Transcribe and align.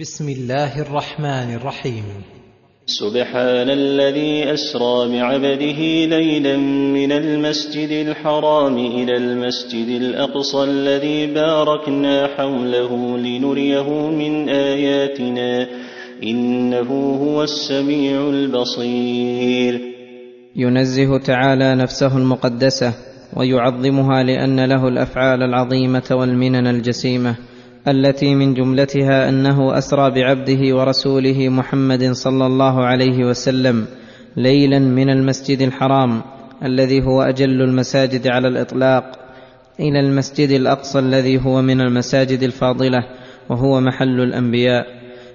بسم 0.00 0.28
الله 0.28 0.80
الرحمن 0.82 1.54
الرحيم. 1.54 2.04
سبحان 2.86 3.70
الذي 3.70 4.54
أسرى 4.54 5.18
بعبده 5.18 6.04
ليلا 6.16 6.56
من 6.96 7.12
المسجد 7.12 8.06
الحرام 8.06 8.76
إلى 8.76 9.16
المسجد 9.16 9.88
الأقصى 9.88 10.64
الذي 10.64 11.26
باركنا 11.26 12.26
حوله 12.26 13.18
لنريه 13.18 14.10
من 14.10 14.48
آياتنا. 14.48 15.66
إنه 16.22 17.16
هو 17.22 17.42
السميع 17.42 18.28
البصير. 18.28 19.80
ينزه 20.56 21.18
تعالى 21.18 21.74
نفسه 21.74 22.18
المقدسة 22.18 22.94
ويعظمها 23.36 24.22
لأن 24.22 24.64
له 24.64 24.88
الأفعال 24.88 25.42
العظيمة 25.42 26.08
والمنن 26.10 26.66
الجسيمة. 26.66 27.49
التي 27.88 28.34
من 28.34 28.54
جملتها 28.54 29.28
أنه 29.28 29.78
أسرى 29.78 30.10
بعبده 30.10 30.76
ورسوله 30.76 31.48
محمد 31.48 32.12
صلى 32.12 32.46
الله 32.46 32.84
عليه 32.84 33.24
وسلم 33.24 33.86
ليلا 34.36 34.78
من 34.78 35.10
المسجد 35.10 35.62
الحرام 35.62 36.22
الذي 36.64 37.02
هو 37.02 37.22
أجل 37.22 37.62
المساجد 37.62 38.28
على 38.28 38.48
الإطلاق 38.48 39.04
إلى 39.80 40.00
المسجد 40.00 40.50
الأقصى 40.50 40.98
الذي 40.98 41.44
هو 41.44 41.62
من 41.62 41.80
المساجد 41.80 42.42
الفاضلة 42.42 42.98
وهو 43.50 43.80
محل 43.80 44.20
الأنبياء 44.20 44.86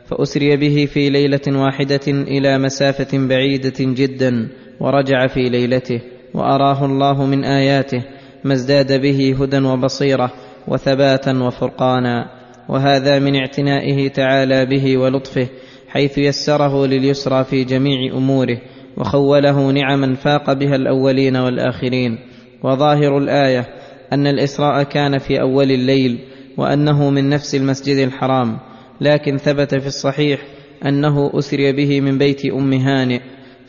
فأسري 0.05 0.57
به 0.57 0.85
في 0.93 1.09
ليلة 1.09 1.41
واحدة 1.47 2.07
إلى 2.07 2.57
مسافة 2.57 3.27
بعيدة 3.27 3.73
جدا 3.79 4.47
ورجع 4.79 5.27
في 5.27 5.49
ليلته 5.49 6.01
وأراه 6.33 6.85
الله 6.85 7.25
من 7.25 7.43
آياته 7.43 8.03
ما 8.43 8.53
ازداد 8.53 9.01
به 9.01 9.35
هدى 9.39 9.57
وبصيرة 9.57 10.31
وثباتا 10.67 11.31
وفرقانا 11.31 12.29
وهذا 12.69 13.19
من 13.19 13.35
اعتنائه 13.35 14.07
تعالى 14.07 14.65
به 14.65 14.97
ولطفه 14.97 15.47
حيث 15.87 16.17
يسره 16.17 16.85
لليسرى 16.85 17.43
في 17.43 17.63
جميع 17.63 18.17
أموره 18.17 18.57
وخوله 18.97 19.71
نعما 19.71 20.15
فاق 20.15 20.53
بها 20.53 20.75
الأولين 20.75 21.35
والآخرين. 21.35 22.17
وظاهر 22.63 23.17
الآية 23.17 23.65
أن 24.13 24.27
الإسراء 24.27 24.83
كان 24.83 25.17
في 25.17 25.41
أول 25.41 25.71
الليل 25.71 26.19
وأنه 26.57 27.09
من 27.09 27.29
نفس 27.29 27.55
المسجد 27.55 27.97
الحرام. 27.97 28.57
لكن 29.01 29.37
ثبت 29.37 29.75
في 29.75 29.87
الصحيح 29.87 30.39
أنه 30.85 31.31
أسري 31.33 31.71
به 31.71 32.01
من 32.01 32.17
بيت 32.17 32.45
أم 32.45 32.73
هانئ. 32.73 33.19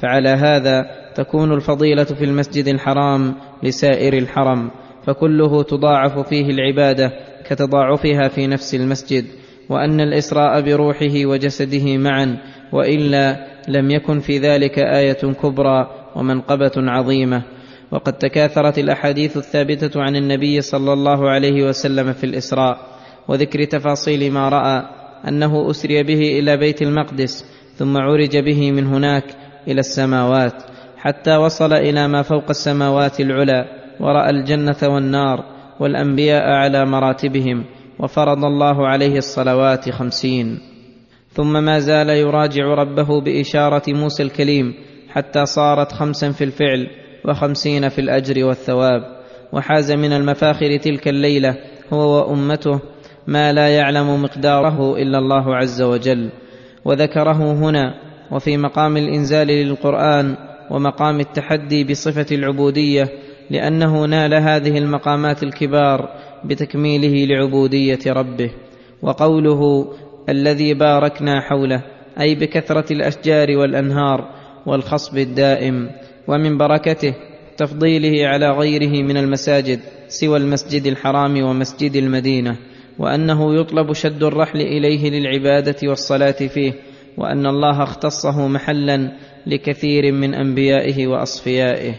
فعلى 0.02 0.28
هذا 0.28 0.86
تكون 1.14 1.52
الفضيلة 1.52 2.04
في 2.04 2.24
المسجد 2.24 2.68
الحرام 2.68 3.34
لسائر 3.62 4.18
الحرم. 4.18 4.70
فكله 5.06 5.62
تضاعف 5.62 6.28
فيه 6.28 6.50
العبادة 6.50 7.12
كتضاعفها 7.48 8.28
في 8.28 8.46
نفس 8.46 8.74
المسجد 8.74 9.24
وأن 9.68 10.00
الإسراء 10.00 10.60
بروحه 10.60 11.26
وجسده 11.26 11.96
معا 11.96 12.38
وإلا 12.72 13.46
لم 13.68 13.90
يكن 13.90 14.20
في 14.20 14.38
ذلك 14.38 14.78
آية 14.78 15.32
كبرى 15.42 15.90
ومنقبة 16.16 16.72
عظيمة. 16.76 17.42
وقد 17.90 18.12
تكاثرت 18.12 18.78
الأحاديث 18.78 19.36
الثابتة 19.36 20.02
عن 20.02 20.16
النبي 20.16 20.60
صلى 20.60 20.92
الله 20.92 21.30
عليه 21.30 21.68
وسلم 21.68 22.12
في 22.12 22.24
الإسراء 22.24 22.78
وذكر 23.28 23.64
تفاصيل 23.64 24.32
ما 24.32 24.48
رأى 24.48 24.82
أنه 25.28 25.70
أسري 25.70 26.02
به 26.02 26.38
إلى 26.38 26.56
بيت 26.56 26.82
المقدس 26.82 27.44
ثم 27.76 27.96
عرج 27.96 28.36
به 28.38 28.72
من 28.72 28.86
هناك 28.86 29.24
إلى 29.68 29.80
السماوات 29.80 30.62
حتى 30.96 31.36
وصل 31.36 31.72
إلى 31.72 32.08
ما 32.08 32.22
فوق 32.22 32.44
السماوات 32.50 33.20
العلى 33.20 33.85
وراى 34.00 34.30
الجنة 34.30 34.76
والنار 34.82 35.44
والأنبياء 35.80 36.42
على 36.42 36.86
مراتبهم 36.86 37.64
وفرض 37.98 38.44
الله 38.44 38.86
عليه 38.88 39.16
الصلوات 39.16 39.90
خمسين. 39.90 40.58
ثم 41.30 41.64
ما 41.64 41.78
زال 41.78 42.08
يراجع 42.08 42.64
ربه 42.64 43.20
بإشارة 43.20 43.82
موسى 43.88 44.22
الكليم 44.22 44.74
حتى 45.08 45.46
صارت 45.46 45.92
خمسا 45.92 46.30
في 46.30 46.44
الفعل 46.44 46.86
وخمسين 47.28 47.88
في 47.88 48.00
الأجر 48.00 48.44
والثواب. 48.44 49.02
وحاز 49.52 49.92
من 49.92 50.12
المفاخر 50.12 50.76
تلك 50.76 51.08
الليلة 51.08 51.56
هو 51.92 52.30
وأمته 52.30 52.80
ما 53.26 53.52
لا 53.52 53.68
يعلم 53.68 54.22
مقداره 54.22 54.96
إلا 54.96 55.18
الله 55.18 55.56
عز 55.56 55.82
وجل. 55.82 56.30
وذكره 56.84 57.52
هنا 57.52 57.94
وفي 58.32 58.56
مقام 58.56 58.96
الإنزال 58.96 59.46
للقرآن 59.46 60.36
ومقام 60.70 61.20
التحدي 61.20 61.84
بصفة 61.84 62.26
العبودية 62.36 63.04
لأنه 63.50 64.04
نال 64.04 64.34
هذه 64.34 64.78
المقامات 64.78 65.42
الكبار 65.42 66.08
بتكميله 66.44 67.34
لعبودية 67.34 67.98
ربه 68.06 68.50
وقوله 69.02 69.92
الذي 70.28 70.74
باركنا 70.74 71.40
حوله 71.40 71.82
أي 72.20 72.34
بكثرة 72.34 72.92
الأشجار 72.92 73.56
والأنهار 73.56 74.28
والخصب 74.66 75.18
الدائم 75.18 75.90
ومن 76.28 76.58
بركته 76.58 77.14
تفضيله 77.56 78.28
على 78.28 78.50
غيره 78.50 79.02
من 79.02 79.16
المساجد 79.16 79.80
سوى 80.08 80.38
المسجد 80.38 80.86
الحرام 80.86 81.42
ومسجد 81.42 81.96
المدينة 81.96 82.56
وأنه 82.98 83.60
يطلب 83.60 83.92
شد 83.92 84.22
الرحل 84.22 84.60
إليه 84.60 85.10
للعبادة 85.10 85.76
والصلاة 85.88 86.30
فيه 86.30 86.72
وأن 87.16 87.46
الله 87.46 87.82
اختصه 87.82 88.48
محلا 88.48 89.12
لكثير 89.46 90.12
من 90.12 90.34
أنبيائه 90.34 91.06
وأصفيائه. 91.06 91.94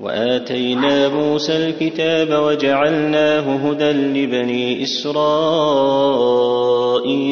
وآتينا 0.00 1.08
موسى 1.08 1.56
الكتاب 1.56 2.42
وجعلناه 2.42 3.56
هدى 3.56 3.92
لبني 3.92 4.82
إسرائيل 4.82 5.10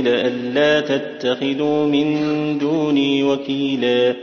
ألا 0.08 0.80
تتخذوا 0.80 1.86
من 1.86 2.08
دوني 2.58 3.22
وكيلا. 3.22 4.16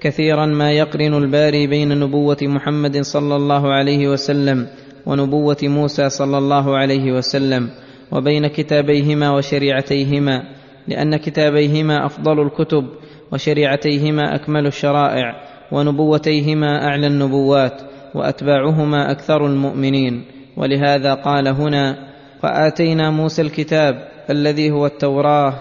كثيرا 0.00 0.46
ما 0.46 0.72
يقرن 0.72 1.14
الباري 1.14 1.66
بين 1.66 2.00
نبوة 2.00 2.36
محمد 2.42 3.00
صلى 3.00 3.36
الله 3.36 3.72
عليه 3.72 4.08
وسلم 4.08 4.66
ونبوة 5.06 5.56
موسى 5.62 6.08
صلى 6.08 6.38
الله 6.38 6.76
عليه 6.76 7.12
وسلم 7.12 7.70
وبين 8.12 8.46
كتابيهما 8.46 9.36
وشريعتيهما 9.36 10.42
لأن 10.88 11.16
كتابيهما 11.16 12.06
أفضل 12.06 12.40
الكتب 12.40 12.84
وشريعتيهما 13.32 14.34
أكمل 14.34 14.66
الشرائع 14.66 15.51
ونبوتيهما 15.72 16.86
أعلى 16.88 17.06
النبوات 17.06 17.82
وأتباعهما 18.14 19.10
أكثر 19.10 19.46
المؤمنين. 19.46 20.24
ولهذا 20.56 21.14
قال 21.14 21.48
هنا 21.48 22.12
وآتينا 22.44 23.10
موسى 23.10 23.42
الكتاب 23.42 24.08
الذي 24.30 24.70
هو 24.70 24.86
التوراة 24.86 25.54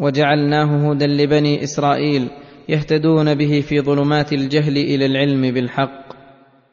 وجعلناه 0.00 0.90
هدى 0.90 1.06
لبني 1.06 1.62
إسرائيل 1.62 2.28
يهتدون 2.68 3.34
به 3.34 3.60
في 3.60 3.80
ظلمات 3.80 4.32
الجهل 4.32 4.76
إلى 4.76 5.06
العلم 5.06 5.54
بالحق. 5.54 6.04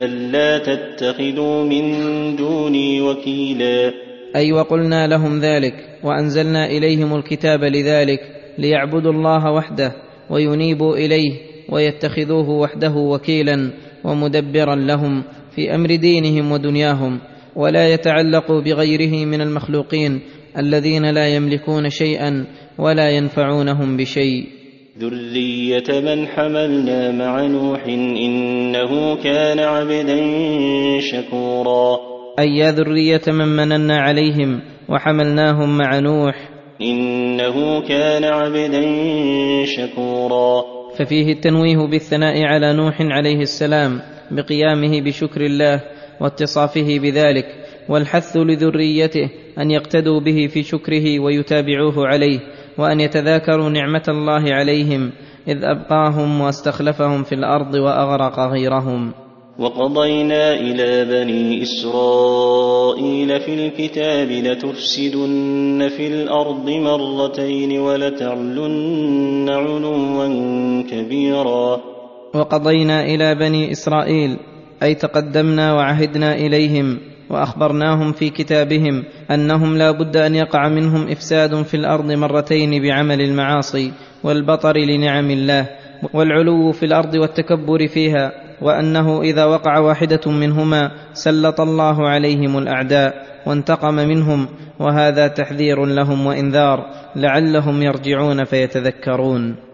ألا 0.01 0.57
تتخذوا 0.57 1.63
من 1.63 2.35
دوني 2.35 3.01
وكيلا. 3.01 3.93
أي 4.35 4.51
وقلنا 4.53 5.07
لهم 5.07 5.39
ذلك 5.39 5.73
وأنزلنا 6.03 6.65
إليهم 6.65 7.15
الكتاب 7.15 7.63
لذلك 7.63 8.19
ليعبدوا 8.57 9.11
الله 9.11 9.51
وحده 9.51 9.91
وينيبوا 10.29 10.95
إليه 10.95 11.50
ويتخذوه 11.71 12.49
وحده 12.49 12.93
وكيلا 12.95 13.71
ومدبرا 14.03 14.75
لهم 14.75 15.23
في 15.55 15.75
أمر 15.75 15.95
دينهم 15.95 16.51
ودنياهم 16.51 17.19
ولا 17.55 17.93
يتعلقوا 17.93 18.61
بغيره 18.61 19.25
من 19.25 19.41
المخلوقين 19.41 20.21
الذين 20.57 21.05
لا 21.05 21.27
يملكون 21.27 21.89
شيئا 21.89 22.45
ولا 22.77 23.09
ينفعونهم 23.09 23.97
بشيء. 23.97 24.45
ذرية 24.99 26.01
من 26.01 26.27
حملنا 26.27 27.11
مع 27.11 27.45
نوح 27.47 27.85
إنه 27.85 29.15
كان 29.23 29.59
عبدا 29.59 30.19
شكورا. 30.99 31.97
أي 32.39 32.57
يا 32.57 32.71
ذرية 32.71 33.21
من 33.27 33.47
مننا 33.47 34.01
عليهم 34.01 34.61
وحملناهم 34.89 35.77
مع 35.77 35.99
نوح؟ 35.99 36.35
إنه 36.81 37.81
كان 37.87 38.23
عبدا 38.23 38.83
شكورا. 39.65 40.70
ففيه 40.97 41.33
التنويه 41.33 41.77
بالثناء 41.77 42.43
على 42.43 42.73
نوح 42.73 43.01
عليه 43.01 43.41
السلام 43.41 44.01
بقيامه 44.31 45.01
بشكر 45.01 45.41
الله 45.41 45.81
واتصافه 46.19 46.99
بذلك 46.99 47.45
والحث 47.89 48.37
لذريته 48.37 49.29
أن 49.59 49.71
يقتدوا 49.71 50.19
به 50.19 50.47
في 50.47 50.63
شكره 50.63 51.19
ويتابعوه 51.19 52.07
عليه 52.07 52.39
وأن 52.77 52.99
يتذاكروا 52.99 53.69
نعمة 53.69 54.03
الله 54.07 54.53
عليهم 54.53 55.11
إذ 55.47 55.63
أبقاهم 55.63 56.41
واستخلفهم 56.41 57.23
في 57.23 57.35
الأرض 57.35 57.73
وأغرق 57.73 58.39
غيرهم. 58.39 59.13
وقضينا 59.61 60.53
إلى 60.53 61.05
بني 61.05 61.61
إسرائيل 61.61 63.39
في 63.39 63.53
الكتاب 63.53 64.31
لتفسدن 64.31 65.89
في 65.97 66.07
الأرض 66.07 66.69
مرتين 66.69 67.79
ولتعلن 67.79 69.49
علوا 69.49 70.83
كبيرا. 70.91 71.81
وقضينا 72.35 73.05
إلى 73.05 73.35
بني 73.35 73.71
إسرائيل 73.71 74.37
أي 74.83 74.95
تقدمنا 74.95 75.73
وعهدنا 75.73 76.35
إليهم 76.35 76.99
وأخبرناهم 77.29 78.11
في 78.11 78.29
كتابهم 78.29 79.03
أنهم 79.31 79.77
لا 79.77 79.91
بد 79.91 80.17
أن 80.17 80.35
يقع 80.35 80.69
منهم 80.69 81.07
إفساد 81.07 81.61
في 81.61 81.73
الأرض 81.77 82.11
مرتين 82.11 82.81
بعمل 82.81 83.21
المعاصي 83.21 83.91
والبطر 84.23 84.77
لنعم 84.77 85.31
الله 85.31 85.69
والعلو 86.13 86.71
في 86.71 86.85
الأرض 86.85 87.15
والتكبر 87.15 87.87
فيها 87.87 88.40
وأنه 88.61 89.21
إذا 89.21 89.45
وقع 89.45 89.79
واحدة 89.79 90.31
منهما 90.31 90.91
سلط 91.13 91.61
الله 91.61 92.09
عليهم 92.09 92.57
الأعداء 92.57 93.13
وانتقم 93.45 93.93
منهم 93.93 94.47
وهذا 94.79 95.27
تحذير 95.27 95.85
لهم 95.85 96.25
وإنذار 96.25 96.89
لعلهم 97.15 97.83
يرجعون 97.83 98.43
فيتذكرون. 98.43 99.71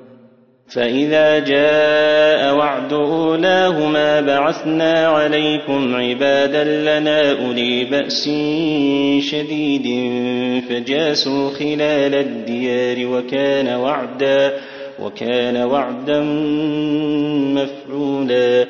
فإذا 0.75 1.39
جاء 1.39 2.55
وعد 2.55 2.93
أولاهما 2.93 4.21
بعثنا 4.21 5.07
عليكم 5.07 5.95
عبادا 5.95 6.63
لنا 6.63 7.31
أولي 7.31 7.83
بأس 7.83 8.23
شديد 9.31 10.11
فجاسوا 10.69 11.49
خلال 11.49 12.15
الديار 12.15 13.07
وكان 13.07 13.75
وعدا 13.75 14.53
وكان 15.01 15.57
وعدا 15.57 16.21
مفعولا. 17.53 18.65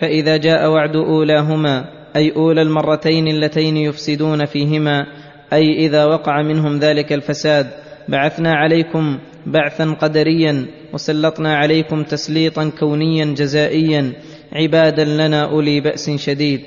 فإذا 0.00 0.36
جاء 0.36 0.70
وعد 0.70 0.96
أولاهما 0.96 1.84
أي 2.16 2.32
أولى 2.36 2.62
المرتين 2.62 3.28
اللتين 3.28 3.76
يفسدون 3.76 4.44
فيهما 4.44 5.06
أي 5.52 5.86
إذا 5.86 6.04
وقع 6.04 6.42
منهم 6.42 6.78
ذلك 6.78 7.12
الفساد 7.12 7.66
بعثنا 8.08 8.54
عليكم 8.54 9.18
بعثا 9.46 9.96
قدريا 10.00 10.66
وسلطنا 10.92 11.56
عليكم 11.56 12.02
تسليطا 12.02 12.70
كونيا 12.80 13.24
جزائيا 13.24 14.12
عبادا 14.52 15.04
لنا 15.04 15.50
أولي 15.50 15.80
بأس 15.80 16.10
شديد 16.10 16.60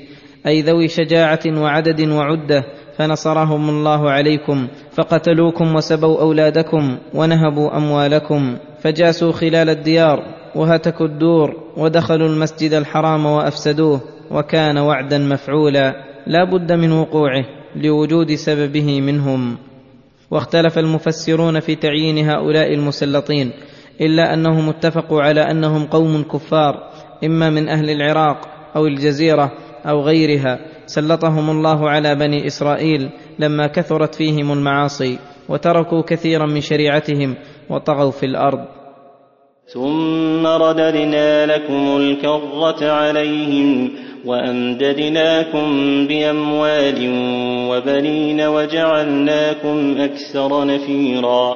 أي 0.46 0.62
ذوي 0.62 0.88
شجاعة 0.88 1.40
وعدد 1.46 2.08
وعدة 2.08 2.64
فنصرهم 2.96 3.68
الله 3.68 4.10
عليكم 4.10 4.68
فقتلوكم 4.92 5.74
وسبوا 5.74 6.20
أولادكم 6.20 6.98
ونهبوا 7.14 7.76
أموالكم. 7.76 8.56
فجاسوا 8.82 9.32
خلال 9.32 9.68
الديار 9.70 10.22
وهتكوا 10.54 11.06
الدور 11.06 11.56
ودخلوا 11.76 12.28
المسجد 12.28 12.72
الحرام 12.72 13.26
وأفسدوه 13.26 14.00
وكان 14.30 14.78
وعدا 14.78 15.18
مفعولا 15.18 15.94
لا 16.26 16.44
بد 16.44 16.72
من 16.72 16.92
وقوعه 16.92 17.44
لوجود 17.76 18.34
سببه 18.34 19.00
منهم. 19.00 19.58
واختلف 20.30 20.78
المفسرون 20.78 21.60
في 21.60 21.74
تعيين 21.74 22.30
هؤلاء 22.30 22.74
المسلطين 22.74 23.50
إلا 24.00 24.34
أنهم 24.34 24.68
اتفقوا 24.68 25.22
على 25.22 25.40
أنهم 25.40 25.86
قوم 25.86 26.22
كفار 26.22 26.90
إما 27.24 27.50
من 27.50 27.68
أهل 27.68 27.90
العراق 27.90 28.48
أو 28.76 28.86
الجزيرة 28.86 29.52
أو 29.86 30.00
غيرها. 30.00 30.58
سلطهم 30.86 31.50
الله 31.50 31.90
على 31.90 32.14
بني 32.14 32.46
إسرائيل 32.46 33.10
لما 33.38 33.66
كثرت 33.66 34.14
فيهم 34.14 34.52
المعاصي 34.52 35.18
وتركوا 35.48 36.02
كثيرا 36.02 36.46
من 36.46 36.60
شريعتهم 36.60 37.36
وطغوا 37.70 38.10
في 38.10 38.26
الأرض. 38.26 38.64
ثم 39.66 40.46
رددنا 40.46 41.46
لكم 41.46 41.96
الكرة 41.96 42.90
عليهم 42.90 43.90
وأمددناكم 44.24 45.66
بأموال 46.06 46.98
وبنين 47.70 48.40
وجعلناكم 48.40 49.96
أكثر 50.00 50.66
نفيرا. 50.66 51.54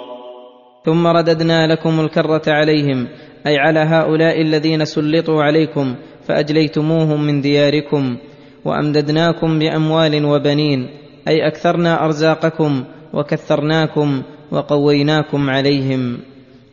ثم 0.85 1.07
رددنا 1.07 1.67
لكم 1.67 2.01
الكرة 2.01 2.43
عليهم 2.49 3.09
أي 3.47 3.59
على 3.59 3.81
هؤلاء 3.81 4.41
الذين 4.41 4.85
سلطوا 4.85 5.43
عليكم 5.43 5.95
فأجليتموهم 6.29 7.23
من 7.23 7.41
دياركم 7.41 8.17
وأمددناكم 8.65 9.59
بأموال 9.59 10.25
وبنين 10.25 10.89
أي 11.29 11.47
أكثرنا 11.47 12.05
أرزاقكم 12.05 12.85
وكثرناكم 13.15 14.23
وقويناكم 14.53 15.51
عليهم 15.51 16.19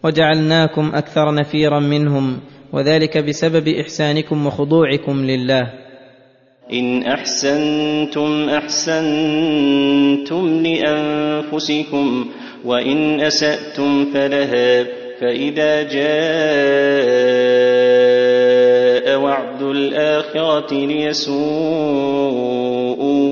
وجعلناكم 0.04 0.92
أكثر 0.96 1.34
نفيرا 1.34 1.80
منهم 1.80 2.40
وذلك 2.74 3.18
بسبب 3.18 3.68
إحسانكم 3.68 4.46
وخضوعكم 4.46 5.26
لله. 5.26 5.74
إن 6.74 7.04
أحسنتم 7.04 8.50
أحسنتم 8.50 9.04
لأنفسكم 10.64 12.26
وإن 12.66 13.20
أسأتم 13.22 14.14
فلها 14.14 14.86
فإذا 15.22 15.84
جاء 15.84 16.20
وعد 19.20 19.62
الآخرة 19.62 20.74
ليسوءوا 20.86 21.40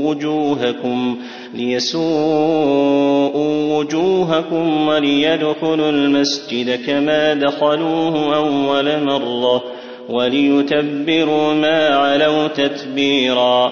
وجوهكم 0.10 1.18
ليسوءوا 1.58 3.38
وجوهكم 3.78 4.88
وليدخلوا 4.88 5.90
المسجد 5.90 6.86
كما 6.86 7.34
دخلوه 7.34 8.36
أول 8.36 9.04
مرة 9.04 9.64
وليتبروا 10.10 11.54
ما 11.54 11.88
علوا 11.88 12.48
تتبيرا. 12.48 13.72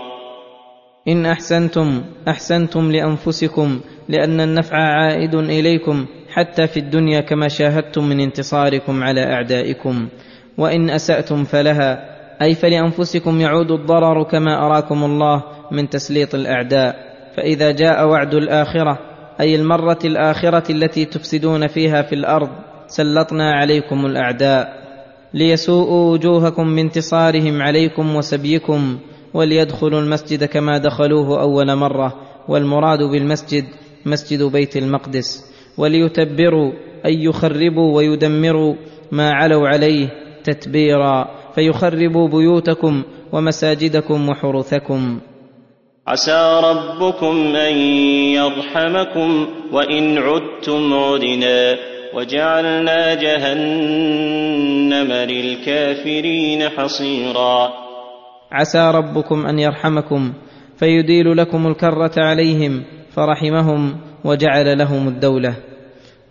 إن 1.07 1.25
أحسنتم 1.25 2.03
أحسنتم 2.27 2.91
لأنفسكم 2.91 3.79
لأن 4.09 4.41
النفع 4.41 4.77
عائد 4.77 5.35
إليكم 5.35 6.05
حتى 6.33 6.67
في 6.67 6.77
الدنيا 6.77 7.21
كما 7.21 7.47
شاهدتم 7.47 8.03
من 8.03 8.19
انتصاركم 8.19 9.03
على 9.03 9.23
أعدائكم. 9.23 10.07
وإن 10.57 10.89
أسأتم 10.89 11.43
فلها 11.43 12.15
أي 12.41 12.55
فلأنفسكم 12.55 13.41
يعود 13.41 13.71
الضرر 13.71 14.23
كما 14.23 14.65
أراكم 14.65 15.03
الله 15.03 15.43
من 15.71 15.89
تسليط 15.89 16.35
الأعداء. 16.35 17.04
فإذا 17.37 17.71
جاء 17.71 18.07
وعد 18.07 18.33
الآخرة 18.33 18.99
أي 19.39 19.55
المرة 19.55 19.99
الآخرة 20.05 20.71
التي 20.71 21.05
تفسدون 21.05 21.67
فيها 21.67 22.01
في 22.01 22.15
الأرض 22.15 22.49
سلطنا 22.87 23.51
عليكم 23.51 24.05
الأعداء. 24.05 24.85
ليسوءوا 25.33 26.11
وجوهكم 26.11 26.75
بانتصارهم 26.75 27.61
عليكم 27.61 28.15
وسبيكم 28.15 28.97
وليدخلوا 29.33 29.99
المسجد 29.99 30.43
كما 30.43 30.77
دخلوه 30.77 31.41
أول 31.41 31.75
مرة 31.75 32.13
والمراد 32.47 32.99
بالمسجد 33.03 33.65
مسجد 34.05 34.43
بيت 34.43 34.77
المقدس. 34.77 35.53
وليتبروا 35.77 36.71
أي 37.05 37.23
يخربوا 37.23 37.95
ويدمروا 37.95 38.75
ما 39.11 39.31
علوا 39.31 39.67
عليه 39.67 40.09
تتبيرا. 40.43 41.27
فيخربوا 41.55 42.27
بيوتكم 42.27 43.03
ومساجدكم 43.31 44.29
وحروثكم 44.29 45.19
عسى 46.07 46.61
ربكم 46.63 47.55
أن 47.55 47.75
يرحمكم 48.37 49.47
وإن 49.71 50.17
عدتم 50.17 50.93
عدنا 50.93 51.75
وجعلنا 52.13 53.13
جهنم 53.13 55.11
للكافرين 55.11 56.69
حصيرا. 56.69 57.69
عسى 58.51 58.91
ربكم 58.91 59.45
أن 59.45 59.59
يرحمكم 59.59 60.33
فيديل 60.77 61.37
لكم 61.37 61.67
الكرة 61.67 62.13
عليهم 62.17 62.83
فرحمهم 63.15 63.97
وجعل 64.25 64.77
لهم 64.77 65.07
الدولة. 65.07 65.55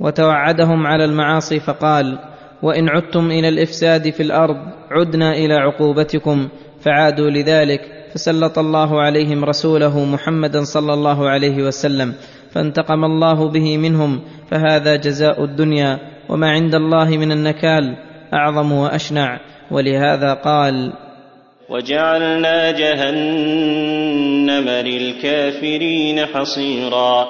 وتوعدهم 0.00 0.86
على 0.86 1.04
المعاصي 1.04 1.60
فقال 1.60 2.18
وإن 2.62 2.88
عدتم 2.88 3.30
إلى 3.30 3.48
الإفساد 3.48 4.10
في 4.10 4.22
الأرض 4.22 4.56
عدنا 4.90 5.32
إلى 5.32 5.54
عقوبتكم 5.54 6.48
فعادوا 6.80 7.30
لذلك 7.30 8.03
فسلط 8.14 8.58
الله 8.58 9.00
عليهم 9.00 9.44
رسوله 9.44 10.04
محمدا 10.04 10.64
صلى 10.64 10.94
الله 10.94 11.28
عليه 11.28 11.62
وسلم 11.62 12.14
فانتقم 12.52 13.04
الله 13.04 13.48
به 13.48 13.78
منهم 13.78 14.20
فهذا 14.50 14.96
جزاء 14.96 15.44
الدنيا 15.44 15.98
وما 16.28 16.50
عند 16.50 16.74
الله 16.74 17.08
من 17.08 17.32
النكال 17.32 17.96
أعظم 18.34 18.72
وأشنع. 18.72 19.40
ولهذا 19.70 20.34
قال 20.34 20.92
وجعلنا 21.70 22.70
جهنم 22.70 24.68
للكافرين 24.68 26.26
حصيرا. 26.26 27.26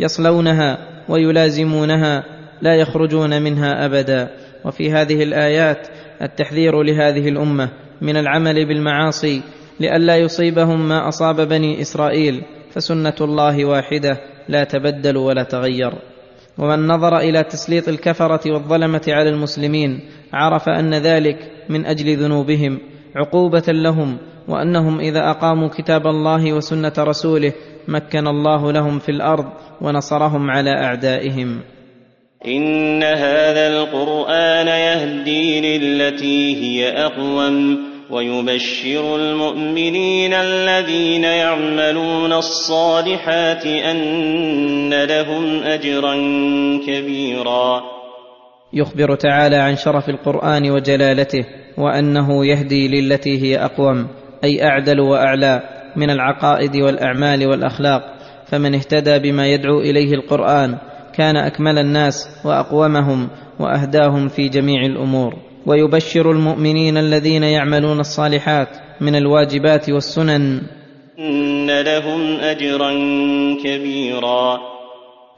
يصلونها 0.00 0.78
ويلازمونها 1.08 2.24
لا 2.62 2.74
يخرجون 2.74 3.42
منها 3.42 3.86
أبدا. 3.86 4.28
وفي 4.64 4.92
هذه 4.92 5.22
الآيات 5.22 5.88
التحذير 6.22 6.82
لهذه 6.82 7.28
الأمة 7.28 7.68
من 8.00 8.16
العمل 8.16 8.66
بالمعاصي 8.66 9.42
لئلا 9.80 10.16
يصيبهم 10.16 10.88
ما 10.88 11.08
أصاب 11.08 11.48
بني 11.48 11.80
إسرائيل 11.80 12.42
فسنة 12.70 13.14
الله 13.20 13.64
واحدة 13.64 14.20
لا 14.48 14.64
تبدل 14.64 15.16
ولا 15.16 15.42
تغير. 15.42 15.92
ومن 16.58 16.86
نظر 16.86 17.18
إلى 17.18 17.42
تسليط 17.42 17.88
الكفرة 17.88 18.52
والظلمة 18.52 19.02
على 19.08 19.28
المسلمين 19.28 20.00
عرف 20.32 20.68
أن 20.68 20.94
ذلك 20.94 21.50
من 21.68 21.86
أجل 21.86 22.16
ذنوبهم 22.16 22.78
عقوبة 23.16 23.64
لهم 23.68 24.18
وأنهم 24.48 25.00
إذا 25.00 25.30
أقاموا 25.30 25.68
كتاب 25.68 26.06
الله 26.06 26.52
وسنة 26.52 26.92
رسوله 26.98 27.52
مكن 27.88 28.26
الله 28.26 28.72
لهم 28.72 28.98
في 28.98 29.08
الأرض 29.08 29.46
ونصرهم 29.80 30.50
على 30.50 30.70
أعدائهم. 30.70 31.60
إن 32.46 33.02
هذا 33.02 33.68
القرآن 33.68 34.66
يهدي 34.66 35.78
للتي 35.78 36.56
هي 36.62 36.88
أقوم. 37.06 37.91
ويبشر 38.12 39.16
المؤمنين 39.16 40.32
الذين 40.34 41.24
يعملون 41.24 42.32
الصالحات 42.32 43.66
أن 43.66 45.04
لهم 45.04 45.62
أجرا 45.62 46.14
كبيرا. 46.86 47.82
يخبر 48.72 49.14
تعالى 49.14 49.56
عن 49.56 49.76
شرف 49.76 50.08
القرآن 50.08 50.70
وجلالته 50.70 51.44
وأنه 51.78 52.46
يهدي 52.46 52.88
للتي 52.88 53.42
هي 53.42 53.64
أقوم 53.64 54.08
أي 54.44 54.64
أعدل 54.64 55.00
وأعلى 55.00 55.62
من 55.96 56.10
العقائد 56.10 56.76
والأعمال 56.76 57.46
والأخلاق. 57.46 58.02
فمن 58.46 58.74
اهتدى 58.74 59.18
بما 59.18 59.46
يدعو 59.46 59.80
إليه 59.80 60.12
القرآن 60.14 60.78
كان 61.14 61.36
أكمل 61.36 61.78
الناس 61.78 62.28
وأقومهم 62.44 63.28
وأهداهم 63.60 64.28
في 64.28 64.48
جميع 64.48 64.80
الأمور. 64.86 65.51
ويبشر 65.66 66.30
المؤمنين 66.30 66.96
الذين 66.96 67.42
يعملون 67.42 68.00
الصالحات 68.00 68.68
من 69.00 69.16
الواجبات 69.16 69.90
والسنن. 69.90 70.60
إن 71.18 71.80
لهم 71.80 72.40
أجرا 72.40 72.90
كبيرا. 73.64 74.58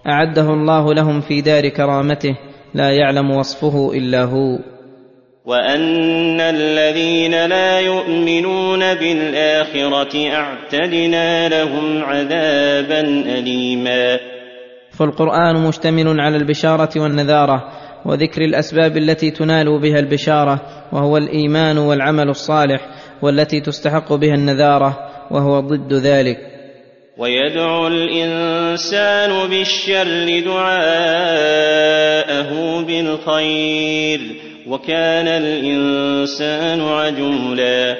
أعده 0.07 0.51
الله 0.51 0.95
لهم 0.95 1.21
في 1.21 1.41
دار 1.41 1.69
كرامته 1.69 2.37
لا 2.75 2.91
يعلم 2.91 3.31
وصفه 3.31 3.93
إلا 3.95 4.25
هو. 4.25 4.59
وأن 5.45 6.41
الذين 6.41 7.47
لا 7.47 7.81
يؤمنون 7.81 8.95
بالآخرة 8.95 10.29
أعتدنا 10.29 11.49
لهم 11.49 12.05
عذابا 12.05 13.01
أليما. 13.39 14.19
فالقرآن 14.99 15.67
مشتمل 15.69 16.21
على 16.21 16.37
البشارة 16.37 16.91
والنذارة 16.97 17.84
وذكر 18.07 18.43
الأسباب 18.43 18.97
التي 18.97 19.31
تنال 19.31 19.81
بها 19.81 19.99
البشارة 19.99 20.61
وهو 20.93 21.17
الإيمان 21.17 21.79
والعمل 21.79 22.29
الصالح 22.29 22.81
والتي 23.23 23.61
تستحق 23.61 24.13
بها 24.13 24.35
النذارة 24.35 24.99
وهو 25.31 25.61
ضد 25.61 25.93
ذلك. 25.93 26.39
ويدعو 27.19 27.87
الإنسان 27.87 29.49
بالشر 29.51 30.41
دعاءه 30.47 31.65
بالخير 32.87 34.21
وكان 34.69 35.29
الإنسان 35.29 36.81
عجولا. 36.81 37.97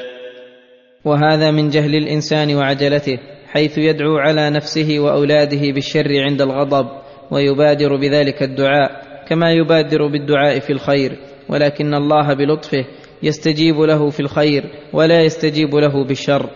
وهذا 1.05 1.51
من 1.51 1.69
جهل 1.69 1.95
الإنسان 1.95 2.55
وعجلته 2.55 3.19
حيث 3.47 3.79
يدعو 3.79 4.19
على 4.19 4.51
نفسه 4.51 4.99
وأولاده 4.99 5.61
بالشر 5.75 6.21
عند 6.21 6.43
الغضب 6.43 6.87
ويبادر 7.31 7.97
بذلك 7.97 8.43
الدعاء. 8.43 9.14
كما 9.29 9.53
يبادر 9.53 10.07
بالدعاء 10.07 10.59
في 10.59 10.73
الخير 10.73 11.19
ولكن 11.49 11.95
الله 11.95 12.35
بلطفه 12.35 12.85
يستجيب 13.23 13.81
له 13.81 14.11
في 14.11 14.21
الخير 14.21 14.65
ولا 14.93 15.23
يستجيب 15.23 15.75
له 15.75 16.05
بالشر. 16.05 16.51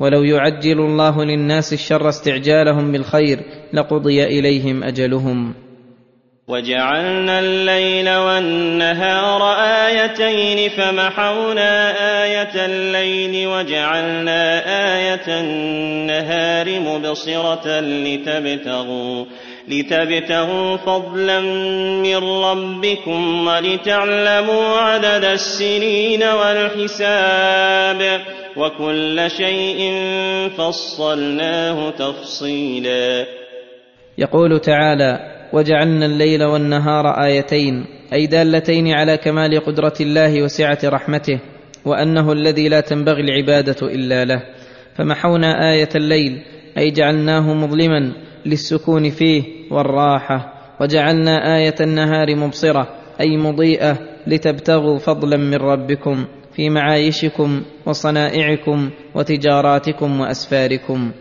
ولو 0.00 0.22
يعجل 0.22 0.80
الله 0.80 1.24
للناس 1.24 1.72
الشر 1.72 2.08
استعجالهم 2.08 2.92
بالخير 2.92 3.40
لقضي 3.72 4.24
إليهم 4.24 4.84
أجلهم. 4.84 5.54
وجعلنا 6.48 7.38
الليل 7.38 8.10
والنهار 8.10 9.42
آيتين 9.86 10.68
فمحونا 10.68 11.90
آية 12.24 12.66
الليل 12.66 13.46
وجعلنا 13.46 14.62
آية 14.96 15.40
النهار 15.40 16.80
مبصرة 16.80 17.80
لتبتغوا 17.80 19.24
لتبتغوا 19.68 20.76
فضلا 20.76 21.40
من 22.00 22.16
ربكم 22.16 23.46
ولتعلموا 23.46 24.76
عدد 24.76 25.24
السنين 25.24 26.22
والحساب 26.22 28.20
وكل 28.56 29.30
شيء 29.30 30.00
فصلناه 30.58 31.90
تفصيلا. 31.90 33.26
يقول 34.18 34.60
تعالى 34.60 35.18
وجعلنا 35.52 36.06
الليل 36.06 36.44
والنهار 36.44 37.24
آيتين 37.24 37.86
أي 38.12 38.26
دالتين 38.26 38.92
على 38.92 39.16
كمال 39.16 39.64
قدرة 39.64 39.94
الله 40.00 40.42
وسعة 40.42 40.78
رحمته 40.84 41.40
وأنه 41.84 42.32
الذي 42.32 42.68
لا 42.68 42.80
تنبغي 42.80 43.20
العبادة 43.20 43.76
إلا 43.82 44.24
له. 44.24 44.42
فمحونا 44.98 45.72
آية 45.72 45.88
الليل 45.94 46.42
أي 46.78 46.90
جعلناه 46.90 47.54
مظلما 47.54 48.12
للسكون 48.46 49.10
فيه 49.10 49.42
والراحة. 49.70 50.54
وجعلنا 50.80 51.56
آية 51.56 51.74
النهار 51.80 52.36
مبصرة 52.36 52.88
أي 53.20 53.36
مضيئة 53.36 53.98
لتبتغوا 54.26 54.98
فضلا 54.98 55.36
من 55.36 55.54
ربكم 55.54 56.24
في 56.56 56.70
معايشكم 56.70 57.62
وصنائعكم 57.86 58.90
وتجاراتكم 59.14 60.20
وأسفاركم. 60.20 61.12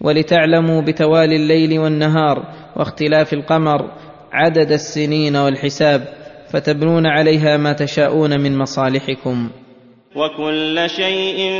ولتعلموا 0.00 0.82
بتوالي 0.82 1.36
الليل 1.36 1.78
والنهار 1.78 2.42
واختلاف 2.76 3.32
القمر 3.32 3.90
عدد 4.32 4.72
السنين 4.72 5.36
والحساب 5.36 6.02
فتبنون 6.50 7.06
عليها 7.06 7.56
ما 7.56 7.72
تشاءون 7.72 8.40
من 8.40 8.58
مصالحكم. 8.58 9.50
وكل 10.16 10.90
شيء 10.90 11.50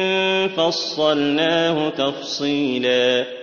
فصلناه 0.56 1.90
تفصيلا. 1.90 3.41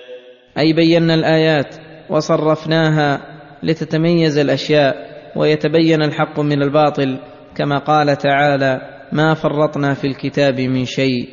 أي 0.59 0.73
بينا 0.73 1.13
الآيات 1.13 1.75
وصرفناها 2.09 3.21
لتتميز 3.63 4.37
الأشياء 4.37 4.95
ويتبين 5.35 6.01
الحق 6.03 6.39
من 6.39 6.63
الباطل 6.63 7.19
كما 7.57 7.77
قال 7.77 8.17
تعالى 8.17 8.81
ما 9.11 9.33
فرطنا 9.33 9.93
في 9.93 10.07
الكتاب 10.07 10.59
من 10.59 10.85
شيء 10.85 11.27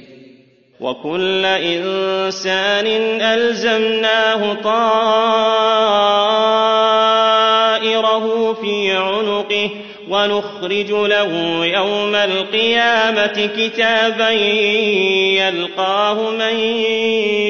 وكل 0.80 1.44
إنسان 1.44 2.86
ألزمناه 3.20 4.54
طائره 4.54 4.92
في 8.52 8.92
عنقه 8.92 9.70
ونخرج 10.10 10.90
له 10.90 11.64
يوم 11.66 12.14
القيامة 12.14 13.50
كتابا 13.56 14.30
يلقاه 15.40 16.30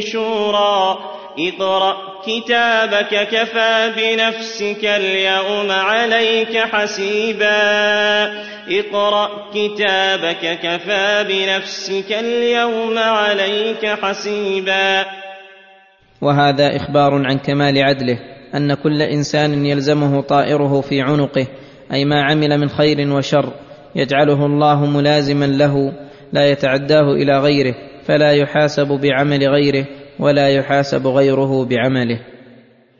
منشورا. 0.00 1.15
اقرأ 1.38 1.97
كتابك 2.26 3.28
كفى 3.28 3.93
بنفسك 3.97 4.85
اليوم 4.85 5.71
عليك 5.71 6.59
حسيبا. 6.59 7.57
اقرأ 8.71 9.28
كتابك 9.55 10.59
كفى 10.62 11.25
بنفسك 11.28 12.12
اليوم 12.12 12.99
عليك 12.99 13.87
حسيبا. 13.87 15.05
وهذا 16.21 16.76
إخبار 16.76 17.14
عن 17.14 17.38
كمال 17.38 17.85
عدله 17.85 18.19
أن 18.55 18.75
كل 18.75 19.02
إنسان 19.02 19.66
يلزمه 19.66 20.21
طائره 20.21 20.81
في 20.81 21.00
عنقه 21.00 21.47
أي 21.93 22.05
ما 22.05 22.23
عمل 22.23 22.59
من 22.59 22.69
خير 22.69 23.12
وشر 23.12 23.52
يجعله 23.97 24.47
الله 24.47 24.87
ملازما 24.87 25.45
له 25.45 25.93
لا 26.33 26.50
يتعداه 26.50 27.12
إلى 27.12 27.38
غيره 27.38 27.75
فلا 28.07 28.33
يحاسب 28.33 28.87
بعمل 28.87 29.49
غيره 29.49 29.87
ولا 30.20 30.49
يحاسب 30.49 31.06
غيره 31.06 31.64
بعمله. 31.64 32.20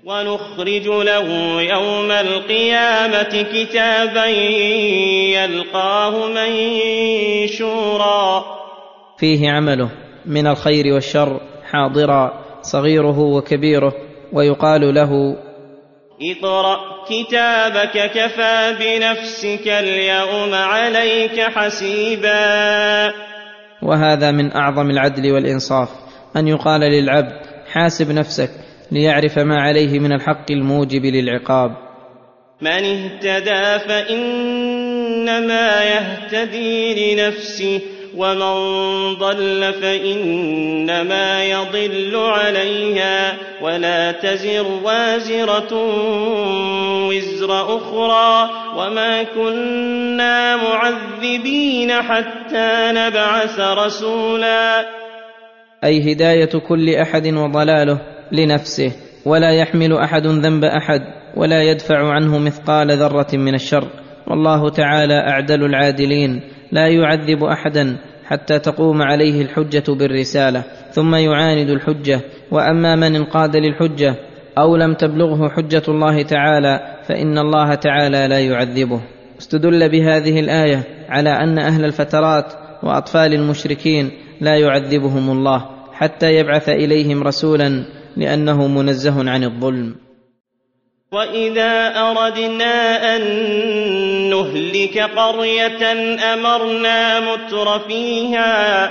ونخرج 0.05 0.87
له 0.87 1.63
يوم 1.63 2.11
القيامة 2.11 3.47
كتابا 3.53 4.27
يلقاه 5.35 6.29
منشورا. 6.29 8.45
فيه 9.19 9.51
عمله 9.51 9.91
من 10.27 10.47
الخير 10.47 10.95
والشر 10.95 11.41
حاضرا 11.73 12.45
صغيره 12.63 13.19
وكبيره 13.19 13.93
ويقال 14.33 14.95
له 14.95 15.37
اقرأ 16.23 16.79
كتابك 17.09 18.11
كفى 18.15 18.75
بنفسك 18.81 19.69
اليوم 19.69 20.55
عليك 20.55 21.41
حسيبا. 21.41 23.13
وهذا 23.83 24.31
من 24.31 24.57
أعظم 24.57 24.91
العدل 24.91 25.33
والإنصاف. 25.33 25.89
أن 26.37 26.49
يقال 26.49 26.81
للعبد 26.81 27.47
حاسب 27.73 28.11
نفسك 28.13 28.51
ليعرف 28.93 29.39
ما 29.39 29.61
عليه 29.61 29.99
من 29.99 30.13
الحق 30.13 30.51
الموجب 30.51 31.05
للعقاب. 31.05 31.71
من 32.61 32.85
اهتدى 32.85 33.79
فإنما 33.89 35.85
يهتدي 35.85 37.15
لنفسه 37.15 37.81
ومن 38.17 38.55
ضل 39.15 39.73
فإنما 39.83 41.45
يضل 41.45 42.17
عليها. 42.17 43.37
ولا 43.63 44.13
تزر 44.13 44.67
وازرة 44.85 45.75
وزر 47.09 47.77
أخرى 47.77 48.51
وما 48.77 49.23
كنا 49.23 50.57
معذبين 50.57 51.93
حتى 51.93 52.93
نبعث 52.93 53.61
رسولا. 53.61 54.87
أي 55.87 56.13
هداية 56.13 56.59
كل 56.69 56.95
أحد 56.95 57.27
وضلاله 57.27 57.99
لنفسه 58.33 58.93
ولا 59.25 59.51
يحمل 59.51 59.93
أحد 59.93 60.27
ذنب 60.27 60.65
أحد 60.65 61.01
ولا 61.37 61.63
يدفع 61.63 62.13
عنه 62.13 62.39
مثقال 62.39 62.91
ذرة 62.93 63.27
من 63.33 63.55
الشر. 63.55 63.89
والله 64.27 64.69
تعالى 64.69 65.15
أعدل 65.15 65.65
العادلين 65.65 66.41
لا 66.73 66.89
يعذب 66.89 67.45
أحدا 67.45 67.97
حتى 68.25 68.59
تقوم 68.59 69.03
عليه 69.03 69.43
الحجة 69.43 69.85
بالرسالة 69.89 70.65
ثم 70.93 71.15
يعاند 71.15 71.71
الحجة. 71.71 72.21
وأما 72.51 72.97
من 72.97 73.17
انقاد 73.17 73.57
للحجة 73.57 74.15
أو 74.59 74.77
لم 74.77 74.95
تبلغه 74.95 75.49
حجة 75.49 75.83
الله 75.89 76.23
تعالى 76.23 76.81
فإن 77.05 77.39
الله 77.39 77.75
تعالى 77.75 78.27
لا 78.29 78.41
يعذبه. 78.41 79.01
استدل 79.39 79.89
بهذه 79.89 80.41
الآية 80.41 80.83
على 81.09 81.31
أن 81.31 81.59
أهل 81.59 81.85
الفترات 81.85 82.53
وأطفال 82.83 83.35
المشركين 83.35 84.11
لا 84.41 84.57
يعذبهم 84.57 85.31
الله. 85.31 85.76
حتى 85.97 86.35
يبعث 86.35 86.69
إليهم 86.69 87.23
رسولا 87.23 87.85
لأنه 88.17 88.67
منزه 88.67 89.31
عن 89.31 89.45
الظلم. 89.45 89.95
وإذا 91.13 92.01
أردنا 92.01 93.17
أن 93.17 93.23
نهلك 94.31 94.99
قرية 94.99 95.93
أمرنا 96.35 97.21
متر 97.21 97.79
فيها 97.79 98.91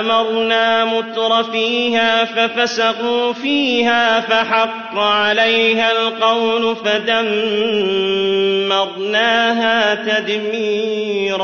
أمرنا 0.00 0.84
متر 0.84 1.42
فيها 1.42 2.24
ففسقوا 2.24 3.32
فيها 3.32 4.20
فحق 4.20 4.98
عليها 4.98 5.92
القول 5.92 6.76
فدمرناها 6.76 7.54
تدميرا. 9.94 11.42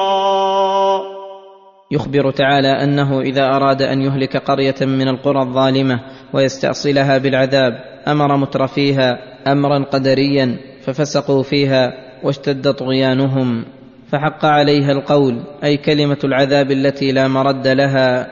يخبر 1.91 2.31
تعالى 2.31 2.69
أنه 2.69 3.21
إذا 3.21 3.45
أراد 3.45 3.83
أن 3.83 4.03
يهلك 4.03 4.37
قرية 4.37 4.75
من 4.81 5.09
القرى 5.09 5.43
الظالمة 5.43 6.01
ويستأصلها 6.33 7.19
بالعذاب 7.19 7.73
أمر 8.09 8.37
مترفيها 8.37 9.19
أمرا 9.47 9.85
قدريا 9.85 10.57
ففسقوا 10.85 11.43
فيها 11.43 11.93
واشتد 12.23 12.73
طغيانهم. 12.73 13.65
فحق 14.13 14.45
عليها 14.45 14.93
القول 14.93 15.41
أي 15.65 15.77
كلمة 15.77 16.19
العذاب 16.25 16.71
التي 16.71 17.13
لا 17.13 17.29
مرد 17.29 17.69
لها. 17.69 18.27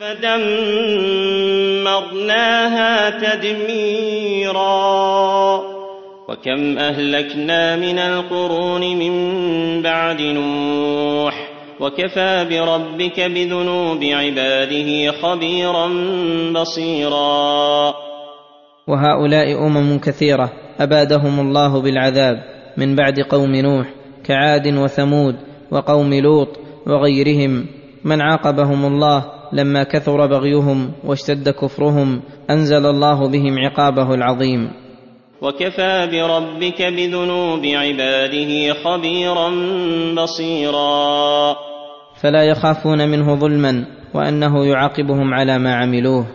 فدمرناها 0.00 0.50
تدميرا. 3.10 4.66
وكم 6.28 6.78
أهلكنا 6.78 7.76
من 7.76 7.98
القرون 7.98 8.80
من 8.80 9.82
بعد 9.82 10.20
نوح 10.22 11.35
وكفى 11.80 12.46
بربك 12.50 13.20
بذنوب 13.20 14.04
عباده 14.04 15.12
خبيرا 15.12 15.88
بصيرا. 16.52 17.94
وهؤلاء 18.88 19.66
أمم 19.66 19.98
كثيرة 19.98 20.52
أبادهم 20.80 21.40
الله 21.40 21.82
بالعذاب 21.82 22.36
من 22.76 22.96
بعد 22.96 23.20
قوم 23.20 23.54
نوح 23.56 23.86
كعاد 24.24 24.66
وثمود 24.66 25.36
وقوم 25.70 26.14
لوط 26.14 26.48
وغيرهم. 26.86 27.66
من 28.04 28.20
عاقبهم 28.20 28.84
الله 28.86 29.24
لما 29.52 29.82
كثر 29.82 30.26
بغيهم 30.26 30.92
واشتد 31.04 31.48
كفرهم 31.48 32.22
أنزل 32.50 32.86
الله 32.86 33.28
بهم 33.28 33.58
عقابه 33.58 34.14
العظيم. 34.14 34.70
وكفى 35.42 36.08
بربك 36.12 36.82
بذنوب 36.82 37.64
عباده 37.64 38.72
خبيرا 38.84 39.50
بصيرا. 40.22 41.56
فلا 42.22 42.42
يخافون 42.42 43.08
منه 43.08 43.34
ظلما 43.34 43.84
وأنه 44.14 44.66
يعاقبهم 44.66 45.34
على 45.34 45.58
ما 45.58 45.74
عملوه. 45.74 46.26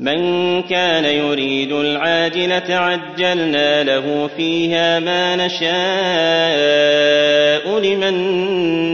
من 0.00 0.62
كان 0.62 1.04
يريد 1.04 1.72
العاجلة 1.72 2.76
عجلنا 2.76 3.82
له 3.82 4.26
فيها 4.26 4.98
ما 4.98 5.36
نشاء 5.36 5.70
لمن 7.80 8.14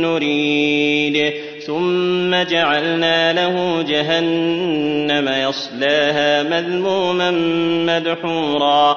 نريد. 0.03 1.33
ثم 1.67 2.35
جعلنا 2.51 3.33
له 3.33 3.83
جهنم 3.83 5.29
يصلاها 5.29 6.43
مذموما 6.43 7.31
مدحورا. 7.87 8.97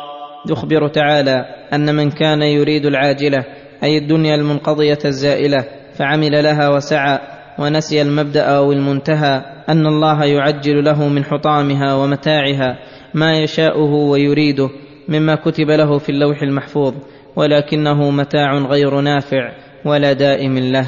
يخبر 0.49 0.87
تعالى 0.87 1.45
أن 1.73 1.95
من 1.95 2.11
كان 2.11 2.41
يريد 2.41 2.85
العاجلة 2.85 3.45
أي 3.83 3.97
الدنيا 3.97 4.35
المنقضية 4.35 4.99
الزائلة 5.05 5.65
فعمل 5.97 6.43
لها 6.43 6.69
وسعى 6.69 7.19
ونسي 7.59 8.01
المبدأ 8.01 8.41
أو 8.41 8.71
المنتهى 8.71 9.41
أن 9.69 9.87
الله 9.87 10.23
يعجل 10.25 10.83
له 10.85 11.07
من 11.07 11.23
حطامها 11.23 11.93
ومتاعها 11.93 12.79
ما 13.13 13.33
يشاؤه 13.33 13.93
ويريده 13.93 14.69
مما 15.09 15.35
كتب 15.35 15.69
له 15.69 15.97
في 15.97 16.09
اللوح 16.09 16.41
المحفوظ 16.41 16.93
ولكنه 17.35 18.11
متاع 18.11 18.53
غير 18.53 18.99
نافع 18.99 19.51
ولا 19.85 20.13
دائم 20.13 20.57
له. 20.57 20.87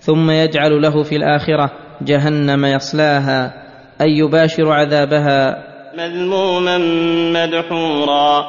ثم 0.00 0.30
يجعل 0.30 0.82
له 0.82 1.02
في 1.02 1.16
الآخرة 1.16 1.70
جهنم 2.02 2.64
يصلاها 2.64 3.52
أي 4.00 4.18
يباشر 4.18 4.72
عذابها. 4.72 5.64
مذموما 5.98 6.78
مدحورا. 7.32 8.44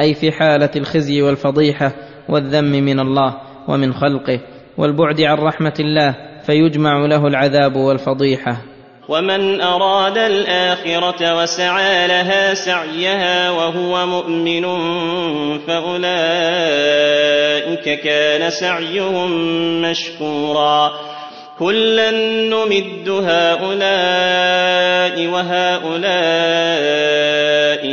أي 0.00 0.14
في 0.14 0.32
حالة 0.32 0.70
الخزي 0.76 1.22
والفضيحة 1.22 1.92
والذم 2.28 2.64
من 2.64 3.00
الله 3.00 3.34
ومن 3.68 3.92
خلقه 3.92 4.40
والبعد 4.78 5.20
عن 5.20 5.36
رحمة 5.36 5.74
الله 5.80 6.31
فيجمع 6.46 7.06
له 7.06 7.26
العذاب 7.26 7.76
والفضيحة. 7.76 8.56
ومن 9.08 9.60
أراد 9.60 10.18
الآخرة 10.18 11.42
وسعى 11.42 12.06
لها 12.08 12.54
سعيها 12.54 13.50
وهو 13.50 14.06
مؤمن 14.06 14.62
فأولئك 15.58 16.00
كان 18.00 18.50
سعيهم 18.50 19.30
مشكورا. 19.82 20.92
كلا 21.58 22.10
نمد 22.50 23.08
هؤلاء 23.08 24.06
وهؤلاء 25.26 26.02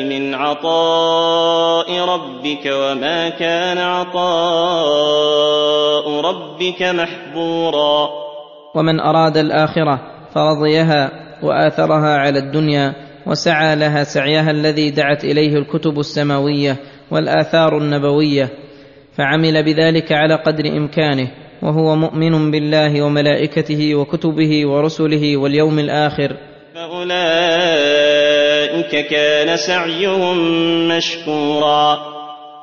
من 0.03 0.35
عطاء 0.35 1.99
ربك 1.99 2.65
وما 2.65 3.29
كان 3.29 3.77
عطاء 3.77 4.19
ربك 6.21 6.81
محظورا. 6.81 8.29
ومن 8.75 8.99
أراد 8.99 9.38
الآخرة 9.38 9.99
فرضيها 10.36 11.12
وآثرها 11.43 12.17
على 12.17 12.39
الدنيا 12.39 12.93
وسعى 13.25 13.75
لها 13.75 14.03
سعيها 14.03 14.51
الذي 14.51 14.89
دعت 14.89 15.23
إليه 15.23 15.58
الكتب 15.58 15.99
السماوية 15.99 16.77
والآثار 17.12 17.77
النبوية 17.77 18.49
فعمل 19.17 19.63
بذلك 19.63 20.12
على 20.12 20.36
قدر 20.36 20.65
إمكانه 20.77 21.32
وهو 21.62 21.95
مؤمن 21.95 22.51
بالله 22.51 23.01
وملائكته 23.01 23.95
وكتبه 23.95 24.67
ورسله 24.67 25.38
واليوم 25.38 25.79
الآخر. 25.79 26.38
فأولئك 26.75 27.10
كان 29.08 29.58
سعيهم 29.58 30.38
مشكورا. 30.88 31.97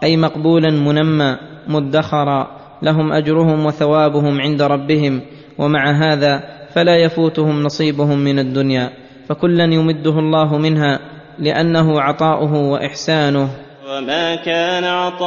أي 0.03 0.17
مقبولا 0.17 0.71
منمى 0.71 1.37
مدخرا 1.69 2.57
لهم 2.83 3.13
أجرهم 3.13 3.67
وثوابهم 3.67 4.41
عند 4.41 4.63
ربهم 4.63 5.23
ومع 5.59 5.91
هذا 5.91 6.43
فلا 6.75 6.97
يفوتهم 6.97 7.63
نصيبهم 7.63 8.19
من 8.19 8.39
الدنيا 8.39 8.91
فكلا 9.29 9.65
يمده 9.65 10.11
الله 10.11 10.59
منها 10.59 11.01
لأنه 11.39 12.01
عطاؤه 12.01 12.55
وإحسانه. 12.55 13.51
وما 13.89 14.35
كان 14.35 14.85
عطاء 14.85 15.27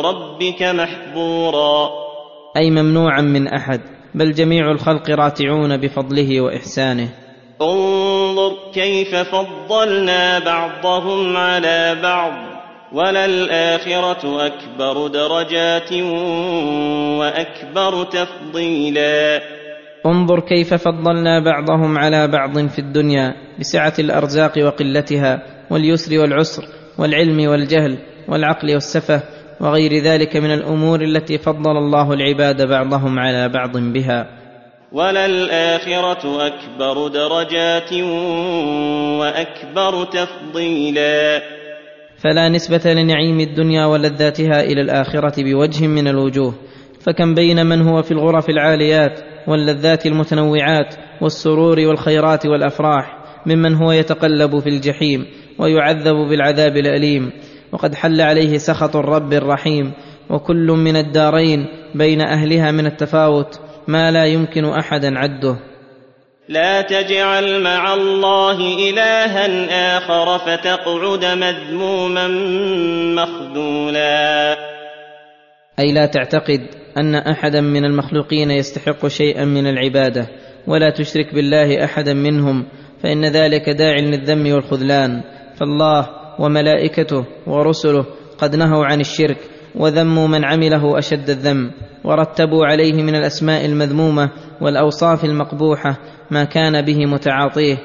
ربك 0.00 0.62
محظورا. 0.62 1.90
أي 2.56 2.70
ممنوعا 2.70 3.20
من 3.20 3.48
أحد 3.48 3.80
بل 4.14 4.32
جميع 4.32 4.70
الخلق 4.70 5.10
راتعون 5.10 5.76
بفضله 5.76 6.40
وإحسانه. 6.40 7.08
انظر 7.62 8.52
كيف 8.74 9.16
فضلنا 9.16 10.38
بعضهم 10.38 11.36
على 11.36 11.96
بعض. 12.02 12.49
وللآخرة 12.92 14.46
أكبر 14.46 15.06
درجات 15.06 15.92
وأكبر 17.18 18.04
تفضيلا. 18.04 19.40
انظر 20.06 20.40
كيف 20.40 20.74
فضلنا 20.74 21.44
بعضهم 21.44 21.98
على 21.98 22.28
بعض 22.28 22.68
في 22.68 22.78
الدنيا 22.78 23.34
بسعة 23.58 23.92
الأرزاق 23.98 24.52
وقلتها 24.64 25.42
واليسر 25.70 26.18
والعسر 26.18 26.62
والعلم 26.98 27.50
والجهل 27.50 27.98
والعقل 28.28 28.74
والسفه 28.74 29.22
وغير 29.60 30.02
ذلك 30.02 30.36
من 30.36 30.54
الأمور 30.54 31.00
التي 31.00 31.38
فضل 31.38 31.76
الله 31.76 32.12
العباد 32.12 32.68
بعضهم 32.68 33.18
على 33.18 33.48
بعض 33.48 33.76
بها. 33.76 34.26
وللآخرة 34.92 36.46
أكبر 36.46 37.08
درجات 37.08 37.92
وأكبر 39.20 40.04
تفضيلا. 40.04 41.59
فلا 42.20 42.48
نسبة 42.48 42.92
لنعيم 42.92 43.40
الدنيا 43.40 43.86
ولذاتها 43.86 44.62
إلى 44.62 44.80
الآخرة 44.80 45.42
بوجه 45.42 45.86
من 45.86 46.08
الوجوه. 46.08 46.54
فكم 47.00 47.34
بين 47.34 47.66
من 47.66 47.82
هو 47.82 48.02
في 48.02 48.10
الغرف 48.10 48.50
العاليات 48.50 49.20
واللذات 49.48 50.06
المتنوعات 50.06 50.94
والسرور 51.20 51.80
والخيرات 51.80 52.46
والأفراح 52.46 53.18
ممن 53.46 53.74
هو 53.74 53.92
يتقلب 53.92 54.58
في 54.58 54.68
الجحيم 54.68 55.26
ويعذب 55.58 56.16
بالعذاب 56.16 56.76
الأليم. 56.76 57.30
وقد 57.72 57.94
حل 57.94 58.20
عليه 58.20 58.58
سخط 58.58 58.96
الرب 58.96 59.32
الرحيم. 59.32 59.92
وكل 60.30 60.66
من 60.66 60.96
الدارين 60.96 61.66
بين 61.94 62.20
أهلها 62.20 62.70
من 62.70 62.86
التفاوت 62.86 63.60
ما 63.88 64.10
لا 64.10 64.24
يمكن 64.24 64.64
أحدا 64.64 65.18
عده. 65.18 65.69
لا 66.50 66.82
تجعل 66.82 67.62
مع 67.62 67.94
الله 67.94 68.58
إلها 68.90 69.46
آخر 69.96 70.38
فتقعد 70.38 71.24
مذموما 71.24 72.28
مخذولا. 73.14 74.56
أي 75.78 75.92
لا 75.92 76.06
تعتقد 76.06 76.66
أن 76.98 77.14
أحدا 77.14 77.60
من 77.60 77.84
المخلوقين 77.84 78.50
يستحق 78.50 79.06
شيئا 79.06 79.44
من 79.44 79.66
العبادة 79.66 80.26
ولا 80.66 80.90
تشرك 80.90 81.34
بالله 81.34 81.84
أحدا 81.84 82.14
منهم 82.14 82.66
فإن 83.02 83.24
ذلك 83.24 83.68
داع 83.70 83.98
للذم 83.98 84.52
والخذلان. 84.54 85.22
فالله 85.60 86.06
وملائكته 86.38 87.24
ورسله 87.46 88.06
قد 88.38 88.56
نهوا 88.56 88.84
عن 88.84 89.00
الشرك 89.00 89.38
وذموا 89.74 90.28
من 90.28 90.44
عمله 90.44 90.98
أشد 90.98 91.30
الذم 91.30 91.70
ورتبوا 92.04 92.66
عليه 92.66 93.02
من 93.02 93.14
الأسماء 93.14 93.64
المذمومة 93.64 94.30
والأوصاف 94.60 95.24
المقبوحة 95.24 95.96
ما 96.30 96.44
كان 96.44 96.82
به 96.82 97.06
متعاطيه 97.06 97.76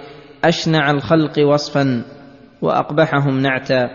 أشنع 0.43 0.91
الخلق 0.91 1.39
وصفا 1.39 2.03
وأقبحهم 2.61 3.39
نعتا. 3.39 3.89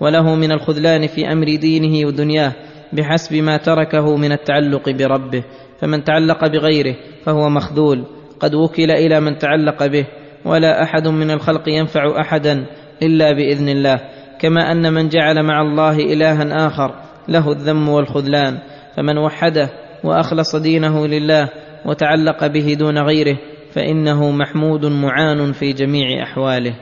وله 0.00 0.34
من 0.34 0.52
الخذلان 0.52 1.06
في 1.06 1.32
أمر 1.32 1.56
دينه 1.56 2.08
ودنياه 2.08 2.52
بحسب 2.92 3.34
ما 3.36 3.56
تركه 3.56 4.16
من 4.16 4.32
التعلق 4.32 4.90
بربه 4.90 5.44
فمن 5.80 6.04
تعلق 6.04 6.46
بغيره 6.46 6.96
فهو 7.24 7.48
مخذول. 7.48 8.04
قد 8.40 8.54
وكل 8.54 8.90
إلى 8.90 9.20
من 9.20 9.38
تعلق 9.38 9.86
به 9.86 10.06
ولا 10.44 10.82
أحد 10.82 11.08
من 11.08 11.30
الخلق 11.30 11.68
ينفع 11.68 12.20
احدا 12.20 12.66
إلا 13.02 13.32
بإذن 13.32 13.68
الله 13.68 14.00
كما 14.40 14.72
أن 14.72 14.92
من 14.92 15.08
جعل 15.08 15.42
مع 15.42 15.62
الله 15.62 15.96
الها 15.96 16.66
آخر 16.66 16.94
له 17.28 17.52
الذم 17.52 17.88
والخذلان 17.88 18.58
فمن 18.96 19.18
وحده 19.18 19.70
وأخلص 20.04 20.56
دينه 20.56 21.06
لله 21.06 21.50
وتعلق 21.86 22.46
به 22.46 22.74
دون 22.78 22.98
غيره 22.98 23.38
فإنه 23.74 24.30
محمود 24.30 24.84
معان 24.84 25.52
في 25.52 25.72
جميع 25.72 26.22
أحواله. 26.22 26.74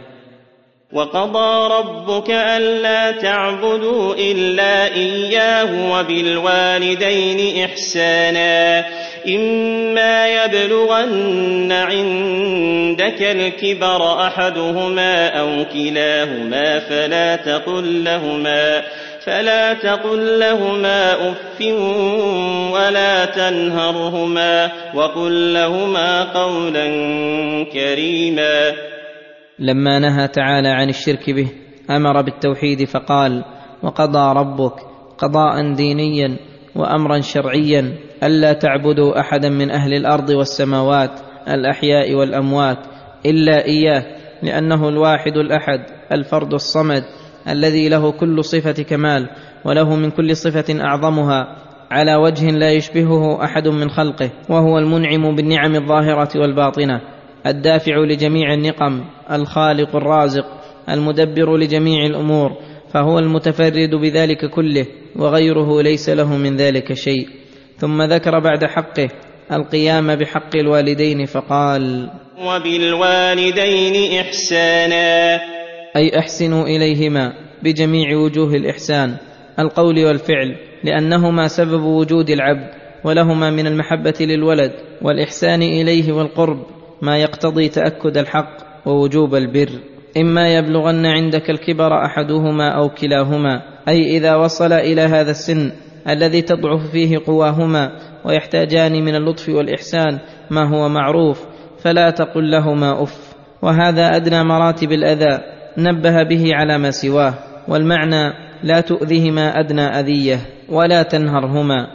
وقضى 0.92 1.74
ربك 1.74 2.30
ألا 2.30 3.10
تعبدوا 3.10 4.14
إلا 4.14 4.94
إياه 4.94 5.92
وبالوالدين 5.92 7.64
إحسانا 7.64 8.84
إما 9.28 10.44
يبلغن 10.44 11.72
عندك 11.72 13.22
الكبر 13.22 14.26
أحدهما 14.26 15.28
أو 15.28 15.64
كلاهما 15.64 16.78
فلا 16.78 17.36
تقل 17.36 18.04
لهما. 18.04 18.82
فلا 19.26 19.74
تقل 19.74 20.40
لهما 20.40 21.30
أف 21.30 21.60
ولا 22.72 23.24
تنهرهما 23.24 24.72
وقل 24.94 25.54
لهما 25.54 26.32
قولا 26.32 26.86
كريما. 27.72 28.72
لما 29.58 29.98
نهى 29.98 30.28
تعالى 30.28 30.68
عن 30.68 30.88
الشرك 30.88 31.30
به 31.30 31.48
أمر 31.90 32.22
بالتوحيد 32.22 32.84
فقال 32.84 33.44
وقضى 33.82 34.38
ربك 34.38 34.74
قضاء 35.18 35.74
دينيا 35.74 36.36
وامرا 36.76 37.20
شرعيا 37.20 37.96
ألا 38.22 38.52
تعبدوا 38.52 39.20
احدا 39.20 39.48
من 39.48 39.70
أهل 39.70 39.94
الأرض 39.94 40.30
والسماوات 40.30 41.20
الأحياء 41.48 42.14
والأموات 42.14 42.78
إلا 43.26 43.64
إياه 43.64 44.04
لأنه 44.42 44.88
الواحد 44.88 45.36
الأحد 45.36 45.80
الفرد 46.12 46.54
الصمد 46.54 47.04
الذي 47.48 47.88
له 47.88 48.12
كل 48.12 48.44
صفة 48.44 48.82
كمال 48.82 49.28
وله 49.64 49.96
من 49.96 50.10
كل 50.10 50.36
صفة 50.36 50.80
أعظمها 50.80 51.56
على 51.90 52.14
وجه 52.14 52.50
لا 52.50 52.72
يشبهه 52.72 53.44
أحد 53.44 53.68
من 53.68 53.90
خلقه 53.90 54.30
وهو 54.48 54.78
المنعم 54.78 55.36
بالنعم 55.36 55.74
الظاهرة 55.74 56.40
والباطنة 56.40 57.00
الدافع 57.46 57.96
لجميع 57.96 58.54
النقم 58.54 59.04
الخالق 59.32 59.96
الرازق 59.96 60.46
المدبر 60.88 61.56
لجميع 61.56 62.06
الأمور 62.06 62.52
فهو 62.94 63.18
المتفرد 63.18 63.94
بذلك 63.94 64.50
كله 64.50 64.86
وغيره 65.16 65.82
ليس 65.82 66.08
له 66.08 66.36
من 66.36 66.56
ذلك 66.56 66.92
شيء. 66.92 67.28
ثم 67.78 68.02
ذكر 68.02 68.38
بعد 68.38 68.64
حقه 68.64 69.08
القيام 69.52 70.14
بحق 70.14 70.56
الوالدين 70.56 71.26
فقال 71.26 72.10
وبالوالدين 72.38 74.20
إحسانا. 74.20 75.61
أي 75.96 76.18
أحسنوا 76.18 76.64
إليهما 76.64 77.32
بجميع 77.62 78.16
وجوه 78.16 78.54
الإحسان 78.54 79.16
القول 79.58 80.04
والفعل 80.04 80.56
لأنهما 80.84 81.48
سبب 81.48 81.82
وجود 81.82 82.30
العبد 82.30 82.70
ولهما 83.04 83.50
من 83.50 83.66
المحبة 83.66 84.14
للولد 84.20 84.72
والإحسان 85.02 85.62
إليه 85.62 86.12
والقرب 86.12 86.66
ما 87.02 87.18
يقتضي 87.18 87.68
تأكد 87.68 88.18
الحق 88.18 88.56
ووجوب 88.86 89.34
البر. 89.34 89.70
إما 90.16 90.54
يبلغن 90.54 91.06
عندك 91.06 91.50
الكبر 91.50 92.04
أحدهما 92.04 92.68
أو 92.68 92.88
كلاهما 92.88 93.62
أي 93.88 94.16
إذا 94.16 94.36
وصل 94.36 94.72
إلى 94.72 95.00
هذا 95.00 95.30
السن 95.30 95.72
الذي 96.08 96.42
تضعف 96.42 96.90
فيه 96.90 97.18
قواهما 97.26 97.92
ويحتاجان 98.24 98.92
من 99.04 99.14
اللطف 99.14 99.48
والإحسان 99.48 100.18
ما 100.50 100.68
هو 100.68 100.88
معروف 100.88 101.46
فلا 101.78 102.10
تقل 102.10 102.50
لهما 102.50 103.02
أف. 103.02 103.34
وهذا 103.62 104.16
أدنى 104.16 104.44
مراتب 104.44 104.92
الأذى 104.92 105.61
نبه 105.78 106.22
به 106.22 106.44
على 106.54 106.78
ما 106.78 106.90
سواه 106.90 107.34
والمعنى 107.68 108.32
لا 108.62 108.80
تؤذهما 108.80 109.60
أدنى 109.60 109.82
أذية 109.82 110.38
ولا 110.68 111.02
تنهرهما 111.02 111.86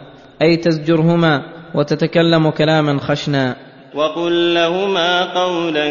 أي 0.42 0.56
تزجرهما 0.56 1.42
وتتكلم 1.76 2.50
كلاما 2.50 3.00
خشنا. 3.00 3.56
وقل 3.96 4.54
لهما 4.54 5.34
قولا 5.34 5.88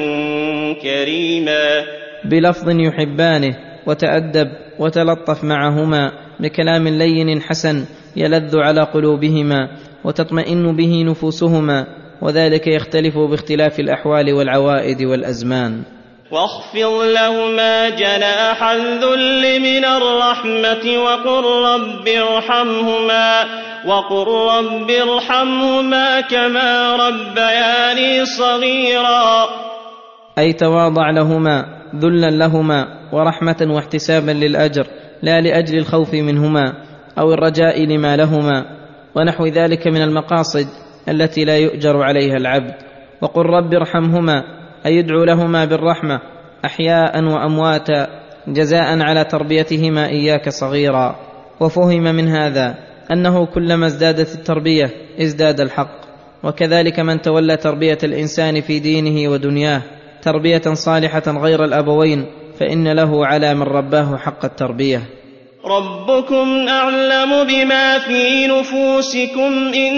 كريما. 0.82 1.84
بلفظ 2.24 2.68
يحبانه 2.68 3.56
وتأدب 3.86 4.48
وتلطف 4.78 5.44
معهما 5.44 6.12
بكلام 6.40 6.88
لين 6.88 7.42
حسن 7.42 7.84
يلذ 8.16 8.58
على 8.58 8.82
قلوبهما 8.82 9.68
وتطمئن 10.04 10.76
به 10.76 11.04
نفوسهما 11.04 11.86
وذلك 12.22 12.66
يختلف 12.66 13.18
باختلاف 13.18 13.80
الأحوال 13.80 14.32
والعوائد 14.32 15.02
والأزمان. 15.02 15.95
واخفض 16.30 17.02
لهما 17.02 17.88
جناح 17.88 18.62
الذل 18.62 19.60
من 19.60 19.84
الرحمة 19.84 20.98
وقل 21.04 21.44
رب 21.44 22.08
ارحمهما 22.08 23.44
وقل 23.86 24.26
رب 24.26 24.90
ارحمهما 24.90 26.20
كما 26.20 26.96
ربياني 26.96 28.24
صغيرا. 28.24 29.48
أي 30.38 30.52
تواضع 30.52 31.10
لهما 31.10 31.64
ذلا 31.94 32.30
لهما 32.30 32.86
ورحمة 33.12 33.66
واحتسابا 33.70 34.30
للأجر 34.30 34.86
لا 35.22 35.40
لأجل 35.40 35.78
الخوف 35.78 36.14
منهما 36.14 36.72
أو 37.18 37.32
الرجاء 37.32 37.84
لما 37.84 38.16
لهما 38.16 38.64
ونحو 39.14 39.46
ذلك 39.46 39.86
من 39.86 40.02
المقاصد 40.02 40.66
التي 41.08 41.44
لا 41.44 41.56
يؤجر 41.56 42.02
عليها 42.02 42.36
العبد 42.36 42.74
وقل 43.22 43.42
رب 43.42 43.74
ارحمهما 43.74 44.42
اي 44.86 44.96
يدعو 44.96 45.24
لهما 45.24 45.64
بالرحمة 45.64 46.20
أحياء 46.64 47.24
وأمواتا 47.24 48.06
جزاء 48.48 49.00
على 49.00 49.24
تربيتهما 49.24 50.08
إياك 50.08 50.48
صغيرا. 50.48 51.16
وفهم 51.60 52.02
من 52.02 52.28
هذا 52.28 52.74
أنه 53.12 53.46
كلما 53.46 53.86
ازدادت 53.86 54.34
التربية 54.34 54.90
ازداد 55.20 55.60
الحق. 55.60 55.96
وكذلك 56.44 57.00
من 57.00 57.22
تولى 57.22 57.56
تربية 57.56 57.98
الإنسان 58.04 58.60
في 58.60 58.78
دينه 58.78 59.30
ودنياه 59.30 59.82
تربية 60.22 60.62
صالحة 60.72 61.22
غير 61.26 61.64
الأبوين 61.64 62.26
فإن 62.58 62.88
له 62.88 63.26
على 63.26 63.54
من 63.54 63.62
رباه 63.62 64.16
حق 64.16 64.44
التربية. 64.44 65.02
ربكم 65.66 66.68
أعلم 66.68 67.44
بما 67.44 67.98
في 67.98 68.46
نفوسكم 68.46 69.72
إن 69.74 69.92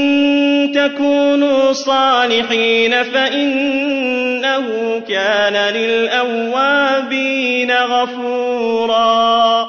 تكونوا 0.73 1.73
صالحين 1.73 3.03
فإنه 3.03 4.67
كان 5.09 5.75
للأوابين 5.75 7.71
غفورا. 7.73 9.67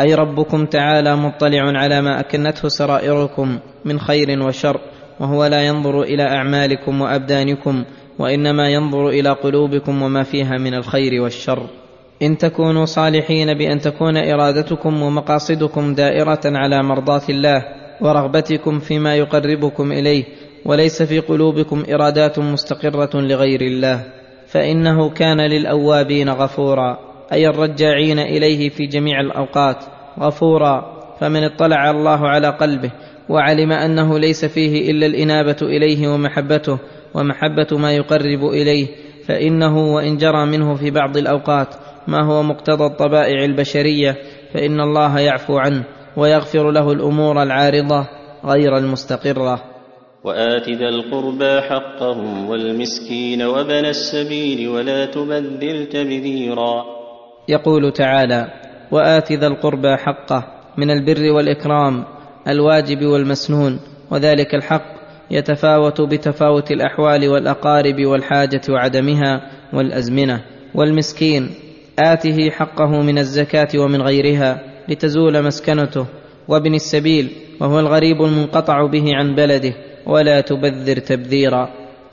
أي 0.00 0.14
ربكم 0.14 0.66
تعالى 0.66 1.16
مطلع 1.16 1.78
على 1.78 2.00
ما 2.02 2.20
أكنته 2.20 2.68
سرائركم 2.68 3.58
من 3.84 4.00
خير 4.00 4.42
وشر 4.42 4.80
وهو 5.20 5.44
لا 5.46 5.66
ينظر 5.66 6.02
إلى 6.02 6.22
أعمالكم 6.22 7.00
وأبدانكم 7.00 7.84
وإنما 8.18 8.68
ينظر 8.68 9.08
إلى 9.08 9.30
قلوبكم 9.30 10.02
وما 10.02 10.22
فيها 10.22 10.58
من 10.58 10.74
الخير 10.74 11.22
والشر. 11.22 11.79
إن 12.22 12.38
تكونوا 12.38 12.84
صالحين 12.84 13.54
بأن 13.54 13.80
تكون 13.80 14.16
إرادتكم 14.16 15.02
ومقاصدكم 15.02 15.94
دائرة 15.94 16.40
على 16.44 16.82
مرضاة 16.82 17.22
الله 17.28 17.64
ورغبتكم 18.00 18.78
فيما 18.78 19.16
يقربكم 19.16 19.92
إليه 19.92 20.24
وليس 20.64 21.02
في 21.02 21.20
قلوبكم 21.20 21.82
إرادات 21.92 22.38
مستقرة 22.38 23.20
لغير 23.20 23.60
الله 23.60 24.04
فإنه 24.46 25.10
كان 25.10 25.40
للأوابين 25.40 26.28
غفورا 26.28 26.98
أي 27.32 27.48
الرجاعين 27.48 28.18
إليه 28.18 28.68
في 28.68 28.86
جميع 28.86 29.20
الأوقات 29.20 29.76
غفورا 30.20 31.00
فمن 31.20 31.44
اطلع 31.44 31.90
الله 31.90 32.28
على 32.28 32.48
قلبه 32.48 32.90
وعلم 33.28 33.72
أنه 33.72 34.18
ليس 34.18 34.44
فيه 34.44 34.90
إلا 34.90 35.06
الإنابة 35.06 35.56
إليه 35.62 36.08
ومحبته 36.08 36.78
ومحبة 37.14 37.78
ما 37.78 37.92
يقرب 37.92 38.44
إليه 38.44 38.86
فإنه 39.26 39.94
وإن 39.94 40.16
جرى 40.16 40.46
منه 40.46 40.74
في 40.74 40.90
بعض 40.90 41.16
الأوقات 41.16 41.74
ما 42.10 42.24
هو 42.24 42.42
مقتضى 42.42 42.86
الطبائع 42.86 43.44
البشرية 43.44 44.16
فإن 44.54 44.80
الله 44.80 45.20
يعفو 45.20 45.58
عنه 45.58 45.84
ويغفر 46.16 46.70
له 46.70 46.92
الأمور 46.92 47.42
العارضة 47.42 48.08
غير 48.44 48.76
المستقرة. 48.76 49.62
وآت 50.24 50.70
ذا 50.70 50.88
القربى 50.88 51.60
حقه 51.60 52.48
والمسكين 52.48 53.42
وابن 53.42 53.84
السبيل 53.84 54.68
ولا 54.68 55.06
تبذر 55.06 55.84
تبذيرا. 55.84 56.84
يقول 57.48 57.92
تعالى 57.92 58.48
وآت 58.90 59.32
ذا 59.32 59.46
القربى 59.46 59.96
حقه 59.96 60.44
من 60.76 60.90
البر 60.90 61.32
والإكرام 61.32 62.04
الواجب 62.48 63.04
والمسنون 63.04 63.80
وذلك 64.10 64.54
الحق 64.54 64.84
يتفاوت 65.30 66.00
بتفاوت 66.00 66.70
الأحوال 66.70 67.28
والأقارب 67.28 68.04
والحاجة 68.04 68.60
وعدمها 68.70 69.50
والأزمنة. 69.72 70.40
والمسكين 70.74 71.50
آته 72.00 72.50
حقه 72.50 73.02
من 73.02 73.18
الزكاة 73.18 73.68
ومن 73.78 74.02
غيرها 74.02 74.60
لتزول 74.88 75.42
مسكنته 75.44 76.06
وابن 76.48 76.74
السبيل 76.74 77.30
وهو 77.60 77.80
الغريب 77.80 78.22
المنقطع 78.22 78.86
به 78.86 79.04
عن 79.14 79.34
بلده 79.34 79.74
ولا 80.06 80.40
تبذر 80.40 80.96
تبذيرا. 80.96 81.68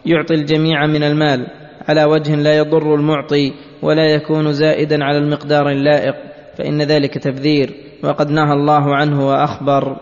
يعطي 0.05 0.33
الجميع 0.33 0.87
من 0.87 1.03
المال 1.03 1.47
على 1.89 2.03
وجه 2.03 2.35
لا 2.35 2.57
يضر 2.57 2.95
المعطي 2.95 3.53
ولا 3.81 4.05
يكون 4.05 4.53
زائدا 4.53 5.03
على 5.03 5.17
المقدار 5.17 5.69
اللائق 5.69 6.15
فإن 6.57 6.81
ذلك 6.81 7.17
تبذير 7.17 7.73
وقد 8.03 8.31
نهى 8.31 8.53
الله 8.53 8.95
عنه 8.95 9.27
وأخبر. 9.27 9.97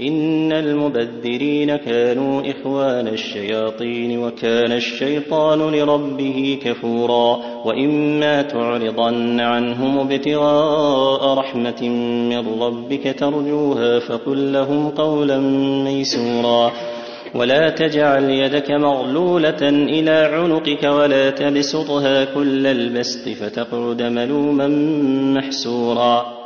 إن 0.00 0.52
المبذرين 0.52 1.76
كانوا 1.76 2.42
إخوان 2.50 3.08
الشياطين 3.08 4.18
وكان 4.18 4.72
الشيطان 4.72 5.58
لربه 5.58 6.58
كفورا 6.64 7.40
وإما 7.64 8.42
تعرضن 8.42 9.40
عنهم 9.40 9.98
ابتغاء 9.98 11.34
رحمة 11.38 11.88
من 12.30 12.62
ربك 12.62 13.14
ترجوها 13.18 13.98
فقل 13.98 14.52
لهم 14.52 14.88
قولا 14.88 15.38
ميسورا 15.84 16.72
ولا 17.34 17.70
تجعل 17.70 18.30
يدك 18.30 18.70
مغلولة 18.70 19.68
إلى 19.68 20.30
عنقك 20.32 20.84
ولا 20.84 21.30
تبسطها 21.30 22.24
كل 22.24 22.66
البسط 22.66 23.28
فتقعد 23.28 24.02
ملوما 24.02 24.68
محسورا 25.40 26.41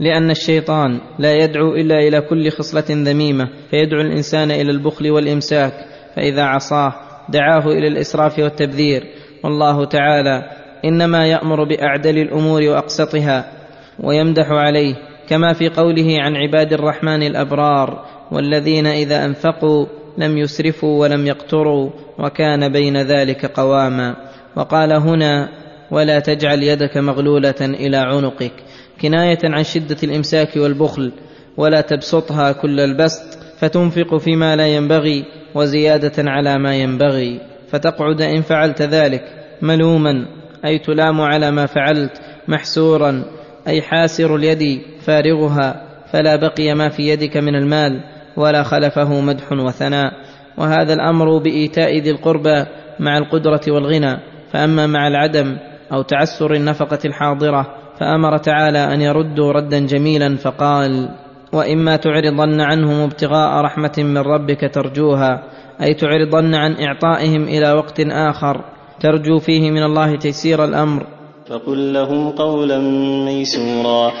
لأن 0.00 0.30
الشيطان 0.30 1.00
لا 1.18 1.34
يدعو 1.34 1.74
إلا 1.74 1.98
إلى 1.98 2.20
كل 2.20 2.50
خصلة 2.50 2.84
ذميمة 2.90 3.48
فيدعو 3.70 4.00
الإنسان 4.00 4.50
إلى 4.50 4.70
البخل 4.70 5.10
والإمساك 5.10 5.72
فإذا 6.16 6.42
عصاه 6.42 6.92
دعاه 7.28 7.66
إلى 7.66 7.88
الإسراف 7.88 8.38
والتبذير. 8.38 9.04
والله 9.44 9.84
تعالى 9.84 10.42
إنما 10.84 11.26
يأمر 11.26 11.64
بأعدل 11.64 12.18
الأمور 12.18 12.62
وأقسطها 12.62 13.52
ويمدح 14.00 14.50
عليه 14.50 14.94
كما 15.28 15.52
في 15.52 15.68
قوله 15.68 16.16
عن 16.20 16.36
عباد 16.36 16.72
الرحمن 16.72 17.22
الأبرار 17.22 18.04
والذين 18.32 18.86
إذا 18.86 19.24
أنفقوا 19.24 19.86
لم 20.18 20.38
يسرفوا 20.38 21.00
ولم 21.00 21.26
يقتروا 21.26 21.90
وكان 22.18 22.72
بين 22.72 22.96
ذلك 22.96 23.46
قواما. 23.46 24.16
وقال 24.56 24.92
هنا 24.92 25.48
ولا 25.90 26.18
تجعل 26.18 26.62
يدك 26.62 26.96
مغلولة 26.96 27.60
إلى 27.60 27.96
عنقك. 27.96 28.52
كناية 29.00 29.38
عن 29.44 29.64
شدة 29.64 29.96
الإمساك 30.02 30.56
والبخل 30.56 31.12
ولا 31.56 31.80
تبسطها 31.80 32.52
كل 32.52 32.80
البسط 32.80 33.38
فتنفق 33.58 34.16
فيما 34.16 34.56
لا 34.56 34.66
ينبغي 34.66 35.24
وزيادة 35.54 36.30
على 36.30 36.58
ما 36.58 36.76
ينبغي. 36.76 37.40
فتقعد 37.70 38.22
إن 38.22 38.42
فعلت 38.42 38.82
ذلك 38.82 39.22
ملوما 39.62 40.26
أي 40.64 40.78
تلام 40.78 41.20
على 41.20 41.50
ما 41.50 41.66
فعلت 41.66 42.20
محسورا 42.48 43.24
أي 43.68 43.82
حاسر 43.82 44.36
اليد 44.36 44.80
فارغها 45.00 45.82
فلا 46.12 46.36
بقي 46.36 46.74
ما 46.74 46.88
في 46.88 47.08
يدك 47.08 47.36
من 47.36 47.54
المال 47.54 48.00
ولا 48.36 48.62
خلفه 48.62 49.20
مدح 49.20 49.52
وثناء. 49.52 50.12
وهذا 50.58 50.94
الأمر 50.94 51.38
بإيتاء 51.38 51.98
ذي 51.98 52.10
القربى 52.10 52.64
مع 53.00 53.18
القدرة 53.18 53.60
والغنى. 53.68 54.16
فأما 54.52 54.86
مع 54.86 55.08
العدم 55.08 55.56
أو 55.92 56.02
تعسر 56.02 56.54
النفقة 56.54 56.98
الحاضرة 57.04 57.75
فأمر 58.00 58.36
تعالى 58.38 58.94
أن 58.94 59.00
يردوا 59.00 59.52
ردا 59.52 59.86
جميلا 59.86 60.36
فقال 60.36 61.08
وإما 61.52 61.96
تعرضن 61.96 62.60
عنهم 62.60 63.00
ابتغاء 63.00 63.60
رحمة 63.60 63.92
من 63.98 64.18
ربك 64.18 64.70
ترجوها 64.74 65.42
أي 65.82 65.94
تعرضن 65.94 66.54
عن 66.54 66.72
إعطائهم 66.72 67.42
إلى 67.42 67.72
وقت 67.72 68.00
آخر 68.00 68.64
ترجو 69.00 69.38
فيه 69.38 69.70
من 69.70 69.82
الله 69.82 70.16
تيسير 70.16 70.64
الأمر. 70.64 71.06
فقل 71.48 71.92
لهم 71.92 72.30
قولا 72.30 72.78
ميسورا. 73.24 74.12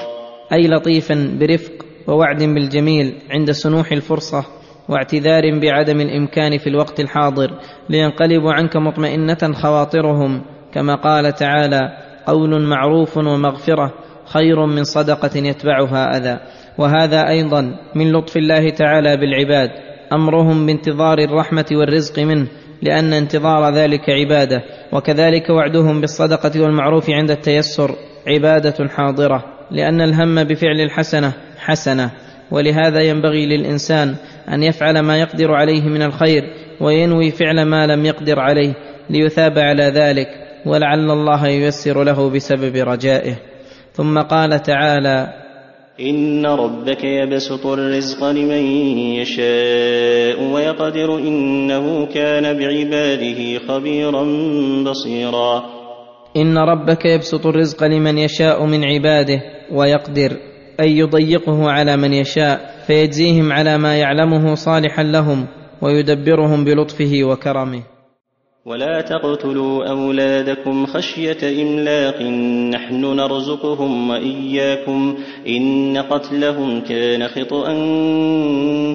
أي 0.52 0.68
لطيفا 0.68 1.38
برفق 1.40 1.72
ووعد 2.08 2.42
بالجميل 2.42 3.14
عند 3.30 3.50
سنوح 3.50 3.92
الفرصة 3.92 4.44
واعتذار 4.88 5.60
بعدم 5.60 6.00
الإمكان 6.00 6.58
في 6.58 6.66
الوقت 6.66 7.00
الحاضر 7.00 7.50
لينقلبوا 7.90 8.52
عنك 8.52 8.76
مطمئنة 8.76 9.52
خواطرهم 9.52 10.42
كما 10.74 10.94
قال 10.94 11.34
تعالى 11.34 12.06
قول 12.26 12.62
معروف 12.62 13.16
ومغفرة 13.16 13.92
خير 14.24 14.66
من 14.66 14.84
صدقة 14.84 15.36
يتبعها 15.36 16.16
أذى. 16.16 16.38
وهذا 16.78 17.28
أيضا 17.28 17.76
من 17.94 18.12
لطف 18.12 18.36
الله 18.36 18.70
تعالى 18.70 19.16
بالعباد 19.16 19.70
أمرهم 20.12 20.66
بانتظار 20.66 21.18
الرحمة 21.18 21.66
والرزق 21.72 22.18
منه 22.18 22.46
لأن 22.82 23.12
انتظار 23.12 23.74
ذلك 23.74 24.10
عبادة. 24.10 24.62
وكذلك 24.92 25.50
وعدهم 25.50 26.00
بالصدقة 26.00 26.60
والمعروف 26.60 27.10
عند 27.10 27.30
التيسر 27.30 27.90
عبادة 28.26 28.88
حاضرة 28.88 29.44
لأن 29.70 30.00
الهم 30.00 30.44
بفعل 30.44 30.80
الحسنة 30.80 31.32
حسنة. 31.58 32.10
ولهذا 32.50 33.00
ينبغي 33.00 33.46
للإنسان 33.46 34.14
أن 34.52 34.62
يفعل 34.62 35.00
ما 35.00 35.20
يقدر 35.20 35.54
عليه 35.54 35.82
من 35.82 36.02
الخير 36.02 36.42
وينوي 36.80 37.30
فعل 37.30 37.62
ما 37.62 37.86
لم 37.86 38.06
يقدر 38.06 38.40
عليه 38.40 38.74
ليثاب 39.10 39.58
على 39.58 39.82
ذلك. 39.82 40.45
ولعل 40.66 41.10
الله 41.10 41.46
ييسر 41.46 42.04
له 42.04 42.30
بسبب 42.30 42.76
رجائه. 42.76 43.34
ثم 43.92 44.18
قال 44.18 44.62
تعالى 44.62 45.28
إن 46.00 46.46
ربك 46.46 47.04
يبسط 47.04 47.66
الرزق 47.66 48.24
لمن 48.24 48.64
يشاء 49.20 50.42
ويقدر 50.42 51.18
إنه 51.18 52.06
كان 52.06 52.58
بعباده 52.58 53.58
خبيرا 53.68 54.24
بصيرا. 54.84 55.64
إن 56.36 56.58
ربك 56.58 57.04
يبسط 57.04 57.46
الرزق 57.46 57.84
لمن 57.84 58.18
يشاء 58.18 58.66
من 58.66 58.84
عباده 58.84 59.40
ويقدر 59.72 60.36
أي 60.80 60.98
يضيقه 60.98 61.70
على 61.70 61.96
من 61.96 62.12
يشاء 62.12 62.84
فيجزيهم 62.86 63.52
على 63.52 63.78
ما 63.78 63.96
يعلمه 63.96 64.54
صالحا 64.54 65.02
لهم 65.02 65.46
ويدبرهم 65.82 66.64
بلطفه 66.64 67.12
وكرمه. 67.24 67.95
ولا 68.66 69.00
تقتلوا 69.00 69.90
أولادكم 69.90 70.86
خشية 70.86 71.62
إملاق 71.62 72.22
نحن 72.74 73.00
نرزقهم 73.04 74.10
وإياكم 74.10 75.16
إن 75.48 75.98
قتلهم 75.98 76.80
كان 76.80 77.28
خطأ 77.28 77.64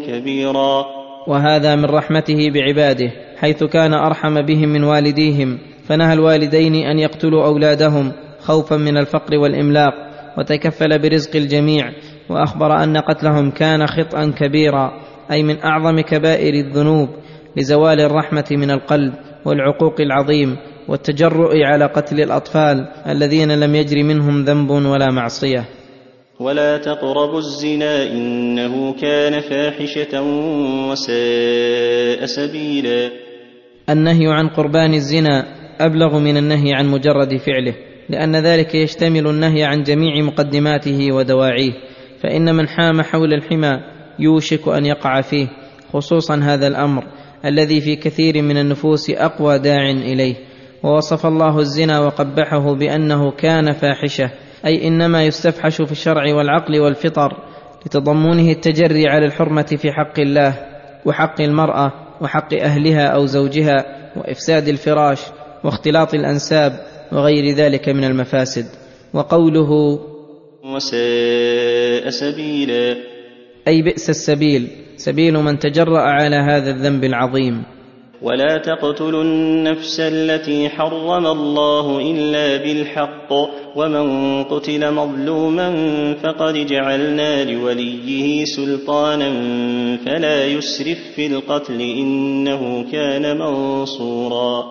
كبيرا. 0.07 0.85
وهذا 1.27 1.75
من 1.75 1.85
رحمته 1.85 2.49
بعباده 2.53 3.11
حيث 3.37 3.63
كان 3.63 3.93
أرحم 3.93 4.41
بهم 4.41 4.69
من 4.69 4.83
والديهم 4.83 5.59
فنهى 5.87 6.13
الوالدين 6.13 6.75
أن 6.75 6.99
يقتلوا 6.99 7.45
أولادهم 7.45 8.11
خوفا 8.39 8.77
من 8.77 8.97
الفقر 8.97 9.37
والإملاق 9.37 9.93
وتكفل 10.37 10.99
برزق 10.99 11.35
الجميع 11.35 11.91
وأخبر 12.29 12.83
أن 12.83 12.97
قتلهم 12.97 13.51
كان 13.51 13.87
خطأ 13.87 14.31
كبيرا 14.37 14.91
أي 15.31 15.43
من 15.43 15.57
أعظم 15.63 16.01
كبائر 16.01 16.53
الذنوب 16.53 17.09
لزوال 17.57 18.01
الرحمة 18.01 18.45
من 18.51 18.71
القلب. 18.71 19.30
والعقوق 19.45 20.01
العظيم 20.01 20.57
والتجرؤ 20.87 21.55
على 21.55 21.85
قتل 21.85 22.21
الأطفال 22.21 22.87
الذين 23.07 23.59
لم 23.59 23.75
يجر 23.75 24.03
منهم 24.03 24.43
ذنب 24.43 24.69
ولا 24.69 25.11
معصية. 25.11 25.65
ولا 26.39 26.77
تقربوا 26.77 27.39
الزنا 27.39 28.03
إنه 28.03 28.93
كان 28.93 29.41
فاحشة 29.41 30.21
وساء 30.89 32.25
سبيلا. 32.25 33.11
النهي 33.89 34.27
عن 34.27 34.47
قربان 34.47 34.93
الزنا 34.93 35.45
أبلغ 35.79 36.19
من 36.19 36.37
النهي 36.37 36.73
عن 36.73 36.87
مجرد 36.87 37.37
فعله 37.37 37.75
لأن 38.09 38.35
ذلك 38.35 38.75
يشتمل 38.75 39.27
النهي 39.27 39.63
عن 39.63 39.83
جميع 39.83 40.23
مقدماته 40.23 41.13
ودواعيه 41.13 41.71
فإن 42.23 42.55
من 42.55 42.67
حام 42.67 43.01
حول 43.01 43.33
الحمى 43.33 43.79
يوشك 44.19 44.67
أن 44.67 44.85
يقع 44.85 45.21
فيه 45.21 45.47
خصوصا 45.93 46.35
هذا 46.35 46.67
الأمر. 46.67 47.03
الذي 47.45 47.81
في 47.81 47.95
كثير 47.95 48.41
من 48.41 48.57
النفوس 48.57 49.09
أقوى 49.09 49.59
داع 49.59 49.89
إليه. 49.89 50.35
ووصف 50.83 51.25
الله 51.25 51.59
الزنا 51.59 51.99
وقبحه 51.99 52.75
بأنه 52.75 53.31
كان 53.31 53.71
فاحشة 53.71 54.31
أي 54.65 54.87
إنما 54.87 55.25
يستفحش 55.25 55.81
في 55.81 55.91
الشرع 55.91 56.35
والعقل 56.35 56.79
والفطر 56.79 57.37
لتضمنه 57.85 58.51
التجري 58.51 59.07
على 59.07 59.25
الحرمة 59.25 59.77
في 59.77 59.91
حق 59.91 60.19
الله 60.19 60.57
وحق 61.05 61.41
المرأة 61.41 61.91
وحق 62.21 62.53
أهلها 62.53 63.07
أو 63.07 63.25
زوجها 63.25 63.85
وإفساد 64.15 64.67
الفراش 64.67 65.21
واختلاط 65.63 66.13
الأنساب 66.13 66.79
وغير 67.11 67.55
ذلك 67.55 67.89
من 67.89 68.03
المفاسد. 68.03 68.65
وقوله 69.13 69.99
وساء 70.75 72.09
سبيلا. 72.09 72.97
أي 73.67 73.81
بئس 73.81 74.09
السبيل. 74.09 74.67
سبيل 74.95 75.33
من 75.33 75.59
تجرأ 75.59 76.01
على 76.01 76.35
هذا 76.35 76.69
الذنب 76.69 77.03
العظيم. 77.03 77.63
ولا 78.21 78.57
تقتلوا 78.57 79.23
النفس 79.23 79.99
التي 79.99 80.69
حرم 80.69 81.25
الله 81.27 82.11
إلا 82.11 82.57
بالحق 82.57 83.33
ومن 83.75 84.43
قتل 84.43 84.93
مظلوما 84.93 85.73
فقد 86.23 86.53
جعلنا 86.53 87.43
لوليه 87.43 88.45
سلطانا 88.45 89.29
فلا 90.05 90.45
يسرف 90.45 90.97
في 91.15 91.27
القتل 91.27 91.81
إنه 91.81 92.91
كان 92.91 93.37
منصورا. 93.37 94.63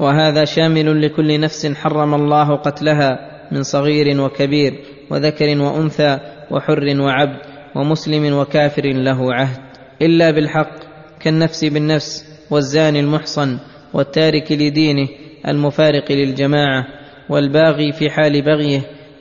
وهذا 0.00 0.44
شامل 0.44 1.02
لكل 1.02 1.40
نفس 1.40 1.66
حرم 1.66 2.14
الله 2.14 2.56
قتلها 2.56 3.18
من 3.52 3.62
صغير 3.62 4.20
وكبير 4.20 4.72
وذكر 5.10 5.58
وأنثى 5.58 6.18
وحر 6.50 7.00
وعبد. 7.00 7.53
ومسلم 7.74 8.38
وكافر 8.38 8.86
له 8.86 9.34
عهد 9.34 9.60
إلا 10.02 10.30
بالحق 10.30 10.74
كالنفس 11.20 11.64
بالنفس 11.64 12.24
والزاني 12.50 13.00
المحصن 13.00 13.58
والتارك 13.94 14.52
لدينه 14.52 15.08
المفارق 15.48 16.12
للجماعة 16.12 16.86
والباغي 17.28 17.92
في 17.92 18.10
حال 18.10 18.42
بغيه 18.42 18.80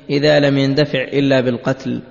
إذا 0.09 0.39
لم 0.39 0.57
يندفع 0.57 1.01
إلا 1.01 1.41
بالقتل. 1.41 2.01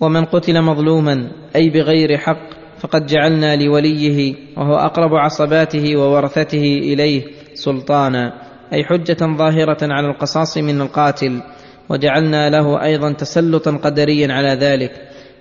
ومن 0.00 0.24
قتل 0.24 0.62
مظلوما 0.62 1.30
أي 1.56 1.70
بغير 1.70 2.18
حق 2.18 2.48
فقد 2.78 3.06
جعلنا 3.06 3.56
لوليه 3.56 4.34
وهو 4.56 4.74
أقرب 4.74 5.14
عصباته 5.14 5.96
وورثته 5.96 6.78
إليه 6.82 7.22
سلطانا 7.54 8.32
أي 8.72 8.84
حجة 8.84 9.36
ظاهرة 9.36 9.78
على 9.82 10.06
القصاص 10.06 10.58
من 10.58 10.80
القاتل. 10.80 11.42
وجعلنا 11.88 12.50
له 12.50 12.82
أيضا 12.82 13.12
تسلطا 13.12 13.70
قدريا 13.70 14.32
على 14.32 14.48
ذلك 14.48 14.92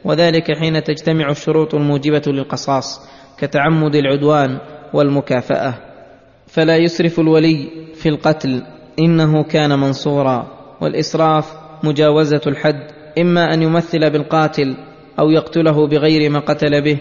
وذلك 0.06 0.58
حين 0.58 0.84
تجتمع 0.84 1.30
الشروط 1.30 1.76
الموجبة 1.76 2.22
للقصاص 2.28 3.10
كتعمد 3.38 3.96
العدوان 3.96 4.60
والمكافأة. 4.94 5.74
فلا 6.48 6.78
يسرف 6.78 7.20
الولي 7.20 7.70
في 7.96 8.10
القتل 8.10 8.64
إنه 9.00 9.44
كان 9.44 9.80
منصورا. 9.80 10.48
والإسراف 10.82 11.54
مجاوزة 11.84 12.42
الحد 12.48 12.80
إما 13.20 13.54
أن 13.54 13.62
يمثل 13.62 14.10
بالقاتل 14.10 14.76
أو 15.20 15.30
يقتله 15.30 15.88
بغير 15.88 16.30
ما 16.30 16.40
قتل 16.40 16.82
به 16.82 16.98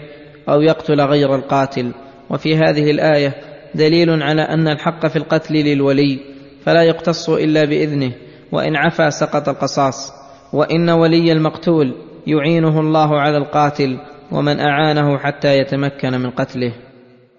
أو 0.49 0.61
يقتل 0.61 1.01
غير 1.01 1.35
القاتل. 1.35 1.91
وفي 2.29 2.55
هذه 2.55 2.91
الآية 2.91 3.33
دليل 3.75 4.23
على 4.23 4.41
أن 4.41 4.67
الحق 4.67 5.07
في 5.07 5.15
القتل 5.15 5.53
للولي 5.53 6.19
فلا 6.63 6.83
يقتص 6.83 7.29
إلا 7.29 7.65
بإذنه 7.65 8.11
وإن 8.51 8.75
عفا 8.75 9.09
سقط 9.09 9.49
القصاص. 9.49 10.13
وإن 10.53 10.89
ولي 10.89 11.31
المقتول 11.31 12.04
يعينه 12.27 12.79
الله 12.79 13.19
على 13.19 13.37
القاتل 13.37 13.97
ومن 14.31 14.59
أعانه 14.59 15.17
حتى 15.17 15.57
يتمكن 15.57 16.11
من 16.11 16.29
قتله. 16.29 16.73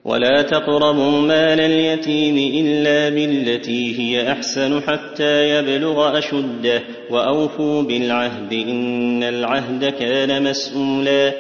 ولا 0.05 0.43
تقربوا 0.43 1.21
مال 1.21 1.61
اليتيم 1.61 2.37
إلا 2.65 3.09
بالتي 3.09 4.01
هي 4.01 4.33
أحسن 4.33 4.81
حتى 4.81 5.49
يبلغ 5.49 6.19
أشده 6.19 6.83
وأوفوا 7.11 7.83
بالعهد 7.83 8.53
إن 8.53 9.23
العهد 9.23 9.85
كان 9.85 10.43
مسؤولا. 10.43 11.33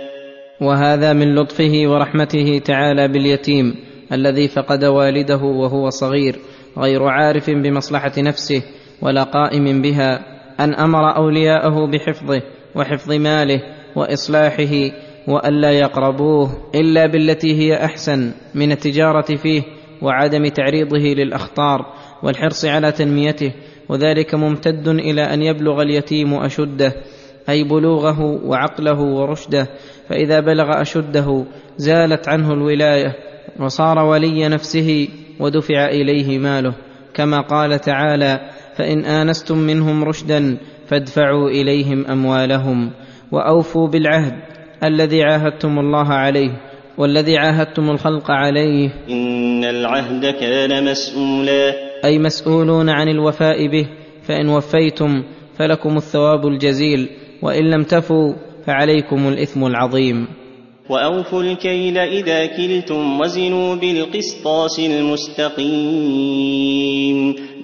وهذا 0.60 1.12
من 1.12 1.34
لطفه 1.34 1.82
ورحمته 1.86 2.58
تعالى 2.64 3.08
باليتيم 3.08 3.74
الذي 4.12 4.48
فقد 4.48 4.84
والده 4.84 5.42
وهو 5.42 5.90
صغير 5.90 6.36
غير 6.78 7.04
عارف 7.04 7.50
بمصلحة 7.50 8.12
نفسه 8.18 8.62
ولا 9.02 9.22
قائم 9.22 9.82
بها 9.82 10.20
أن 10.60 10.74
أمر 10.74 11.16
أولياءه 11.16 11.86
بحفظه 11.86 12.42
وحفظ 12.76 13.12
ماله 13.12 13.60
وإصلاحه 13.96 14.90
والا 15.28 15.70
يقربوه 15.70 16.50
إلا 16.74 17.06
بالتي 17.06 17.54
هي 17.58 17.84
أحسن 17.84 18.32
من 18.54 18.72
التجارة 18.72 19.36
فيه 19.36 19.62
وعدم 20.02 20.48
تعريضه 20.48 20.98
للأخطار 20.98 21.86
والحرص 22.22 22.64
على 22.64 22.92
تنميته 22.92 23.52
وذلك 23.88 24.34
ممتد 24.34 24.88
إلى 24.88 25.22
أن 25.22 25.42
يبلغ 25.42 25.82
اليتيم 25.82 26.34
أشده 26.34 26.92
أي 27.48 27.64
بلوغه 27.64 28.20
وعقله 28.20 29.00
ورشده 29.00 29.68
فإذا 30.08 30.40
بلغ 30.40 30.80
أشده 30.80 31.44
زالت 31.76 32.28
عنه 32.28 32.52
الولاية 32.52 33.12
وصار 33.60 33.98
ولي 33.98 34.48
نفسه 34.48 35.08
ودفع 35.40 35.88
إليه 35.88 36.38
ماله 36.38 36.74
كما 37.14 37.40
قال 37.40 37.80
تعالى 37.80 38.50
فإن 38.76 39.04
آنستم 39.04 39.58
منهم 39.58 40.04
رشدا 40.04 40.58
فادفعوا 40.88 41.50
إليهم 41.50 42.06
أموالهم 42.06 42.90
وأوفوا 43.32 43.88
بالعهد 43.88 44.34
الذي 44.84 45.22
عاهدتم 45.22 45.78
الله 45.78 46.08
عليه 46.08 46.50
والذي 46.98 47.38
عاهدتم 47.38 47.90
الخلق 47.90 48.30
عليه. 48.30 48.90
إن 49.10 49.64
العهد 49.64 50.26
كان 50.26 50.84
مسؤولا. 50.90 51.74
أي 52.04 52.18
مسؤولون 52.18 52.88
عن 52.90 53.08
الوفاء 53.08 53.66
به 53.66 53.86
فإن 54.22 54.48
وفيتم 54.48 55.22
فلكم 55.58 55.96
الثواب 55.96 56.46
الجزيل 56.46 57.08
وإن 57.42 57.70
لم 57.70 57.82
تفوا 57.82 58.34
فعليكم 58.66 59.28
الإثم 59.28 59.66
العظيم. 59.66 60.26
وأوفوا 60.88 61.42
الكيل 61.42 61.98
إذا 61.98 62.46
كلتم 62.46 63.20
وزنوا 63.20 63.74
بالقسطاس 63.74 64.80
المستقيم. 64.80 65.66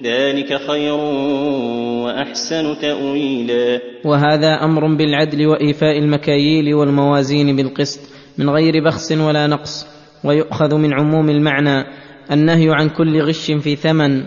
ذلك 0.03 0.57
خير 0.67 0.95
وأحسن 2.03 2.79
تأويلا. 2.81 3.81
وهذا 4.05 4.63
أمر 4.63 4.95
بالعدل 4.95 5.47
وإيفاء 5.47 5.97
المكاييل 5.99 6.73
والموازين 6.73 7.55
بالقسط 7.55 7.99
من 8.37 8.49
غير 8.49 8.83
بخس 8.83 9.11
ولا 9.11 9.47
نقص 9.47 9.87
ويؤخذ 10.23 10.75
من 10.75 10.93
عموم 10.93 11.29
المعنى 11.29 11.85
النهي 12.31 12.69
عن 12.69 12.89
كل 12.89 13.21
غش 13.21 13.51
في 13.51 13.75
ثمن 13.75 14.23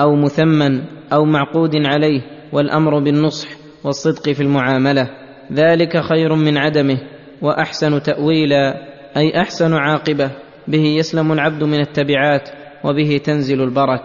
أو 0.00 0.16
مثمن 0.16 0.82
أو 1.12 1.24
معقود 1.24 1.76
عليه 1.76 2.20
والأمر 2.52 2.98
بالنصح 2.98 3.48
والصدق 3.84 4.32
في 4.32 4.42
المعاملة. 4.42 5.10
ذلك 5.52 6.00
خير 6.00 6.34
من 6.34 6.58
عدمه. 6.58 6.98
وأحسن 7.42 8.02
تأويلا 8.02 8.74
أي 9.16 9.40
أحسن 9.40 9.74
عاقبة 9.74 10.30
به 10.68 10.84
يسلم 10.84 11.32
العبد 11.32 11.64
من 11.64 11.80
التبعات 11.80 12.48
وبه 12.84 13.20
تنزل 13.24 13.62
البركة. 13.62 14.04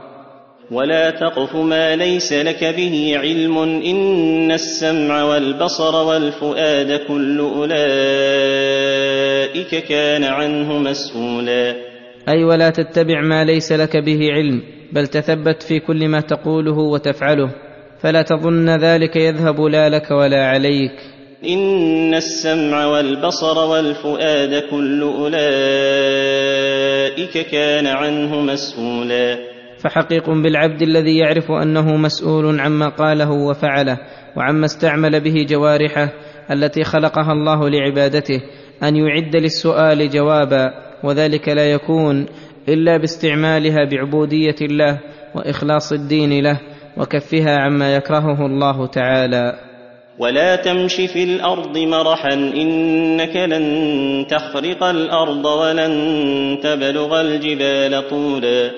ولا 0.72 1.10
تقف 1.10 1.56
ما 1.56 1.96
ليس 1.96 2.34
لك 2.34 2.64
به 2.64 3.14
علم 3.18 3.58
إن 3.60 4.52
السمع 4.52 5.24
والبصر 5.24 5.96
والفؤاد 5.96 7.00
كل 7.08 7.40
أولئك 7.40 7.76
كان 9.88 10.24
عنه 10.24 10.78
مسؤولا. 10.78 11.76
أي 12.30 12.44
ولا 12.44 12.70
تتبع 12.70 13.22
ما 13.22 13.44
ليس 13.44 13.72
لك 13.72 13.98
به 13.98 14.32
علم 14.32 14.62
بل 14.92 15.08
تثبت 15.08 15.64
في 15.64 15.80
كل 15.80 16.08
ما 16.08 16.22
تقوله 16.22 16.78
وتفعله 16.78 17.50
فلا 18.02 18.22
تظن 18.22 18.70
ذلك 18.70 19.16
يذهب 19.16 19.62
لا 19.62 19.90
لك 19.90 20.12
ولا 20.12 20.48
عليك. 20.48 21.15
إن 21.44 22.14
السمع 22.14 22.86
والبصر 22.86 23.58
والفؤاد 23.58 24.64
كل 24.72 25.02
أولئك 25.02 25.36
كان 27.52 27.88
عنه 27.88 28.42
مسؤولا. 28.42 29.38
فحقيق 29.84 30.30
بالعبد 30.30 30.82
الذي 30.82 31.18
يعرف 31.18 31.52
أنه 31.52 31.98
مسؤول 31.98 32.60
عما 32.60 32.90
قاله 32.90 33.32
وفعله 33.32 33.98
وعما 34.38 34.66
استعمل 34.66 35.20
به 35.20 35.46
جوارحه 35.50 36.14
التي 36.52 36.84
خلقها 36.84 37.32
الله 37.32 37.70
لعبادته 37.70 38.42
أن 38.84 38.96
يعد 38.96 39.36
للسؤال 39.36 40.10
جوابا 40.10 40.72
وذلك 41.04 41.50
لا 41.50 41.72
يكون 41.72 42.26
إلا 42.70 42.98
باستعمالها 42.98 43.86
بعبودية 43.92 44.56
الله 44.62 45.00
وإخلاص 45.36 45.94
الدين 45.94 46.44
له 46.44 46.60
وكفها 46.98 47.58
عما 47.60 47.96
يكرهه 47.96 48.46
الله 48.46 48.88
تعالى. 48.88 49.65
ولا 50.20 50.56
تمش 50.56 50.96
في 50.96 51.24
الأرض 51.24 51.78
مرحا 51.78 52.34
إنك 52.34 53.36
لن 53.36 54.26
تخرق 54.30 54.84
الأرض 54.84 55.46
ولن 55.46 55.94
تبلغ 56.64 57.22
الجبال 57.22 58.10
طولا. 58.10 58.72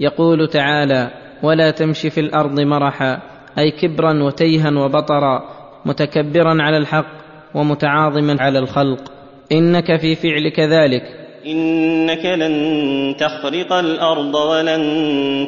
يقول 0.00 0.48
تعالى 0.48 1.10
ولا 1.42 1.70
تمش 1.70 2.06
في 2.06 2.20
الأرض 2.20 2.60
مرحا 2.60 3.22
أي 3.58 3.70
كبرا 3.70 4.22
وتيها 4.22 4.70
وبطرا 4.70 5.44
متكبرا 5.86 6.62
على 6.62 6.76
الحق 6.76 7.12
ومتعاظما 7.54 8.36
على 8.40 8.58
الخلق. 8.58 9.12
إنك 9.52 10.00
في 10.00 10.14
فعلك 10.14 10.60
ذلك. 10.60 11.02
إنك 11.46 12.24
لن 12.24 13.14
تخرق 13.16 13.72
الأرض 13.72 14.34
ولن 14.34 14.82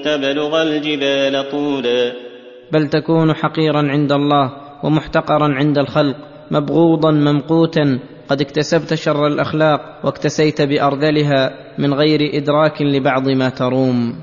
تبلغ 0.05 0.63
الجبال 0.63 1.51
طولا. 1.51 2.13
بل 2.73 2.89
تكون 2.89 3.35
حقيرا 3.35 3.89
عند 3.89 4.13
الله 4.13 4.70
ومحتقرا 4.85 5.55
عند 5.55 5.79
الخلق 5.79 6.17
مبغوضا 6.51 7.11
ممقوتا 7.11 7.99
قد 8.29 8.41
اكتسبت 8.41 8.95
شر 8.95 9.27
الأخلاق 9.27 9.81
واكتسيت 10.05 10.63
بأرذلها 10.63 11.51
من 11.79 11.95
غير 11.95 12.21
إدراك 12.35 12.83
لبعض 12.83 13.29
ما 13.29 13.49
تروم. 13.49 14.15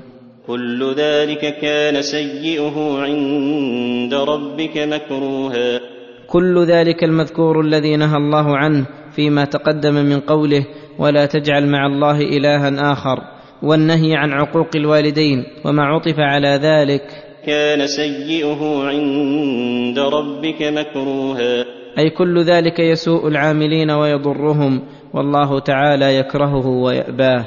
كل 0.46 0.94
ذلك 0.96 1.58
كان 1.60 2.02
سيئه 2.02 2.98
عند 3.02 4.14
ربك 4.14 4.76
مكروها. 4.76 5.80
كل 6.26 6.64
ذلك 6.64 7.04
المذكور 7.04 7.60
الذي 7.60 7.96
نهى 7.96 8.16
الله 8.16 8.56
عنه 8.56 8.86
فيما 9.16 9.44
تقدم 9.44 9.94
من 9.94 10.20
قوله 10.20 10.66
ولا 10.98 11.26
تجعل 11.26 11.66
مع 11.66 11.86
الله 11.86 12.20
إلها 12.20 12.92
آخر 12.92 13.18
والنهي 13.62 14.16
عن 14.16 14.32
عقوق 14.32 14.68
الوالدين 14.74 15.44
وما 15.64 15.82
عطف 15.82 16.18
على 16.18 16.48
ذلك. 16.48 17.27
كان 17.48 17.86
سيئه 17.86 18.82
عند 18.84 19.98
ربك 19.98 20.62
مكروها. 20.62 21.64
أي 21.98 22.10
كل 22.10 22.42
ذلك 22.42 22.78
يسوء 22.78 23.28
العاملين 23.28 23.90
ويضرهم 23.90 24.82
والله 25.14 25.60
تعالى 25.60 26.16
يكرهه 26.18 26.66
ويأباه. 26.66 27.44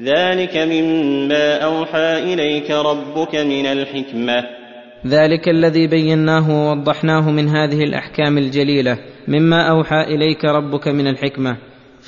ذلك 0.00 0.56
مما 0.56 1.56
أوحى 1.56 2.34
إليك 2.34 2.70
ربك 2.70 3.34
من 3.34 3.66
الحكمة. 3.66 4.44
ذلك 5.06 5.48
الذي 5.48 5.86
بيناه 5.86 6.50
ووضحناه 6.50 7.30
من 7.30 7.48
هذه 7.48 7.82
الأحكام 7.82 8.38
الجليلة 8.38 8.98
مما 9.28 9.70
أوحى 9.70 10.00
إليك 10.00 10.44
ربك 10.44 10.88
من 10.88 11.06
الحكمة. 11.06 11.56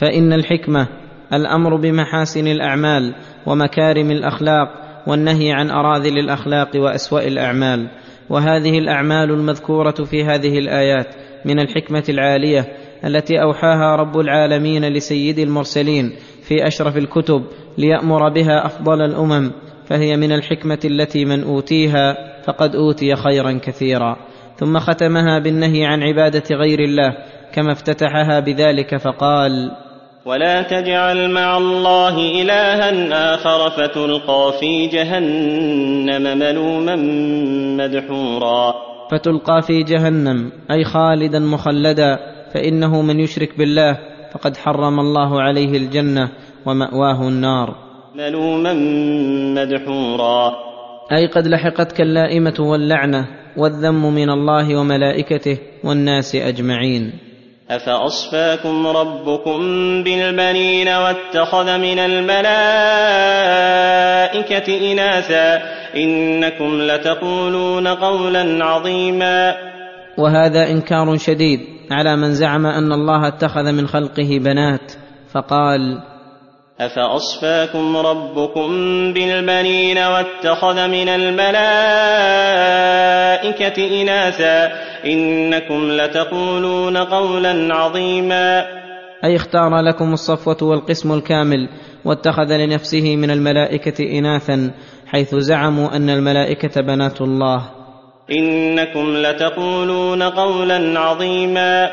فإن 0.00 0.32
الحكمة 0.32 0.88
الأمر 1.32 1.76
بمحاسن 1.76 2.46
الأعمال 2.46 3.14
ومكارم 3.46 4.10
الأخلاق 4.10 4.85
والنهي 5.06 5.52
عن 5.52 5.70
أراذل 5.70 6.18
الأخلاق 6.18 6.70
وأسوأ 6.76 7.20
الأعمال. 7.20 7.88
وهذه 8.30 8.78
الأعمال 8.78 9.30
المذكورة 9.30 9.90
في 9.90 10.24
هذه 10.24 10.58
الآيات 10.58 11.06
من 11.44 11.60
الحكمة 11.60 12.04
العالية 12.08 12.64
التي 13.04 13.42
أوحاها 13.42 13.96
رب 13.96 14.18
العالمين 14.18 14.84
لسيد 14.84 15.38
المرسلين 15.38 16.12
في 16.42 16.66
أشرف 16.66 16.96
الكتب 16.96 17.44
ليأمر 17.78 18.28
بها 18.28 18.66
أفضل 18.66 19.02
الأمم 19.02 19.52
فهي 19.84 20.16
من 20.16 20.32
الحكمة 20.32 20.78
التي 20.84 21.24
من 21.24 21.42
أوتيها 21.42 22.16
فقد 22.42 22.76
أوتي 22.76 23.16
خيرا 23.16 23.52
كثيرا. 23.62 24.16
ثم 24.56 24.78
ختمها 24.78 25.38
بالنهي 25.38 25.84
عن 25.84 26.02
عبادة 26.02 26.56
غير 26.56 26.80
الله 26.80 27.16
كما 27.52 27.72
افتتحها 27.72 28.40
بذلك 28.40 28.96
فقال 28.96 29.70
ولا 30.26 30.62
تجعل 30.62 31.30
مع 31.30 31.56
الله 31.56 32.42
إلها 32.42 32.90
آخر 33.34 33.70
فتلقى 33.70 34.52
في 34.60 34.86
جهنم 34.86 36.38
ملوما 36.38 36.96
مدحورا. 37.76 38.74
فتلقى 39.10 39.62
في 39.62 39.82
جهنم 39.82 40.52
أي 40.70 40.84
خالدا 40.84 41.38
مخلدا 41.38 42.18
فإنه 42.54 43.02
من 43.02 43.20
يشرك 43.20 43.58
بالله 43.58 43.98
فقد 44.32 44.56
حرم 44.56 45.00
الله 45.00 45.42
عليه 45.42 45.76
الجنة 45.78 46.28
ومأواه 46.66 47.28
النار. 47.28 47.76
ملوما 48.14 48.72
مدحورا. 49.54 50.52
أي 51.12 51.26
قد 51.26 51.46
لحقتك 51.46 52.00
اللائمه 52.00 52.54
واللعنة 52.58 53.26
والذم 53.56 54.14
من 54.14 54.30
الله 54.30 54.76
وملائكته 54.80 55.58
والناس 55.84 56.34
أجمعين. 56.34 57.25
افاصفاكم 57.70 58.86
ربكم 58.86 59.58
بالبنين 60.02 60.88
واتخذ 60.88 61.78
من 61.78 61.98
الملائكه 61.98 62.36
اناثا 64.92 65.62
انكم 65.96 66.82
لتقولون 66.82 67.88
قولا 67.88 68.64
عظيما 68.64 69.54
وهذا 70.18 70.70
إنكار 70.70 71.16
شديد 71.16 71.60
على 71.90 72.16
من 72.16 72.34
زعم 72.34 72.66
أن 72.66 72.92
الله 72.92 73.28
اتخذ 73.28 73.72
من 73.72 73.86
خلقه 73.86 74.38
بنات 74.38 74.92
فقال 75.32 76.02
افاصفاكم 76.80 77.96
ربكم 77.96 78.68
بالبنين 79.12 79.98
واتخذ 79.98 80.88
من 80.88 81.08
الملائكه 81.08 81.46
اناثا 84.02 84.72
انكم 85.04 85.90
لتقولون 85.90 86.96
قولا 86.96 87.74
عظيما 87.74 88.66
أي 89.24 89.36
اختار 89.36 89.80
لكم 89.80 90.12
الصفوة 90.12 90.56
والقسم 90.62 91.12
الكامل 91.12 91.68
واتخذ 92.04 92.56
لنفسه 92.56 93.16
من 93.16 93.30
الملائكة 93.30 94.18
اناثا 94.18 94.70
حيث 95.06 95.34
زعموا 95.34 95.96
أن 95.96 96.10
الملائكة 96.10 96.80
بنات 96.80 97.20
الله. 97.20 97.62
انكم 98.30 99.16
لتقولون 99.16 100.22
قولا 100.22 101.00
عظيما 101.00 101.90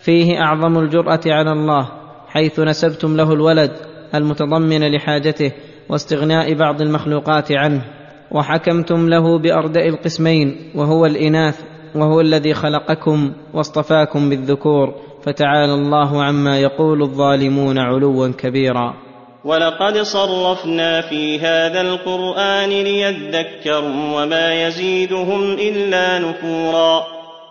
فيه 0.00 0.40
أعظم 0.40 0.78
الجرأة 0.78 1.20
على 1.26 1.52
الله 1.52 1.88
حيث 2.28 2.60
نسبتم 2.60 3.16
له 3.16 3.32
الولد. 3.32 3.93
المتضمن 4.14 4.94
لحاجته 4.94 5.52
واستغناء 5.88 6.54
بعض 6.54 6.82
المخلوقات 6.82 7.52
عنه 7.52 7.84
وحكمتم 8.30 9.08
له 9.08 9.38
بأردأ 9.38 9.86
القسمين 9.88 10.72
وهو 10.74 11.06
الإناث 11.06 11.60
وهو 11.94 12.20
الذي 12.20 12.54
خلقكم 12.54 13.32
واصطفاكم 13.54 14.30
بالذكور 14.30 14.94
فتعالى 15.22 15.74
الله 15.74 16.22
عما 16.22 16.58
يقول 16.58 17.02
الظالمون 17.02 17.78
علوا 17.78 18.28
كبيرا. 18.28 18.94
ولقد 19.44 19.98
صرفنا 19.98 21.00
في 21.00 21.38
هذا 21.38 21.80
القرآن 21.80 22.68
ليذكروا 22.68 24.22
وما 24.22 24.66
يزيدهم 24.66 25.52
إلا 25.52 26.18
نفورا. 26.18 27.04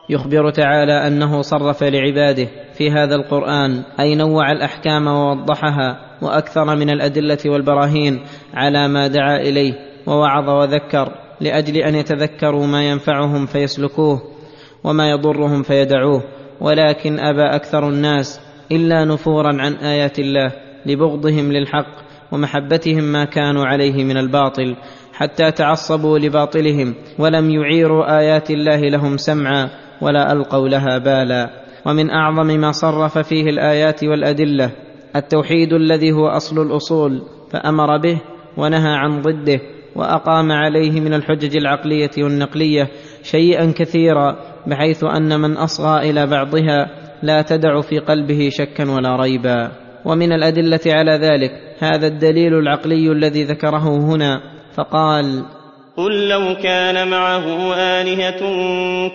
يخبر 0.10 0.50
تعالى 0.50 1.08
أنه 1.08 1.42
صرف 1.42 1.84
لعباده 1.84 2.48
في 2.78 2.92
هذا 2.92 3.16
القرآن 3.16 3.84
أي 4.00 4.16
نوع 4.16 4.52
الأحكام 4.52 5.08
ووضحها 5.08 6.13
وأكثر 6.24 6.76
من 6.76 6.90
الأدلة 6.90 7.38
والبراهين 7.46 8.24
على 8.54 8.88
ما 8.88 9.08
دعا 9.08 9.38
إليه 9.38 9.74
ووعظ 10.08 10.50
وذكر 10.50 11.12
لأجل 11.42 11.78
أن 11.78 11.96
يتذكروا 11.96 12.68
ما 12.68 12.84
ينفعهم 12.90 13.46
فيسلكوه 13.46 14.22
وما 14.84 15.10
يضرهم 15.10 15.64
فيدعوه. 15.64 16.24
ولكن 16.62 17.20
أبى 17.20 17.56
أكثر 17.56 17.90
الناس 17.90 18.42
إلا 18.72 19.06
نفورا 19.06 19.62
عن 19.62 19.74
آيات 19.74 20.20
الله 20.20 20.52
لبغضهم 20.86 21.52
للحق 21.52 22.04
ومحبتهم 22.32 23.04
ما 23.04 23.26
كانوا 23.26 23.66
عليه 23.66 24.04
من 24.04 24.18
الباطل 24.18 24.76
حتى 25.14 25.52
تعصبوا 25.52 26.20
لباطلهم 26.20 26.96
ولم 27.20 27.50
يعيروا 27.50 28.20
آيات 28.20 28.52
الله 28.52 28.80
لهم 28.80 29.18
سمعا 29.18 29.70
ولا 30.02 30.32
ألقوا 30.32 30.70
لها 30.70 30.98
بالا. 30.98 31.64
ومن 31.86 32.10
أعظم 32.10 32.48
ما 32.48 32.72
صرف 32.72 33.18
فيه 33.18 33.44
الآيات 33.44 34.04
والأدلة 34.04 34.72
التوحيد 35.16 35.74
الذي 35.74 36.12
هو 36.12 36.28
أصل 36.28 36.62
الأصول 36.62 37.22
فأمر 37.52 37.98
به 37.98 38.22
ونهى 38.58 38.92
عن 38.92 39.22
ضده 39.22 39.60
وأقام 39.96 40.52
عليه 40.52 41.02
من 41.02 41.14
الحجج 41.14 41.58
العقلية 41.58 42.12
والنقلية 42.18 42.90
شيئا 43.24 43.74
كثيرا 43.76 44.38
بحيث 44.68 45.04
أن 45.04 45.40
من 45.40 45.58
أصغى 45.58 46.10
إلى 46.10 46.28
بعضها 46.28 46.90
لا 47.24 47.42
تدع 47.42 47.82
في 47.82 48.00
قلبه 48.00 48.50
شكا 48.52 48.92
ولا 48.92 49.16
ريبا. 49.16 49.72
ومن 50.06 50.32
الأدلة 50.32 50.80
على 50.88 51.12
ذلك 51.12 51.52
هذا 51.80 52.08
الدليل 52.08 52.54
العقلي 52.54 53.12
الذي 53.12 53.44
ذكره 53.44 53.98
هنا 53.98 54.42
فقال 54.76 55.46
قل 55.98 56.30
لو 56.30 56.56
كان 56.64 57.08
معه 57.08 57.74
آلهة 57.76 58.40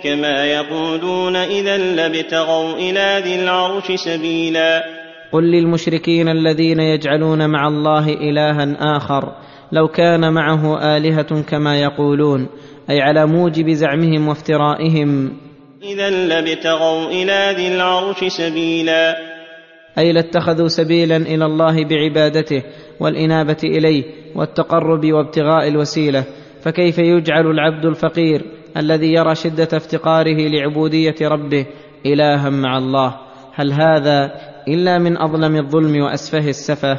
كما 0.03 0.45
يقولون 0.45 1.35
إذا 1.35 1.77
لابتغوا 1.77 2.73
إلى 2.73 3.21
ذي 3.23 3.43
العرش 3.43 3.91
سبيلا. 3.91 4.98
قل 5.31 5.43
للمشركين 5.43 6.29
الذين 6.29 6.79
يجعلون 6.79 7.49
مع 7.49 7.67
الله 7.67 8.13
إلها 8.13 8.97
آخر 8.97 9.33
لو 9.71 9.87
كان 9.87 10.33
معه 10.33 10.95
آلهة 10.97 11.41
كما 11.41 11.81
يقولون 11.81 12.47
أي 12.89 13.01
على 13.01 13.25
موجب 13.25 13.69
زعمهم 13.69 14.27
وافترائهم. 14.27 15.33
إذا 15.83 16.09
لابتغوا 16.09 17.07
إلى 17.07 17.53
ذي 17.57 17.75
العرش 17.75 18.23
سبيلا. 18.23 19.15
أي 19.97 20.11
لاتخذوا 20.11 20.67
سبيلا 20.67 21.17
إلى 21.17 21.45
الله 21.45 21.85
بعبادته 21.85 22.63
والإنابة 22.99 23.57
إليه 23.63 24.03
والتقرب 24.35 25.13
وابتغاء 25.13 25.67
الوسيلة. 25.67 26.23
فكيف 26.61 26.97
يجعل 26.97 27.47
العبد 27.47 27.85
الفقير 27.85 28.41
الذي 28.77 29.13
يرى 29.13 29.35
شدة 29.35 29.67
افتقاره 29.73 30.37
لعبودية 30.47 31.15
ربه 31.21 31.65
إلها 32.05 32.49
مع 32.49 32.77
الله؟ 32.77 33.15
هل 33.53 33.71
هذا 33.71 34.31
إلا 34.67 34.97
من 34.97 35.17
أظلم 35.17 35.55
الظلم 35.55 36.01
وأسفه 36.01 36.49
السفه. 36.49 36.97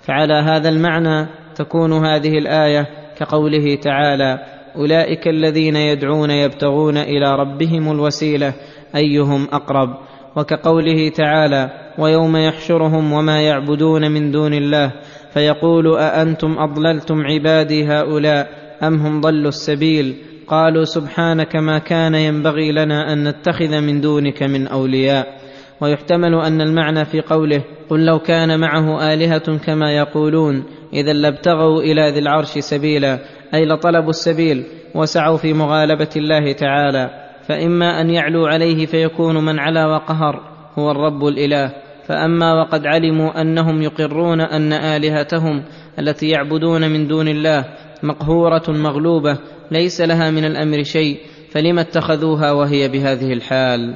فعلى 0.00 0.34
هذا 0.34 0.68
المعنى 0.68 1.26
تكون 1.54 1.92
هذه 1.92 2.38
الآية 2.38 2.86
كقوله 3.18 3.74
تعالى 3.74 4.38
أولئك 4.76 5.28
الذين 5.28 5.76
يدعون 5.76 6.30
يبتغون 6.30 6.96
إلى 6.96 7.36
ربهم 7.36 7.92
الوسيلة 7.92 8.54
أيهم 8.96 9.48
أقرب؟ 9.52 9.88
وكقوله 10.36 11.08
تعالى 11.08 11.70
ويوم 11.98 12.36
يحشرهم 12.36 13.12
وما 13.12 13.40
يعبدون 13.40 14.10
من 14.10 14.30
دون 14.30 14.54
الله. 14.54 14.92
فيقول 15.32 15.98
أأنتم 15.98 16.58
أضللتم 16.58 17.26
عبادي 17.26 17.84
هؤلاء 17.84 18.48
أم 18.82 18.94
هم 18.94 19.20
ضلوا 19.20 19.48
السبيل؟ 19.48 20.16
قالوا 20.46 20.84
سبحانك 20.84 21.56
ما 21.56 21.78
كان 21.78 22.14
ينبغي 22.14 22.72
لنا 22.72 23.12
أن 23.12 23.28
نتخذ 23.28 23.80
من 23.80 24.00
دونك 24.00 24.42
من 24.42 24.66
أولياء. 24.66 25.43
ويحتمل 25.80 26.34
أن 26.34 26.60
المعنى 26.60 27.04
في 27.04 27.20
قوله 27.20 27.62
قل 27.90 28.04
لو 28.04 28.18
كان 28.18 28.60
معه 28.60 29.12
آلهة 29.12 29.58
كما 29.58 29.96
يقولون 29.96 30.64
اذا 30.92 31.12
لابتغوا 31.12 31.82
إلى 31.82 32.10
ذي 32.10 32.18
العرش 32.18 32.58
سبيلا 32.58 33.18
أي 33.54 33.66
لطلبوا 33.66 34.10
السبيل 34.10 34.64
وسعوا 34.94 35.36
في 35.36 35.52
مغالبة 35.52 36.10
الله 36.16 36.52
تعالى 36.52 37.10
فإما 37.48 38.00
أن 38.00 38.10
يعلوا 38.10 38.48
عليه 38.48 38.86
فيكون 38.86 39.44
من 39.44 39.58
علا 39.58 39.86
وقهر 39.86 40.40
هو 40.78 40.90
الرب 40.90 41.26
الإله. 41.26 41.72
فأما 42.06 42.54
وقد 42.54 42.86
علموا 42.86 43.40
أنهم 43.40 43.82
يقرون 43.82 44.40
أن 44.40 44.72
آلهتهم 44.72 45.62
التي 45.98 46.28
يعبدون 46.28 46.90
من 46.90 47.08
دون 47.08 47.28
الله 47.28 47.64
مقهورة 48.02 48.62
مغلوبة 48.68 49.38
ليس 49.70 50.00
لها 50.00 50.30
من 50.30 50.44
الأمر 50.44 50.82
شيء 50.82 51.18
فلم 51.50 51.78
اتخذوها 51.78 52.52
وهي 52.52 52.88
بهذه 52.88 53.32
الحال؟ 53.32 53.94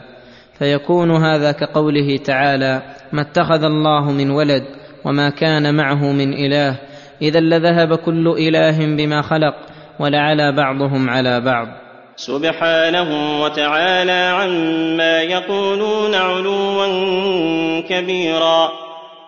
فيكون 0.58 1.10
هذا 1.10 1.52
كقوله 1.52 2.16
تعالى 2.16 2.82
ما 3.12 3.22
اتخذ 3.22 3.64
الله 3.64 4.12
من 4.12 4.30
ولد 4.30 4.64
وما 5.04 5.30
كان 5.30 5.74
معه 5.74 6.12
من 6.12 6.32
إله 6.32 6.78
إذا 7.22 7.40
لذهب 7.40 7.94
كل 7.94 8.28
إله 8.28 8.96
بما 8.96 9.22
خلق 9.22 9.54
ولعلى 10.00 10.52
بعضهم 10.56 11.10
على 11.10 11.40
بعض. 11.40 11.68
سبحانه 12.16 13.42
وتعالى 13.42 14.12
عما 14.12 15.22
يقولون 15.22 16.14
علوا 16.14 17.80
كبيرا. 17.80 18.68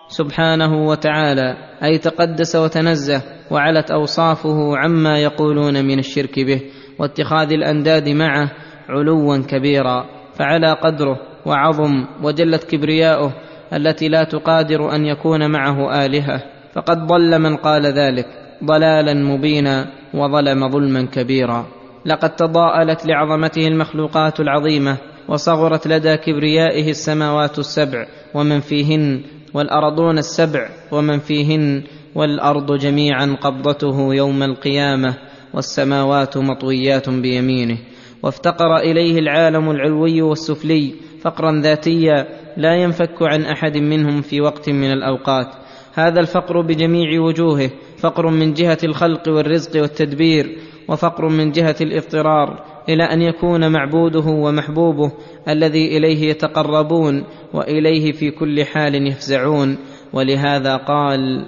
سبحانه 0.07 0.87
وتعالى 0.87 1.55
أي 1.83 1.97
تقدس 1.97 2.55
وتنزه 2.55 3.21
وعلت 3.51 3.91
أوصافه 3.91 4.77
عما 4.77 5.19
يقولون 5.19 5.85
من 5.85 5.99
الشرك 5.99 6.39
به 6.39 6.61
واتخاذ 6.99 7.51
الأنداد 7.51 8.09
معه 8.09 8.51
علوا 8.89 9.37
كبيرا. 9.37 10.20
فعلى 10.41 10.73
قدره 10.73 11.17
وعظم 11.45 12.05
وجلت 12.23 12.63
كبرياؤه 12.63 13.33
التي 13.73 14.07
لا 14.07 14.23
تقادر 14.23 14.95
أن 14.95 15.05
يكون 15.05 15.51
معه 15.51 16.05
آلهة. 16.05 16.43
فقد 16.73 17.07
ضل 17.07 17.39
من 17.39 17.55
قال 17.55 17.85
ذلك 17.85 18.25
ضلالا 18.63 19.13
مبينا 19.13 19.85
وظلم 20.13 20.69
ظلما 20.69 21.05
كبيرا. 21.05 21.65
لقد 22.05 22.35
تضاءلت 22.35 23.05
لعظمته 23.05 23.67
المخلوقات 23.67 24.39
العظيمة 24.39 24.97
وصغرت 25.27 25.87
لدى 25.87 26.17
كبريائه 26.17 26.89
السماوات 26.89 27.59
السبع 27.59 28.05
ومن 28.33 28.59
فيهن 28.59 29.21
والأرضون 29.53 30.17
السبع 30.17 30.69
ومن 30.91 31.19
فيهن 31.19 31.83
والأرض 32.15 32.77
جميعا 32.77 33.37
قبضته 33.41 34.15
يوم 34.15 34.43
القيامة 34.43 35.13
والسماوات 35.53 36.37
مطويات 36.37 37.09
بيمينه. 37.09 37.77
وافتقر 38.23 38.77
إليه 38.77 39.19
العالم 39.19 39.71
العلوي 39.71 40.21
والسفلي 40.21 40.93
فقرا 41.21 41.61
ذاتيا 41.61 42.27
لا 42.57 42.75
ينفك 42.75 43.21
عن 43.21 43.41
أحد 43.41 43.77
منهم 43.77 44.21
في 44.21 44.41
وقت 44.41 44.69
من 44.69 44.91
الأوقات. 44.91 45.47
هذا 45.93 46.19
الفقر 46.19 46.61
بجميع 46.61 47.21
وجوهه 47.21 47.69
فقر 47.97 48.27
من 48.29 48.53
جهة 48.53 48.77
الخلق 48.83 49.29
والرزق 49.29 49.81
والتدبير 49.81 50.57
وفقر 50.89 51.29
من 51.29 51.51
جهة 51.51 51.75
الاضطرار 51.81 52.63
إلى 52.89 53.03
أن 53.03 53.21
يكون 53.21 53.71
معبوده 53.71 54.25
ومحبوبه 54.25 55.11
الذي 55.49 55.97
إليه 55.97 56.29
يتقربون 56.29 57.23
وإليه 57.53 58.11
في 58.11 58.31
كل 58.31 58.65
حال 58.65 59.07
يفزعون. 59.07 59.77
ولهذا 60.13 60.75
قال 60.75 61.45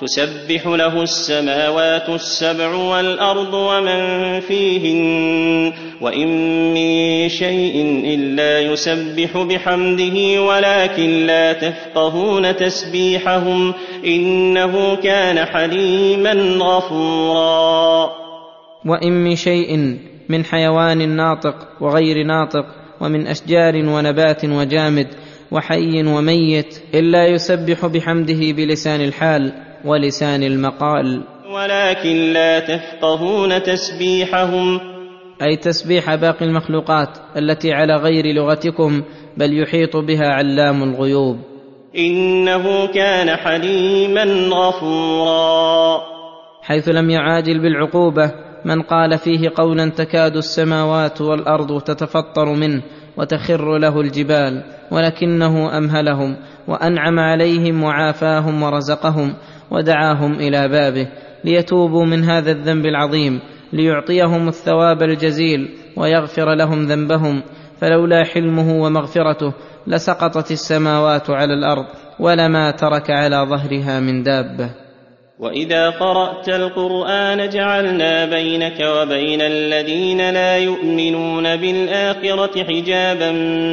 تسبح 0.00 0.66
له 0.66 1.02
السماوات 1.02 2.08
السبع 2.08 2.74
والأرض 2.74 3.54
ومن 3.54 4.40
فيهن 4.40 5.72
وإن 6.00 6.28
من 6.74 7.28
شيء 7.28 8.02
إلا 8.04 8.60
يسبح 8.60 9.42
بحمده 9.42 10.42
ولكن 10.42 11.26
لا 11.26 11.52
تفقهون 11.52 12.56
تسبيحهم 12.56 13.74
إنه 14.06 14.94
كان 14.96 15.44
حليما 15.44 16.32
غفورا. 16.58 18.10
وإن 18.86 19.12
من 19.12 19.36
شيء 19.36 19.98
من 20.28 20.44
حيوان 20.44 21.08
ناطق 21.08 21.54
وغير 21.80 22.26
ناطق 22.26 22.66
ومن 23.00 23.26
أشجار 23.26 23.76
ونبات 23.76 24.44
وجامد 24.44 25.06
وحي 25.52 26.02
وميت 26.02 26.78
إلا 26.94 27.26
يسبح 27.26 27.86
بحمده 27.86 28.52
بلسان 28.52 29.00
الحال. 29.00 29.69
ولسان 29.84 30.42
المقال. 30.42 31.22
ولكن 31.54 32.32
لا 32.32 32.60
تفقهون 32.60 33.62
تسبيحهم. 33.62 34.80
أي 35.42 35.56
تسبيح 35.56 36.14
باقي 36.14 36.44
المخلوقات 36.44 37.08
التي 37.36 37.72
على 37.72 37.96
غير 37.96 38.26
لغتكم 38.26 39.02
بل 39.36 39.62
يحيط 39.62 39.96
بها 39.96 40.28
علام 40.28 40.82
الغيوب. 40.82 41.36
إنه 41.98 42.86
كان 42.86 43.36
حليما 43.36 44.24
غفورا. 44.52 46.00
حيث 46.62 46.88
لم 46.88 47.10
يعاجل 47.10 47.58
بالعقوبة 47.58 48.32
من 48.64 48.82
قال 48.82 49.18
فيه 49.18 49.50
قولا 49.56 49.88
تكاد 49.88 50.36
السماوات 50.36 51.20
والأرض 51.20 51.80
تتفطر 51.80 52.54
منه 52.54 52.82
وتخر 53.16 53.78
له 53.78 54.00
الجبال 54.00 54.62
ولكنه 54.90 55.78
أمهلهم 55.78 56.36
وأنعم 56.68 57.18
عليهم 57.18 57.82
وعافاهم 57.82 58.62
ورزقهم 58.62 59.34
ودعاهم 59.70 60.32
إلى 60.32 60.68
بابه 60.68 61.08
ليتوبوا 61.44 62.04
من 62.04 62.24
هذا 62.24 62.50
الذنب 62.50 62.86
العظيم 62.86 63.40
ليعطيهم 63.72 64.48
الثواب 64.48 65.02
الجزيل 65.02 65.68
ويغفر 65.96 66.54
لهم 66.54 66.84
ذنبهم 66.86 67.42
فلولا 67.80 68.24
حلمه 68.24 68.82
ومغفرته 68.82 69.52
لسقطت 69.86 70.50
السماوات 70.50 71.30
على 71.30 71.54
الأرض 71.54 71.86
ولما 72.20 72.70
ترك 72.70 73.10
على 73.10 73.36
ظهرها 73.36 74.00
من 74.00 74.22
دابة. 74.22 74.70
وإذا 75.38 75.90
قرأت 75.90 76.48
القرآن 76.48 77.48
جعلنا 77.48 78.24
بينك 78.26 78.80
وبين 78.80 79.40
الذين 79.40 80.30
لا 80.30 80.58
يؤمنون 80.58 81.56
بالآخرة 81.56 82.64
حجابا 82.64 83.32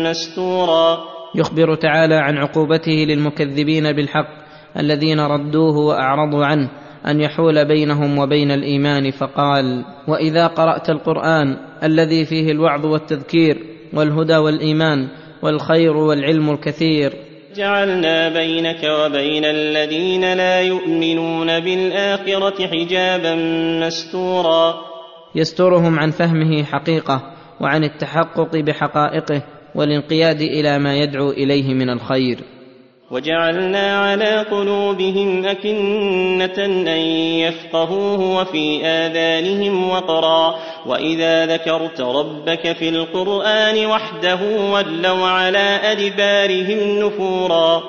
مستورا. 0.10 0.98
يخبر 1.36 1.76
تعالى 1.76 2.16
عن 2.16 2.38
عقوبته 2.38 3.06
للمكذبين 3.08 3.92
بالحق 3.94 4.47
الذين 4.80 5.20
ردوه 5.20 5.78
وأعرضوا 5.78 6.46
عنه 6.46 6.70
أن 7.08 7.22
يحول 7.22 7.68
بينهم 7.68 8.18
وبين 8.18 8.52
الإيمان 8.52 9.12
فقال 9.12 9.86
وإذا 10.08 10.48
قرأت 10.48 10.90
القرآن 10.90 11.58
الذي 11.84 12.26
فيه 12.26 12.52
الوعظ 12.52 12.86
والتذكير 12.86 13.58
والهدى 13.94 14.38
والإيمان 14.38 15.08
والخير 15.44 15.98
والعلم 15.98 16.50
الكثير. 16.50 17.14
جعلنا 17.56 18.30
بينك 18.30 18.84
وبين 18.84 19.46
الذين 19.46 20.34
لا 20.34 20.62
يؤمنون 20.62 21.60
بالآخرة 21.60 22.68
حجابا 22.68 23.36
مستورا. 23.86 24.76
يسترهم 25.36 26.00
عن 26.00 26.12
فهمه 26.12 26.64
حقيقة 26.64 27.22
وعن 27.62 27.84
التحقق 27.84 28.56
بحقائقه 28.56 29.44
والانقياد 29.76 30.42
إلى 30.42 30.80
ما 30.80 30.96
يدعو 30.96 31.30
إليه 31.30 31.74
من 31.74 31.90
الخير. 31.90 32.57
وجعلنا 33.12 33.98
على 33.98 34.46
قلوبهم 34.52 35.46
أكنة 35.46 36.66
أن 36.66 37.02
يفقهوه 37.40 38.42
وفي 38.42 38.86
آذانهم 38.86 39.90
وقرا. 39.90 40.56
وإذا 40.86 41.46
ذكرت 41.46 42.02
ربك 42.02 42.76
في 42.76 42.90
القرآن 42.90 43.86
وحده 43.86 44.40
ولوا 44.72 45.28
على 45.28 45.80
أدبارهم 45.84 47.06
نفورا. 47.06 47.84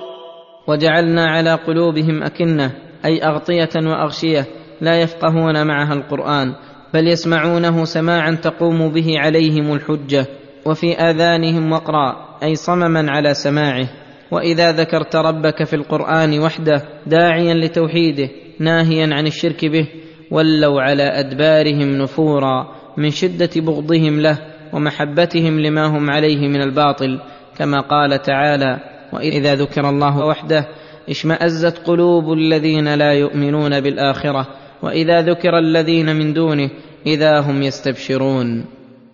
وجعلنا 0.69 1.27
على 1.27 1.55
قلوبهم 1.55 2.23
أكنة 2.23 2.73
أي 3.05 3.25
أغطية 3.25 3.71
وأغشية 3.77 4.47
لا 4.81 5.01
يفقهون 5.01 5.67
معها 5.67 5.95
القرآن 5.95 6.55
بل 6.95 7.09
يسمعونه 7.09 7.85
سماعا 7.85 8.39
تقوم 8.43 8.89
به 8.93 9.19
عليهم 9.19 9.73
الحجة 9.73 10.27
وفي 10.67 10.95
آذانهم 10.95 11.73
وقرا 11.73 12.39
أي 12.43 12.55
صمما 12.55 13.11
على 13.11 13.35
سماعه. 13.35 13.89
وإذا 14.31 14.73
ذكرت 14.73 15.17
ربك 15.17 15.65
في 15.65 15.77
القرآن 15.77 16.39
وحده 16.39 16.83
داعيا 17.07 17.55
لتوحيده 17.55 18.29
ناهيا 18.59 19.15
عن 19.15 19.27
الشرك 19.27 19.65
به 19.65 19.89
ولوا 20.31 20.83
على 20.83 21.03
أدبارهم 21.03 22.03
نفورا 22.03 22.75
من 22.97 23.11
شدة 23.11 23.51
بغضهم 23.57 24.21
له 24.21 24.39
ومحبتهم 24.73 25.61
لما 25.61 25.87
هم 25.87 26.11
عليه 26.11 26.49
من 26.49 26.63
الباطل 26.63 27.21
كما 27.59 27.81
قال 27.81 28.23
تعالى 28.23 28.79
وإذا 29.13 29.55
ذكر 29.55 29.89
الله 29.89 30.27
وحده 30.27 30.69
اشمأزت 31.09 31.79
قلوب 31.87 32.33
الذين 32.33 32.95
لا 32.95 33.13
يؤمنون 33.13 33.81
بالآخرة 33.81 34.47
وإذا 34.83 35.21
ذكر 35.21 35.59
الذين 35.59 36.17
من 36.17 36.33
دونه 36.33 36.71
إذا 37.07 37.41
هم 37.41 37.63
يستبشرون. 37.63 38.65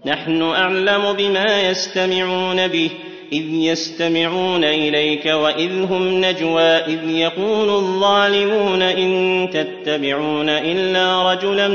نحن 0.07 0.43
أعلم 0.43 1.17
بما 1.17 1.69
يستمعون 1.71 2.69
به 2.69 2.91
إذ 3.35 3.55
يستمعون 3.55 4.65
إليك 4.65 5.27
وإذ 5.27 5.83
هم 5.83 6.25
نجوى 6.25 6.63
إذ 6.63 7.11
يقول 7.11 7.69
الظالمون 7.69 8.83
إن 8.83 9.11
تتبعون 9.51 10.49
إلا 10.49 11.33
رجلا 11.33 11.69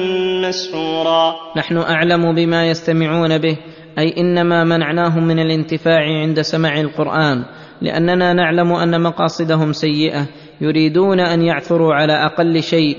مسحورا. 0.47 1.36
نحن 1.57 1.78
أعلم 1.78 2.36
بما 2.36 2.70
يستمعون 2.70 3.38
به 3.38 3.57
أي 3.99 4.14
إنما 4.18 4.64
منعناهم 4.64 5.28
من 5.28 5.39
الانتفاع 5.39 6.03
عند 6.22 6.41
سماع 6.41 6.80
القرآن 6.80 7.45
لأننا 7.82 8.34
نعلم 8.34 8.74
أن 8.74 9.01
مقاصدهم 9.01 9.72
سيئة 9.72 10.28
يريدون 10.62 11.20
أن 11.20 11.41
يعثروا 11.41 11.93
على 11.93 12.14
أقل 12.14 12.64
شيء 12.64 12.97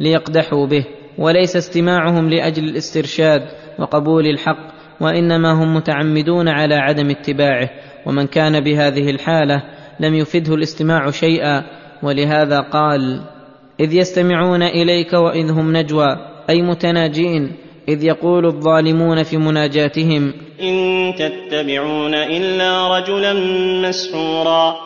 ليقدحوا 0.00 0.66
به 0.66 0.84
وليس 1.18 1.56
استماعهم 1.56 2.30
لأجل 2.30 2.64
الاسترشاد 2.64 3.42
وقبول 3.78 4.26
الحق 4.26 4.72
وإنما 5.00 5.52
هم 5.52 5.76
متعمدون 5.76 6.48
على 6.48 6.74
عدم 6.74 7.10
اتباعه. 7.10 7.70
ومن 8.06 8.26
كان 8.26 8.60
بهذه 8.60 9.10
الحالة 9.10 9.62
لم 10.00 10.14
يفده 10.14 10.54
الاستماع 10.54 11.10
شيئا 11.10 11.64
ولهذا 12.02 12.60
قال 12.60 13.20
إذ 13.80 13.94
يستمعون 13.94 14.62
إليك 14.62 15.12
وإذ 15.12 15.50
هم 15.50 15.76
نجوى 15.76 16.16
أي 16.50 16.62
متناجين 16.62 17.52
إذ 17.88 18.04
يقول 18.04 18.46
الظالمون 18.46 19.22
في 19.22 19.36
مناجاتهم 19.36 20.32
إن 20.60 21.12
تتبعون 21.14 22.14
إلا 22.14 22.98
رجلا 22.98 23.32
مسحورا. 23.88 24.76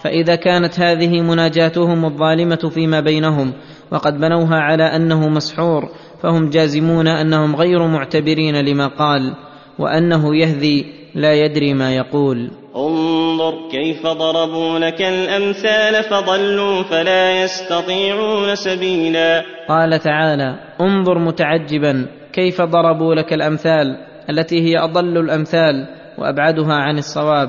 فإذا 0.00 0.34
كانت 0.34 0.80
هذه 0.80 1.20
مناجاتهم 1.20 2.04
الظالمة 2.04 2.70
فيما 2.74 3.00
بينهم 3.00 3.52
وقد 3.92 4.20
بنوها 4.20 4.56
على 4.56 4.84
أنه 4.84 5.28
مسحور 5.28 5.88
فهم 6.22 6.50
جازمون 6.50 7.08
أنهم 7.08 7.56
غير 7.56 7.86
معتبرين 7.86 8.56
لما 8.56 8.86
قال 8.86 9.34
وأنه 9.78 10.36
يهذي 10.36 10.86
لا 11.14 11.34
يدري 11.34 11.74
ما 11.74 11.96
يقول. 11.96 12.50
انظر 12.76 13.68
كيف 13.70 14.06
ضربوا 14.06 14.78
لك 14.78 15.02
الأمثال 15.02 16.02
فضلوا 16.10 16.82
فلا 16.82 17.42
يستطيعون 17.42 18.54
سبيلا. 18.54 19.42
قال 19.68 19.98
تعالى 19.98 20.58
انظر 20.80 21.18
متعجبا 21.18 22.06
كيف 22.32 22.62
ضربوا 22.62 23.14
لك 23.14 23.32
الأمثال 23.32 23.96
التي 24.30 24.60
هي 24.60 24.78
أضل 24.78 25.18
الأمثال 25.18 25.86
وأبعدها 26.18 26.74
عن 26.74 26.98
الصواب. 26.98 27.48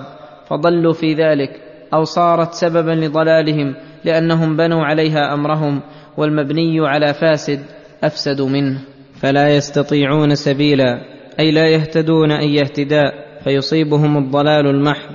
فضلوا 0.49 0.93
في 0.93 1.13
ذلك 1.13 1.49
أو 1.93 2.03
صارت 2.03 2.53
سببا 2.53 2.91
لضلالهم 2.91 3.76
لأنهم 4.03 4.57
بنوا 4.57 4.86
عليها 4.86 5.34
أمرهم 5.34 5.82
والمبني 6.17 6.88
على 6.88 7.13
فاسد 7.13 7.59
أفسد 8.03 8.41
منه. 8.41 8.80
فلا 9.21 9.55
يستطيعون 9.55 10.36
سبيلا 10.36 11.01
أي 11.39 11.51
لا 11.51 11.67
يهتدون 11.67 12.32
اي 12.32 12.61
اهتداء 12.61 13.26
فيصيبهم 13.43 14.17
الضلال 14.17 14.67
المحض. 14.67 15.14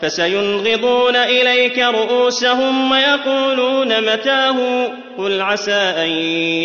فسينغضون 0.00 1.16
إليك 1.16 1.78
رؤوسهم 1.78 2.90
ويقولون 2.90 3.88
متاه 3.88 4.56
قل 5.18 5.40
عسى 5.40 5.72
أن 5.72 6.10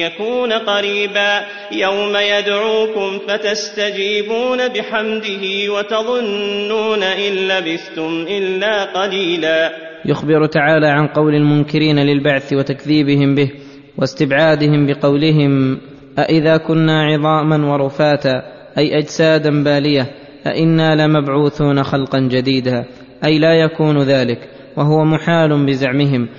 يكون 0.04 0.54
قريبا 0.54 1.42
يوم 1.72 2.16
يدعوكم 2.16 3.20
فتستجيبون 3.28 4.68
بحمده 4.68 5.74
وتظنون 5.74 7.04
إن 7.04 7.34
لبثتم 7.48 8.26
إلا 8.30 8.84
قليلا. 8.84 9.72
يخبر 10.06 10.46
تعالى 10.46 10.88
عن 10.88 11.08
قول 11.08 11.36
المنكرين 11.36 12.00
للبعث 12.00 12.54
وتكذيبهم 12.54 13.36
به 13.36 13.52
واستبعادهم 13.98 14.88
بقولهم 14.88 15.80
أإذا 16.20 16.58
كنا 16.58 17.04
عظاما 17.04 17.74
ورفاتا 17.74 18.44
أي 18.78 18.98
أجسادا 18.98 19.64
بالية 19.64 20.08
أإنا 20.48 20.96
لمبعوثون 20.96 21.84
خلقا 21.84 22.20
جديدا. 22.20 22.86
أي 23.26 23.40
لا 23.40 23.54
يكون 23.54 24.02
ذلك 24.02 24.50
وهو 24.78 25.04
محال 25.04 25.66
بزعمهم. 25.66 26.30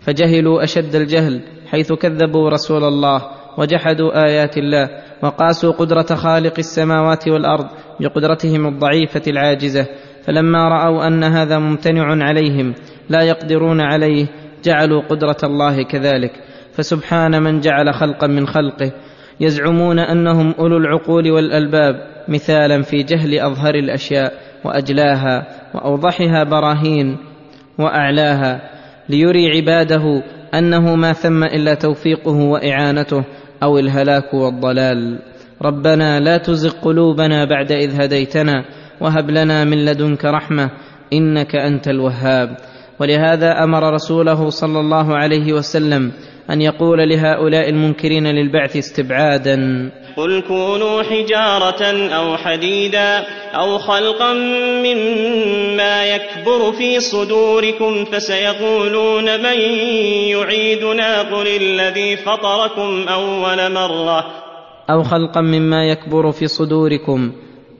فجهلوا 0.00 0.64
أشد 0.64 0.94
الجهل 0.94 1.40
حيث 1.66 1.92
كذبوا 1.92 2.50
رسول 2.50 2.84
الله 2.84 3.22
وجحدوا 3.58 4.24
آيات 4.26 4.58
الله 4.58 4.88
وقاسوا 5.22 5.72
قدرة 5.72 6.14
خالق 6.14 6.54
السماوات 6.58 7.28
والأرض 7.28 7.66
بقدرتهم 8.00 8.66
الضعيفة 8.66 9.22
العاجزة. 9.26 9.86
فلما 10.24 10.68
رأوا 10.68 11.06
أن 11.06 11.24
هذا 11.24 11.58
ممتنع 11.58 12.24
عليهم 12.24 12.74
لا 13.08 13.22
يقدرون 13.22 13.80
عليه 13.80 14.26
جعلوا 14.64 15.02
قدرة 15.02 15.36
الله 15.44 15.82
كذلك. 15.82 16.32
فسبحان 16.72 17.42
من 17.42 17.60
جعل 17.60 17.94
خلقا 17.94 18.26
من 18.26 18.46
خلقه. 18.46 18.92
يزعمون 19.40 19.98
أنهم 19.98 20.54
أولو 20.58 20.76
العقول 20.76 21.30
والألباب 21.30 21.94
مثالا 22.28 22.82
في 22.82 23.02
جهل 23.02 23.38
أظهر 23.40 23.74
الأشياء 23.74 24.32
وأجلاها 24.64 25.46
وأوضحها 25.74 26.44
براهين 26.44 27.16
وأعلاها 27.78 28.60
ليري 29.08 29.56
عباده 29.56 30.22
أنه 30.54 30.94
ما 30.96 31.12
ثم 31.12 31.44
إلا 31.44 31.74
توفيقه 31.74 32.36
وإعانته 32.36 33.24
أو 33.62 33.78
الهلاك 33.78 34.34
والضلال. 34.34 35.18
ربنا 35.62 36.20
لا 36.20 36.36
تزغ 36.36 36.70
قلوبنا 36.70 37.44
بعد 37.44 37.72
إذ 37.72 38.00
هديتنا 38.00 38.64
وهب 39.00 39.30
لنا 39.30 39.64
من 39.64 39.84
لدنك 39.84 40.24
رحمة 40.24 40.70
إنك 41.12 41.56
أنت 41.56 41.88
الوهاب. 41.88 42.56
ولهذا 43.00 43.64
أمر 43.64 43.94
رسوله 43.94 44.50
صلى 44.50 44.80
الله 44.80 45.16
عليه 45.16 45.52
وسلم 45.52 46.12
أن 46.50 46.60
يقول 46.60 47.08
لهؤلاء 47.08 47.68
المنكرين 47.68 48.26
للبعث 48.26 48.76
استبعادا. 48.76 49.90
قل 50.16 50.42
كونوا 50.48 51.02
حجارة 51.02 51.82
أو 52.14 52.36
حديدا 52.36 53.24
أو 53.54 53.78
خلقا 53.78 54.32
مما 54.84 56.06
يكبر 56.06 56.72
في 56.72 57.00
صدوركم 57.00 58.04
فسيقولون 58.04 59.24
من 59.24 59.60
يعيدنا؟ 60.30 61.22
قل 61.22 61.46
الذي 61.46 62.16
فطركم 62.16 63.08
أول 63.08 63.72
مرة. 63.72 64.24
أو 64.90 65.02
خلقا 65.02 65.40
مما 65.40 65.84
يكبر 65.84 66.32
في 66.32 66.46
صدوركم 66.46 67.32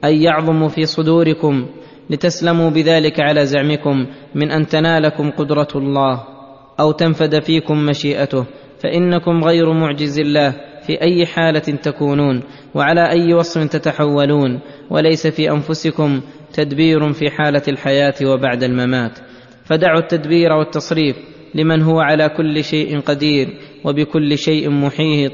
أي 0.05 0.23
يعظم 0.23 0.69
في 0.69 0.87
صدوركم 0.87 1.67
لتسلموا 2.11 2.71
بذلك 2.71 3.21
على 3.21 3.47
زعمكم 3.47 4.07
من 4.35 4.51
أن 4.51 4.67
تنالكم 4.67 5.31
قدرة 5.31 5.69
الله. 5.75 6.34
أو 6.81 6.93
تنفد 6.93 7.43
فيكم 7.43 7.87
مشيئته 7.87 8.47
فإنكم 8.83 9.45
غير 9.45 9.73
معجز 9.73 10.19
الله 10.19 10.55
في 10.87 11.03
أي 11.03 11.27
حالة 11.27 11.59
تكونون 11.59 12.43
وعلى 12.75 13.11
أي 13.11 13.35
وصف 13.35 13.65
تتحولون 13.65 14.61
وليس 14.91 15.27
في 15.27 15.51
أنفسكم 15.51 16.21
تدبير 16.53 17.13
في 17.13 17.31
حالة 17.31 17.63
الحياة 17.69 18.15
وبعد 18.25 18.63
الممات. 18.63 19.19
فدعوا 19.65 19.99
التدبير 19.99 20.53
والتصريف 20.53 21.17
لمن 21.55 21.83
هو 21.83 22.01
على 22.01 22.29
كل 22.29 22.65
شيء 22.65 23.01
قدير 23.01 23.49
وبكل 23.85 24.39
شيء 24.39 24.71
محيط. 24.71 25.33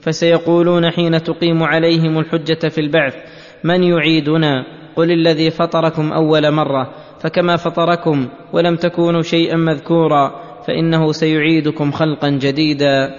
فسيقولون 0.00 0.90
حين 0.90 1.22
تقيم 1.22 1.62
عليهم 1.62 2.18
الحجة 2.18 2.68
في 2.68 2.78
البعث 2.80 3.14
من 3.64 3.82
يعيدنا؟ 3.82 4.64
قل 4.96 5.12
الذي 5.12 5.50
فطركم 5.50 6.12
أول 6.12 6.50
مرة 6.50 6.94
فكما 7.20 7.56
فطركم 7.56 8.28
ولم 8.52 8.76
تكونوا 8.76 9.22
شيئا 9.22 9.56
مذكورا. 9.56 10.47
فإنه 10.68 11.12
سيعيدكم 11.12 11.90
خلقا 11.90 12.30
جديدا 12.30 13.14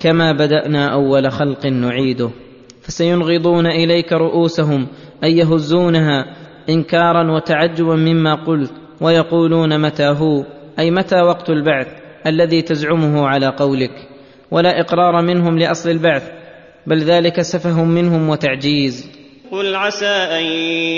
كما 0.00 0.32
بدأنا 0.32 0.92
أول 0.92 1.32
خلق 1.32 1.66
نعيده. 1.66 2.30
فسينغضون 2.82 3.66
إليك 3.66 4.12
رؤوسهم 4.12 4.86
اي 5.24 5.36
يهزونها 5.36 6.36
إنكارا 6.68 7.32
وتعجبا 7.32 7.96
مما 7.96 8.34
قلت 8.34 8.72
ويقولون 9.00 9.80
متى 9.80 10.06
هو؟ 10.06 10.44
أي 10.78 10.90
متى 10.90 11.20
وقت 11.20 11.50
البعث 11.50 11.88
الذي 12.26 12.62
تزعمه 12.62 13.26
على 13.26 13.46
قولك؟ 13.46 14.08
ولا 14.50 14.80
إقرار 14.80 15.22
منهم 15.22 15.58
لأصل 15.58 15.90
البعث 15.90 16.30
بل 16.86 16.98
ذلك 16.98 17.40
سفه 17.40 17.84
منهم 17.84 18.28
وتعجيز. 18.28 19.10
قل 19.52 19.74
عسى 19.74 20.06
أن 20.06 20.44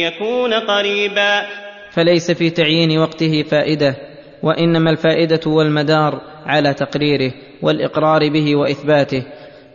يكون 0.06 0.54
قريبا. 0.54 1.42
فليس 1.90 2.30
في 2.30 2.50
تعيين 2.50 2.98
وقته 2.98 3.42
فائدة. 3.42 4.15
وإنما 4.42 4.90
الفائدة 4.90 5.40
والمدار 5.46 6.20
على 6.46 6.74
تقريره 6.74 7.32
والإقرار 7.62 8.28
به 8.28 8.56
وإثباته 8.56 9.22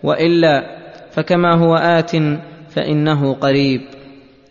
وإلا 0.04 0.82
فكما 1.12 1.54
هو 1.54 1.76
آت 1.76 2.12
فإنه 2.70 3.34
قريب. 3.34 3.82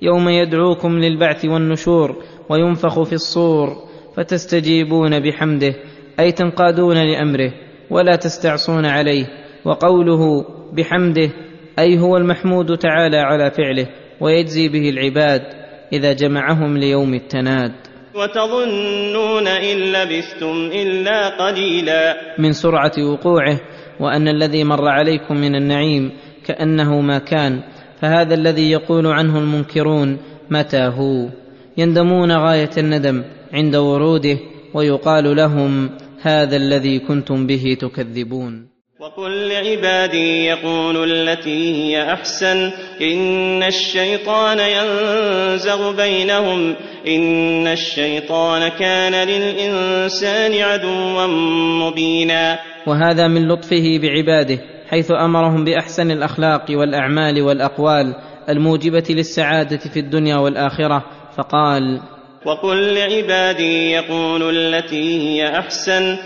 يوم 0.03 0.29
يدعوكم 0.29 0.99
للبعث 0.99 1.45
والنشور 1.45 2.17
وينفخ 2.49 3.03
في 3.03 3.13
الصور 3.13 3.77
فتستجيبون 4.17 5.21
بحمده 5.21 5.75
أي 6.21 6.33
تنقادون 6.33 6.97
لأمره 6.97 7.53
ولا 7.91 8.17
تستعصون 8.17 8.87
عليه 8.87 9.27
وقوله 9.65 10.45
بحمده 10.73 11.31
أي 11.79 11.99
هو 11.99 12.17
المحمود 12.17 12.79
تعالى 12.79 13.17
على 13.17 13.51
فعله 13.51 13.87
ويجزي 14.21 14.69
به 14.69 14.91
العباد 14.91 15.43
إذا 15.93 16.13
جمعهم 16.13 16.79
ليوم 16.79 17.15
التناد. 17.15 17.73
وتظنون 18.15 19.47
إن 19.47 19.77
لبثتم 19.79 20.71
إلا 20.73 21.29
قليلا. 21.29 22.17
من 22.39 22.53
سرعة 22.53 22.93
وقوعه 22.99 23.61
وأن 24.01 24.29
الذي 24.29 24.65
مر 24.65 24.89
عليكم 24.89 25.37
من 25.37 25.55
النعيم 25.55 26.11
كأنه 26.47 27.01
ما 27.01 27.19
كان 27.19 27.63
فهذا 28.01 28.35
الذي 28.35 28.71
يقول 28.71 29.07
عنه 29.07 29.39
المنكرون 29.39 30.19
متى 30.51 30.83
هو؟ 30.83 31.29
يندمون 31.77 32.33
غاية 32.33 32.71
الندم 32.79 33.25
عند 33.53 33.77
وروده 33.77 34.39
ويقال 34.75 35.37
لهم 35.37 35.91
هذا 36.23 36.57
الذي 36.57 36.99
كنتم 36.99 37.47
به 37.47 37.77
تكذبون. 37.81 38.70
وقل 39.01 39.49
لعبادي 39.49 40.45
يقولوا 40.45 41.07
التي 41.07 41.75
هي 41.75 42.13
أحسن 42.13 42.71
إن 43.01 43.63
الشيطان 43.63 44.59
ينزغ 44.59 45.97
بينهم 45.97 46.75
إن 47.09 47.67
الشيطان 47.67 48.69
كان 48.69 49.29
للإنسان 49.29 50.63
عدوا 50.63 51.27
مبينا. 51.87 52.59
وهذا 52.87 53.29
من 53.29 53.49
لطفه 53.49 53.99
بعباده 54.03 54.59
حيث 54.91 55.11
أمرهم 55.11 55.65
بأحسن 55.65 56.11
الأخلاق 56.11 56.65
والأعمال 56.71 57.43
والأقوال 57.43 58.15
الموجبة 58.49 59.05
للسعادة 59.11 59.81
في 59.95 60.01
الدنيا 60.01 60.37
والآخرة 60.37 61.05
فقال 61.37 62.01
وقل 62.47 62.95
لعبادي 62.95 63.91
يقولوا 63.91 64.53
التي 64.53 65.21
هي 65.21 65.59
أحسن 65.59 66.17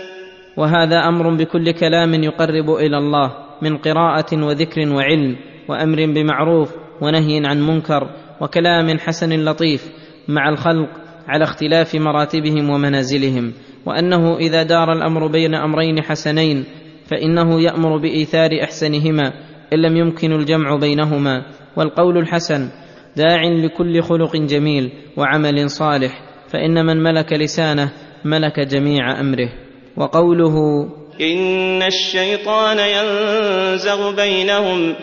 وهذا 0.57 1.07
أمر 1.07 1.35
بكل 1.35 1.71
كلام 1.71 2.13
يقرب 2.13 2.69
إلى 2.69 2.97
الله 2.97 3.31
من 3.61 3.77
قراءة 3.77 4.43
وذكر 4.45 4.89
وعلم 4.89 5.35
وأمر 5.67 6.05
بمعروف 6.05 6.75
ونهي 7.01 7.41
عن 7.45 7.61
منكر 7.61 8.09
وكلام 8.41 8.99
حسن 8.99 9.45
لطيف 9.45 9.91
مع 10.27 10.49
الخلق 10.49 10.89
على 11.27 11.43
اختلاف 11.43 11.95
مراتبهم 11.95 12.69
ومنازلهم 12.69 13.53
وأنه 13.85 14.37
إذا 14.37 14.63
دار 14.63 14.93
الأمر 14.93 15.27
بين 15.27 15.55
أمرين 15.55 16.01
حسنين 16.01 16.65
فإنه 17.05 17.61
يأمر 17.61 17.97
بإيثار 17.97 18.49
أحسنهما 18.63 19.33
إن 19.73 19.79
لم 19.79 19.97
يمكن 19.97 20.31
الجمع 20.31 20.75
بينهما 20.75 21.45
والقول 21.75 22.17
الحسن 22.17 22.69
داع 23.17 23.43
لكل 23.43 24.01
خلق 24.01 24.35
جميل 24.35 24.91
وعمل 25.17 25.69
صالح 25.69 26.21
فإن 26.49 26.85
من 26.85 27.03
ملك 27.03 27.33
لسانه 27.33 27.91
ملك 28.25 28.59
جميع 28.59 29.19
أمره. 29.19 29.64
وقوله 29.97 30.87
إن 31.21 31.81
الشيطان 31.81 32.77
ينزغ 32.79 34.15
بينهم. 34.15 34.95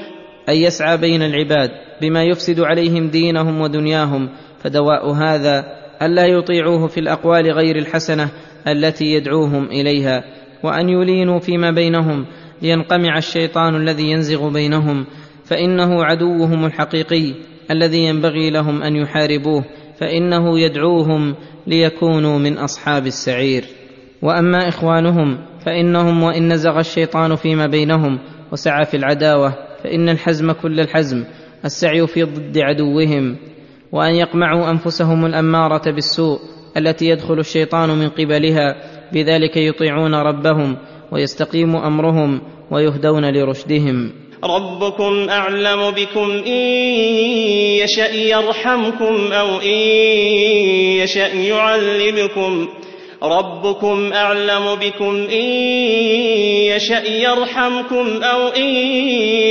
أي 0.49 0.63
يسعى 0.63 0.97
بين 0.97 1.23
العباد 1.23 1.71
بما 2.01 2.25
يفسد 2.25 2.61
عليهم 2.61 3.09
دينهم 3.09 3.61
ودنياهم 3.61 4.29
فدواء 4.63 5.11
هذا 5.11 5.65
ألا 6.03 6.27
يطيعوه 6.27 6.87
في 6.87 7.01
الأقوال 7.01 7.53
غير 7.53 7.77
الحسنة 7.77 8.31
التي 8.69 9.05
يدعوهم 9.05 9.65
إليها. 9.65 10.25
وأن 10.65 10.89
يلينوا 10.89 11.39
فيما 11.39 11.71
بينهم 11.71 12.27
لينقمع 12.63 13.19
الشيطان 13.19 13.77
الذي 13.77 14.11
ينزغ 14.11 14.49
بينهم 14.49 15.07
فإنه 15.45 16.05
عدوهم 16.05 16.65
الحقيقي 16.65 17.35
الذي 17.71 17.99
ينبغي 17.99 18.51
لهم 18.51 18.83
أن 18.83 18.97
يحاربوه 18.97 19.65
فإنه 20.01 20.61
يدعوهم 20.61 21.35
ليكونوا 21.67 22.39
من 22.39 22.59
أصحاب 22.59 23.07
السعير. 23.07 23.65
وأما 24.23 24.69
إخوانهم 24.69 25.39
فإنهم 25.67 26.23
وإن 26.23 26.53
نزغ 26.53 26.79
الشيطان 26.79 27.37
فيما 27.37 27.67
بينهم 27.67 28.19
وسعى 28.53 28.85
في 28.85 28.97
العداوة 28.97 29.55
فإن 29.85 30.09
الحزم 30.09 30.53
كل 30.53 30.81
الحزم 30.81 31.25
السعي 31.65 32.07
في 32.07 32.23
ضد 32.23 32.59
عدوهم 32.59 33.37
وأن 33.93 34.15
يقمعوا 34.15 34.71
أنفسهم 34.71 35.27
الأمارة 35.27 35.91
بالسوء 35.91 36.39
التي 36.77 37.07
يدخل 37.07 37.39
الشيطان 37.39 37.89
من 37.91 38.09
قبلها 38.09 38.77
بذلك 39.13 39.57
يطيعون 39.57 40.15
ربهم 40.15 40.77
ويستقيم 41.13 41.77
أمرهم 41.77 42.41
ويهدون 42.71 43.33
لرشدهم. 43.33 44.13
ربكم 44.45 45.29
أعلم 45.31 45.91
بكم 45.91 46.31
إن 46.47 46.63
يشأ 47.83 48.15
يرحمكم 48.15 49.33
أو 49.33 49.61
إن 49.61 49.79
يشأ 51.03 51.27
يعذبكم 51.27 52.69
ربكم 53.23 54.13
اعلم 54.13 54.75
بكم 54.75 55.15
ان 55.15 55.45
يشا 56.77 57.03
يرحمكم 57.09 58.23
أو 58.23 58.49
ان 58.49 58.65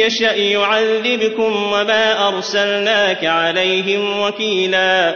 يشا 0.05 0.33
يعذبكم 0.35 1.53
وما 1.73 2.27
ارسلناك 2.27 3.25
عليهم 3.25 4.19
وكيلا. 4.19 5.15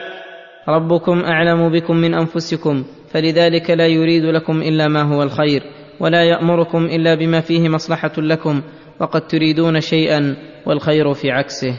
ربكم 0.70 1.20
اعلم 1.20 1.70
بكم 1.70 1.96
من 1.96 2.14
انفسكم 2.14 2.84
فلذلك 3.12 3.70
لا 3.70 3.88
يريد 3.88 4.24
لكم 4.24 4.62
الا 4.62 4.88
ما 4.88 5.02
هو 5.02 5.24
الخير 5.24 5.62
ولا 6.00 6.24
يامركم 6.24 6.86
الا 6.86 7.16
بما 7.16 7.42
فيه 7.42 7.70
مصلحه 7.70 8.14
لكم 8.18 8.62
وقد 9.00 9.28
تريدون 9.28 9.82
شيئا 9.82 10.36
والخير 10.66 11.14
في 11.14 11.32
عكسه. 11.32 11.74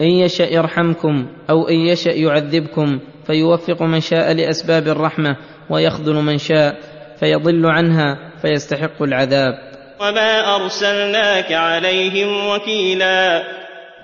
ان 0.00 0.06
يشا 0.06 0.42
يرحمكم 0.42 1.26
أو 1.50 1.68
ان 1.68 1.74
يشا 1.74 2.10
يعذبكم 2.10 2.98
فيوفق 3.26 3.82
من 3.82 4.00
شاء 4.00 4.32
لأسباب 4.32 4.88
الرحمة 4.88 5.36
ويخذل 5.70 6.14
من 6.14 6.38
شاء 6.38 6.76
فيضل 7.20 7.66
عنها 7.66 8.18
فيستحق 8.42 9.02
العذاب. 9.02 9.54
وما 10.00 10.56
أرسلناك 10.56 11.52
عليهم 11.52 12.48
وكيلا. 12.48 13.42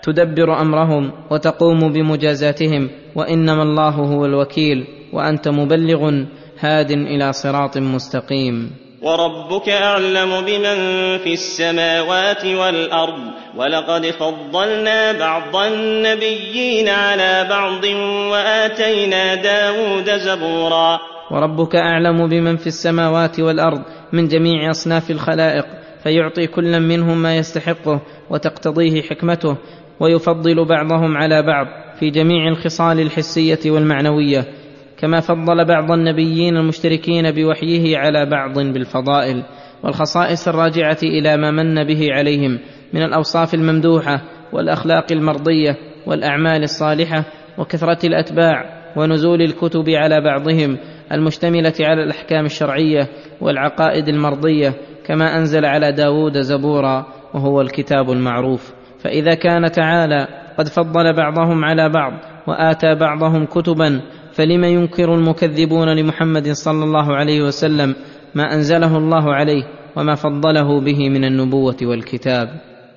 تدبر 0.03 0.61
أمرهم 0.61 1.13
وتقوم 1.31 1.93
بمجازاتهم 1.93 2.91
وإنما 3.15 3.63
الله 3.63 3.91
هو 3.91 4.25
الوكيل 4.27 4.87
وأنت 5.13 5.49
مبلغ 5.49 6.25
هاد 6.61 6.91
إلى 6.91 7.33
صراط 7.33 7.79
مستقيم. 7.79 8.82
وربك 9.03 9.69
أعلم 9.69 10.41
بمن 10.41 10.79
في 11.19 11.33
السماوات 11.33 12.45
والأرض 12.45 13.21
ولقد 13.57 14.07
فضلنا 14.07 15.13
بعض 15.13 15.57
النبيين 15.57 16.89
على 16.89 17.47
بعض 17.51 17.85
وآتينا 18.33 19.35
داود 19.35 20.11
زبورا. 20.11 21.01
وربك 21.31 21.77
أعلم 21.77 22.29
بمن 22.29 22.57
في 22.57 22.67
السماوات 22.67 23.41
والأرض 23.41 23.83
من 24.13 24.29
جميع 24.29 24.71
أصناف 24.71 25.11
الخلائق 25.11 25.67
فيعطي 26.03 26.47
كلا 26.47 26.79
منهم 26.79 27.23
ما 27.23 27.37
يستحقه 27.37 28.01
وتقتضيه 28.31 29.03
حكمته 29.03 29.57
ويفضل 30.01 30.65
بعضهم 30.65 31.17
على 31.17 31.43
بعض 31.43 31.67
في 32.01 32.11
جميع 32.11 32.49
الخصال 32.49 33.01
الحسية 33.01 33.71
والمعنوية. 33.71 34.62
كما 35.03 35.21
فضل 35.21 35.65
بعض 35.65 35.91
النبيين 35.91 36.57
المشتركين 36.57 37.31
بوحيه 37.31 37.99
على 37.99 38.27
بعض 38.27 38.59
بالفضائل 38.59 39.43
والخصائص 39.85 40.49
الراجعة 40.49 40.99
إلى 41.03 41.37
ما 41.37 41.51
من 41.51 41.85
به 41.85 42.09
عليهم 42.13 42.59
من 42.93 43.03
الأوصاف 43.03 43.55
الممدوحة 43.55 44.23
والأخلاق 44.53 45.13
المرضية 45.13 45.77
والأعمال 46.07 46.63
الصالحة 46.63 47.25
وكثرة 47.59 48.07
الأتباع 48.07 48.83
ونزول 48.97 49.43
الكتب 49.43 49.89
على 49.89 50.21
بعضهم 50.21 50.79
المشتملة 51.13 51.75
على 51.81 52.03
الأحكام 52.03 52.45
الشرعية 52.45 53.09
والعقائد 53.41 54.09
المرضية 54.09 54.75
كما 55.07 55.37
أنزل 55.39 55.65
على 55.65 55.93
داود 55.93 56.39
زبورا 56.39 57.07
وهو 57.35 57.61
الكتاب 57.61 58.11
المعروف. 58.11 58.73
فإذا 58.99 59.35
كان 59.35 59.71
تعالى 59.71 60.27
قد 60.59 60.69
فضل 60.69 61.17
بعضهم 61.17 61.65
على 61.65 61.89
بعض 61.89 62.13
وآتى 62.47 62.95
بعضهم 62.95 63.47
كتبا 63.47 64.01
فلم 64.35 64.65
ينكر 64.65 65.15
المكذبون 65.15 65.97
لمحمد 65.97 66.53
صلى 66.53 66.85
الله 66.85 67.17
عليه 67.17 67.43
وسلم 67.43 67.95
ما 68.35 68.55
أنزله 68.55 68.99
الله 68.99 69.35
عليه 69.35 69.65
وما 69.97 70.15
فضله 70.15 70.81
به 70.81 71.09
من 71.09 71.25
النبوة 71.25 71.77
والكتاب. 71.83 72.49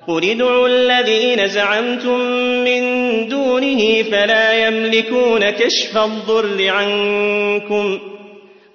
قل 0.08 0.24
ادعوا 0.24 0.68
الذين 0.68 1.48
زعمتم 1.48 2.18
من 2.64 2.82
دونه 3.28 4.02
فلا 4.02 4.68
يملكون 4.68 5.50
كشف 5.50 5.96
الضر 5.96 6.68
عنكم 6.68 7.98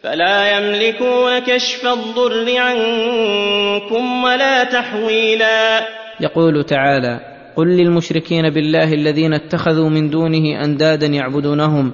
فلا 0.03 0.57
يملكون 0.57 1.39
كشف 1.39 1.87
الضر 1.87 2.57
عنكم 2.57 4.23
ولا 4.23 4.63
تحويلا. 4.63 5.87
يقول 6.19 6.63
تعالى 6.63 7.19
قل 7.55 7.67
للمشركين 7.67 8.49
بالله 8.49 8.93
الذين 8.93 9.33
اتخذوا 9.33 9.89
من 9.89 10.09
دونه 10.09 10.63
أندادا 10.63 11.07
يعبدونهم 11.07 11.91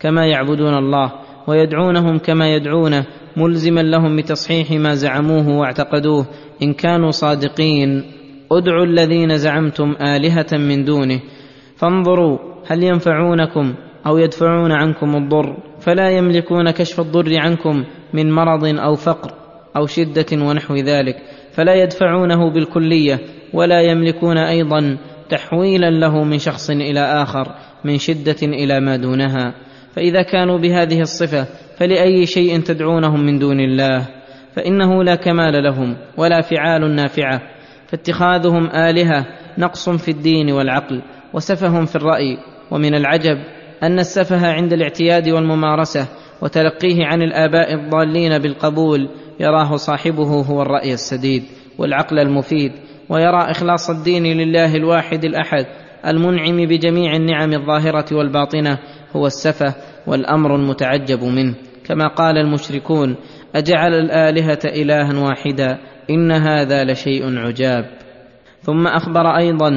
كما 0.00 0.26
يعبدون 0.26 0.74
الله 0.74 1.12
ويدعونهم 1.46 2.18
كما 2.18 2.54
يدعونه 2.54 3.06
ملزما 3.36 3.80
لهم 3.80 4.16
بتصحيح 4.16 4.70
ما 4.70 4.94
زعموه 4.94 5.48
واعتقدوه 5.48 6.26
إن 6.62 6.72
كانوا 6.72 7.10
صادقين. 7.10 8.04
ادعوا 8.52 8.84
الذين 8.84 9.36
زعمتم 9.36 9.96
آلهة 10.00 10.46
من 10.52 10.84
دونه. 10.84 11.20
فانظروا 11.76 12.38
هل 12.66 12.82
ينفعونكم 12.82 13.74
أو 14.06 14.18
يدفعون 14.18 14.72
عنكم 14.72 15.16
الضر. 15.16 15.56
فلا 15.80 16.10
يملكون 16.10 16.70
كشف 16.70 17.00
الضر 17.00 17.40
عنكم 17.40 17.84
من 18.14 18.32
مرض 18.32 18.64
أو 18.64 18.94
فقر 18.94 19.34
أو 19.76 19.86
شدة 19.86 20.26
ونحو 20.32 20.74
ذلك. 20.74 21.16
فلا 21.52 21.74
يدفعونه 21.74 22.50
بالكلية 22.50 23.18
ولا 23.54 23.80
يملكون 23.80 24.38
أيضا 24.38 24.98
تحويلا 25.28 25.90
له 25.90 26.24
من 26.24 26.38
شخص 26.38 26.70
إلى 26.70 27.00
آخر 27.00 27.54
من 27.84 27.98
شدة 27.98 28.36
إلى 28.42 28.80
ما 28.80 28.96
دونها. 28.96 29.54
فإذا 29.96 30.22
كانوا 30.22 30.58
بهذه 30.58 31.00
الصفة 31.00 31.46
فلأي 31.76 32.26
شيء 32.26 32.60
تدعونهم 32.60 33.20
من 33.20 33.38
دون 33.38 33.60
الله 33.60 34.06
فإنه 34.56 35.04
لا 35.04 35.14
كمال 35.14 35.62
لهم 35.64 35.96
ولا 36.16 36.40
فعال 36.40 36.94
نافعة 36.94 37.40
فاتخاذهم 37.86 38.66
آلهة 38.66 39.26
نقص 39.58 39.88
في 39.88 40.10
الدين 40.10 40.52
والعقل 40.52 41.02
وسفه 41.34 41.84
في 41.84 41.96
الرأي 41.96 42.38
ومن 42.70 42.94
العجب 42.94 43.38
أن 43.82 43.98
السفه 43.98 44.52
عند 44.52 44.72
الاعتياد 44.72 45.28
والممارسة 45.28 46.08
وتلقيه 46.42 47.06
عن 47.06 47.22
الآباء 47.22 47.74
الضالين 47.74 48.38
بالقبول 48.38 49.08
يراه 49.40 49.76
صاحبه 49.76 50.42
هو 50.42 50.62
الرأي 50.62 50.92
السديد 50.92 51.42
والعقل 51.78 52.18
المفيد 52.18 52.72
ويرى 53.08 53.50
إخلاص 53.50 53.90
الدين 53.90 54.24
لله 54.24 54.76
الواحد 54.76 55.24
الأحد 55.24 55.66
المنعم 56.06 56.56
بجميع 56.56 57.16
النعم 57.16 57.52
الظاهرة 57.52 58.04
والباطنة 58.12 58.78
هو 59.16 59.26
السفه 59.26 59.74
والامر 60.06 60.56
المتعجب 60.56 61.24
منه 61.24 61.54
كما 61.84 62.08
قال 62.08 62.38
المشركون 62.38 63.16
أجعل 63.54 63.94
الآلهة 63.94 64.58
إلها 64.64 65.20
واحدا 65.20 65.78
إن 66.10 66.32
هذا 66.32 66.84
لشيء 66.84 67.38
عجاب. 67.38 67.84
ثم 68.62 68.86
أخبر 68.86 69.36
أيضا 69.36 69.68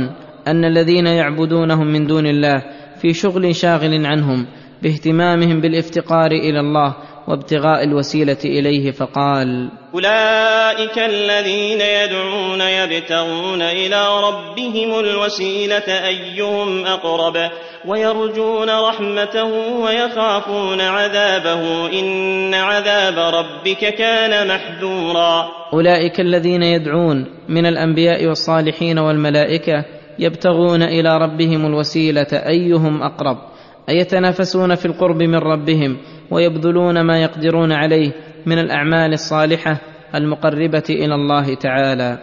أن 0.48 0.66
الذين 0.66 1.08
يعبدونهم 1.08 1.88
من 1.88 2.08
دون 2.08 2.26
الله 2.26 2.64
في 3.02 3.14
شغل 3.14 3.56
شاغل 3.56 4.06
عنهم 4.06 4.46
باهتمامهم 4.84 5.62
بالافتقار 5.62 6.32
إلى 6.32 6.60
الله 6.60 6.96
وابتغاء 7.28 7.84
الوسيلة 7.84 8.38
إليه 8.45 8.91
فقال 8.91 9.69
أولئك 9.93 10.97
الذين 10.97 11.82
يدعون 11.82 12.61
يبتغون 12.61 13.61
إلى 13.61 14.21
ربهم 14.24 14.99
الوسيلة 14.99 16.07
أيهم 16.07 16.86
أقرب 16.86 17.49
ويرجون 17.88 18.69
رحمته 18.69 19.45
ويخافون 19.84 20.82
عذابه 20.82 21.89
إن 21.99 22.53
عذاب 22.53 23.34
ربك 23.36 23.93
كان 23.95 24.47
محذورا. 24.47 25.51
أولئك 25.74 26.19
الذين 26.19 26.63
يدعون 26.63 27.26
من 27.49 27.65
الأنبياء 27.65 28.26
والصالحين 28.26 28.99
والملائكة 28.99 29.86
يبتغون 30.19 30.82
إلى 30.84 31.17
ربهم 31.17 31.65
الوسيلة 31.65 32.28
أيهم 32.32 33.03
أقرب. 33.03 33.53
اي 33.90 33.98
يتنافسون 33.98 34.76
في 34.76 34.86
القرب 34.86 35.22
من 35.24 35.36
ربهم 35.36 35.98
ويبذلون 36.32 37.02
ما 37.02 37.22
يقدرون 37.22 37.72
عليه 37.72 38.12
من 38.46 38.60
الأعمال 38.60 39.14
الصالحة 39.14 39.78
المقربة 40.16 40.84
إلى 40.90 41.16
الله 41.16 41.56
تعالى 41.56 42.18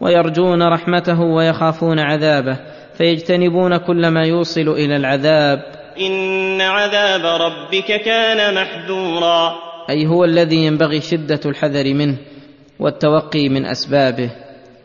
ويرجون 0.00 0.62
رحمته 0.62 1.20
ويخافون 1.20 1.98
عذابه 1.98 2.58
فيجتنبون 2.94 3.76
كل 3.76 4.08
ما 4.08 4.24
يوصل 4.24 4.68
إلى 4.68 4.96
العذاب. 4.96 5.58
إن 6.00 6.60
عذاب 6.60 7.40
ربك 7.40 8.02
كان 8.04 8.54
محذورا. 8.54 9.54
أي 9.90 10.06
هو 10.06 10.24
الذي 10.24 10.56
ينبغي 10.56 11.00
شدة 11.00 11.40
الحذر 11.46 11.94
منه 11.94 12.16
والتوقي 12.78 13.48
من 13.48 13.66
أسبابه. 13.66 14.30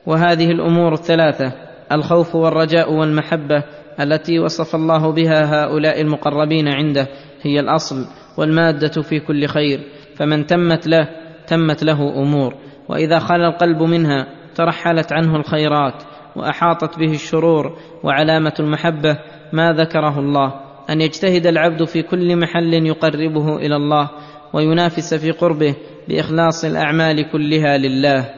وهذه 0.06 0.52
الأمور 0.52 0.94
الثلاثة 0.94 1.52
الخوف 1.92 2.36
والرجاء 2.36 2.94
والمحبة 2.94 3.64
التي 4.00 4.39
وصف 4.39 4.76
الله 4.76 5.12
بها 5.12 5.64
هؤلاء 5.66 6.02
المقربين 6.02 6.68
عنده 6.68 7.08
هي 7.41 7.60
الأصل 7.60 8.06
والمادة 8.38 9.02
في 9.02 9.20
كل 9.20 9.45
خير 9.45 9.80
فمن 10.16 10.45
تمت 10.45 10.88
له 10.88 11.10
تمت 11.48 11.84
له 11.84 12.22
أمور. 12.22 12.54
وإذا 12.89 13.20
خلا 13.20 13.48
القلب 13.48 13.82
منها 13.82 14.28
ترحلت 14.56 15.14
عنه 15.14 15.36
الخيرات 15.36 16.04
وأحاطت 16.36 17.00
به 17.00 17.12
الشرور 17.12 17.78
وعلامة 18.04 18.54
المحبة 18.60 19.20
ما 19.54 19.74
ذكره 19.74 20.20
الله. 20.20 20.54
أن 20.89 21.02
يجتهد 21.02 21.48
العبد 21.48 21.84
في 21.84 22.02
كل 22.02 22.36
محل 22.36 22.74
يقربه 22.74 23.56
إلى 23.56 23.76
الله 23.76 24.10
وينافس 24.54 25.14
في 25.14 25.32
قربه 25.32 25.76
بإخلاص 26.08 26.66
الأعمال 26.66 27.32
كلها 27.32 27.78
لله 27.78 28.30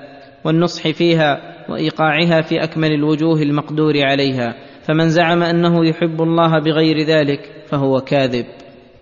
والنصح 0.43 0.88
فيها 0.88 1.41
وإيقاعها 1.70 2.41
في 2.41 2.64
أكمل 2.64 2.91
الوجوه 2.91 3.41
المقدور 3.41 3.93
عليها. 4.03 4.68
فمن 4.90 5.10
زعم 5.10 5.44
أنه 5.44 5.86
يحب 5.86 6.22
الله 6.22 6.60
بغير 6.60 7.06
ذلك 7.06 7.40
فهو 7.70 8.02
كاذب. 8.02 8.46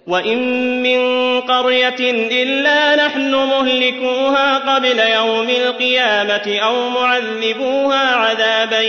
وإن 0.08 0.40
من 0.84 1.00
قرية 1.42 2.12
إلا 2.44 3.06
نحن 3.06 3.32
مهلكوها 3.32 4.76
قبل 4.76 5.00
يوم 5.00 5.50
القيامة 5.50 6.60
أو 6.60 6.90
معذبوها 6.90 8.16
عذابا 8.16 8.82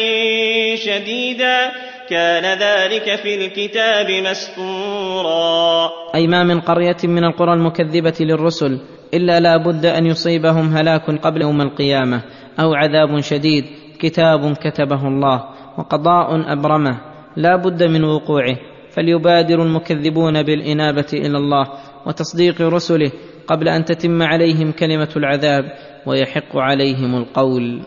شديدا 0.75 1.71
كان 2.11 2.59
ذلك 2.59 3.15
في 3.15 3.47
الكتاب 3.47 4.11
مسطورا. 4.11 5.91
أي 6.15 6.27
ما 6.27 6.43
من 6.43 6.61
قرية 6.61 6.97
من 7.05 7.25
القرى 7.25 7.53
المكذبة 7.53 8.15
للرسل 8.21 8.81
إلا 9.15 9.41
لا 9.41 9.57
بد 9.57 9.87
أن 9.87 10.07
يصيبهم 10.07 10.77
هلاك 10.77 11.11
قبل 11.23 11.43
يوم 11.43 11.61
القيامة 11.61 12.23
أو 12.61 12.75
عذاب 12.75 13.21
شديد 13.21 13.65
كتاب 14.01 14.53
كتبه 14.57 15.09
الله. 15.09 15.58
وقضاء 15.79 16.53
أبرمه 16.53 17.01
لا 17.37 17.57
بد 17.57 17.83
من 17.83 18.05
وقوعه 18.05 18.57
فليبادر 18.91 19.63
المكذبون 19.63 20.43
بالإنابة 20.43 21.07
إلى 21.13 21.37
الله 21.39 21.67
وتصديق 22.07 22.61
رسله 22.61 23.13
قبل 23.47 23.69
أن 23.69 23.85
تتم 23.85 24.23
عليهم 24.23 24.73
كلمة 24.73 25.09
العذاب 25.17 25.65
ويحق 26.07 26.57
عليهم 26.57 27.17
القول. 27.17 27.81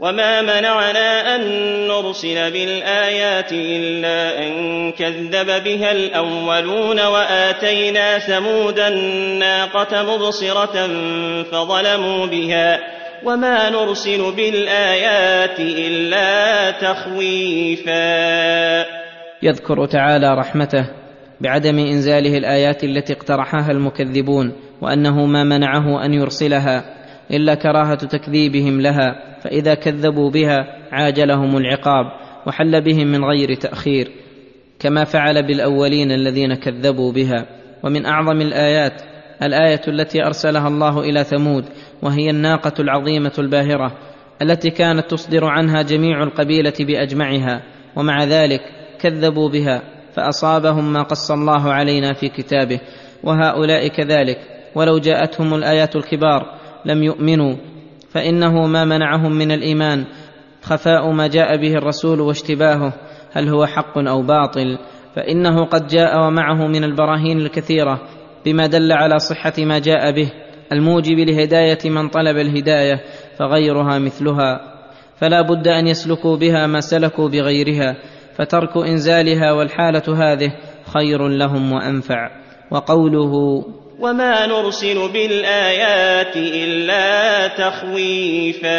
وما 0.00 0.42
منعنا 0.42 1.36
أن 1.36 1.42
نرسل 1.88 2.52
بالآيات 2.52 3.52
إلا 3.52 4.46
أن 4.46 4.52
كذب 4.92 5.64
بها 5.64 5.92
الأولون 5.92 7.00
وآتينا 7.00 8.18
ثمود 8.18 8.78
الناقة 8.78 10.02
مبصرة 10.02 10.86
فظلموا 11.42 12.26
بها 12.26 12.96
وما 13.26 13.70
نرسل 13.70 14.36
بالايات 14.36 15.60
الا 15.60 16.70
تخويفا. 16.70 17.96
يذكر 19.42 19.86
تعالى 19.86 20.34
رحمته 20.34 20.90
بعدم 21.40 21.78
إنزاله 21.78 22.38
الآيات 22.38 22.84
التي 22.84 23.12
اقترحها 23.12 23.70
المكذبون 23.70 24.52
وأنه 24.82 25.26
ما 25.26 25.44
منعه 25.44 26.04
أن 26.04 26.14
يرسلها 26.14 26.84
إلا 27.30 27.54
كراهة 27.54 28.06
تكذيبهم 28.06 28.80
لها 28.80 29.38
فإذا 29.40 29.74
كذبوا 29.74 30.30
بها 30.30 30.66
عاجلهم 30.92 31.56
العقاب 31.56 32.04
وحل 32.46 32.80
بهم 32.80 33.06
من 33.06 33.24
غير 33.24 33.54
تأخير 33.54 34.10
كما 34.78 35.04
فعل 35.04 35.46
بالأولين 35.46 36.12
الذين 36.12 36.54
كذبوا 36.54 37.12
بها. 37.12 37.46
ومن 37.84 38.06
أعظم 38.06 38.40
الآيات 38.40 39.02
الآية 39.42 39.80
التي 39.88 40.24
أرسلها 40.26 40.68
الله 40.68 41.00
إلى 41.00 41.24
ثمود 41.24 41.64
وهي 42.02 42.30
الناقة 42.30 42.72
العظيمة 42.80 43.32
الباهرة 43.38 43.92
التي 44.42 44.70
كانت 44.70 45.10
تصدر 45.10 45.44
عنها 45.44 45.82
جميع 45.82 46.22
القبيلة 46.22 46.74
بأجمعها 46.80 47.62
ومع 47.96 48.24
ذلك 48.24 48.60
كذبوا 49.00 49.48
بها 49.48 49.82
فأصابهم 50.14 50.92
ما 50.92 51.02
قص 51.02 51.30
الله 51.30 51.72
علينا 51.72 52.12
في 52.12 52.28
كتابه 52.28 52.80
وهؤلاء 53.24 53.88
كذلك 53.88 54.38
ولو 54.74 54.98
جاءتهم 54.98 55.54
الآيات 55.54 55.96
الكبار 55.96 56.58
لم 56.84 57.02
يؤمنوا 57.02 57.56
فإنه 58.10 58.66
ما 58.66 58.84
منعهم 58.84 59.32
من 59.32 59.52
الإيمان 59.52 60.04
خفاء 60.62 61.10
ما 61.10 61.26
جاء 61.26 61.56
به 61.56 61.72
الرسول 61.74 62.20
واشتباهه 62.20 62.92
هل 63.32 63.48
هو 63.48 63.66
حق 63.66 63.98
أو 63.98 64.22
باطل؟ 64.22 64.78
فإنه 65.16 65.64
قد 65.64 65.86
جاء 65.86 66.18
ومعه 66.20 66.66
من 66.66 66.84
البراهين 66.84 67.40
الكثيرة 67.40 68.00
بما 68.44 68.66
دل 68.66 68.92
على 68.92 69.18
صحة 69.18 69.52
ما 69.58 69.78
جاء 69.78 70.12
به 70.12 70.32
الموجب 70.72 71.18
لهداية 71.18 71.90
من 71.90 72.08
طلب 72.08 72.36
الهداية 72.36 73.00
فغيرها 73.38 73.98
مثلها. 73.98 74.60
فلا 75.20 75.40
بد 75.40 75.68
أن 75.68 75.86
يسلكوا 75.86 76.36
بها 76.36 76.66
ما 76.66 76.80
سلكوا 76.80 77.28
بغيرها 77.28 77.96
فترك 78.38 78.76
إنزالها 78.76 79.52
والحالة 79.52 80.32
هذه 80.32 80.52
خير 80.94 81.28
لهم 81.28 81.72
وأنفع. 81.72 82.30
وقوله 82.70 83.64
وما 84.00 84.46
نرسل 84.46 85.12
بالآيات 85.12 86.36
إلا 86.36 87.48
تخويفا. 87.48 88.76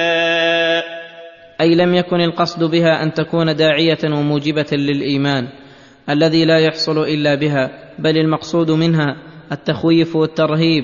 أي 1.61 1.75
لم 1.75 1.95
يكن 1.95 2.21
القصد 2.21 2.63
بها 2.63 3.03
أن 3.03 3.13
تكون 3.13 3.55
داعية 3.55 3.97
وموجبة 4.03 4.67
للإيمان 4.71 5.47
الذي 6.09 6.45
لا 6.45 6.59
يحصل 6.59 7.03
إلا 7.03 7.35
بها 7.35 7.69
بل 7.99 8.17
المقصود 8.17 8.71
منها 8.71 9.15
التخويف 9.51 10.15
والترهيب. 10.15 10.83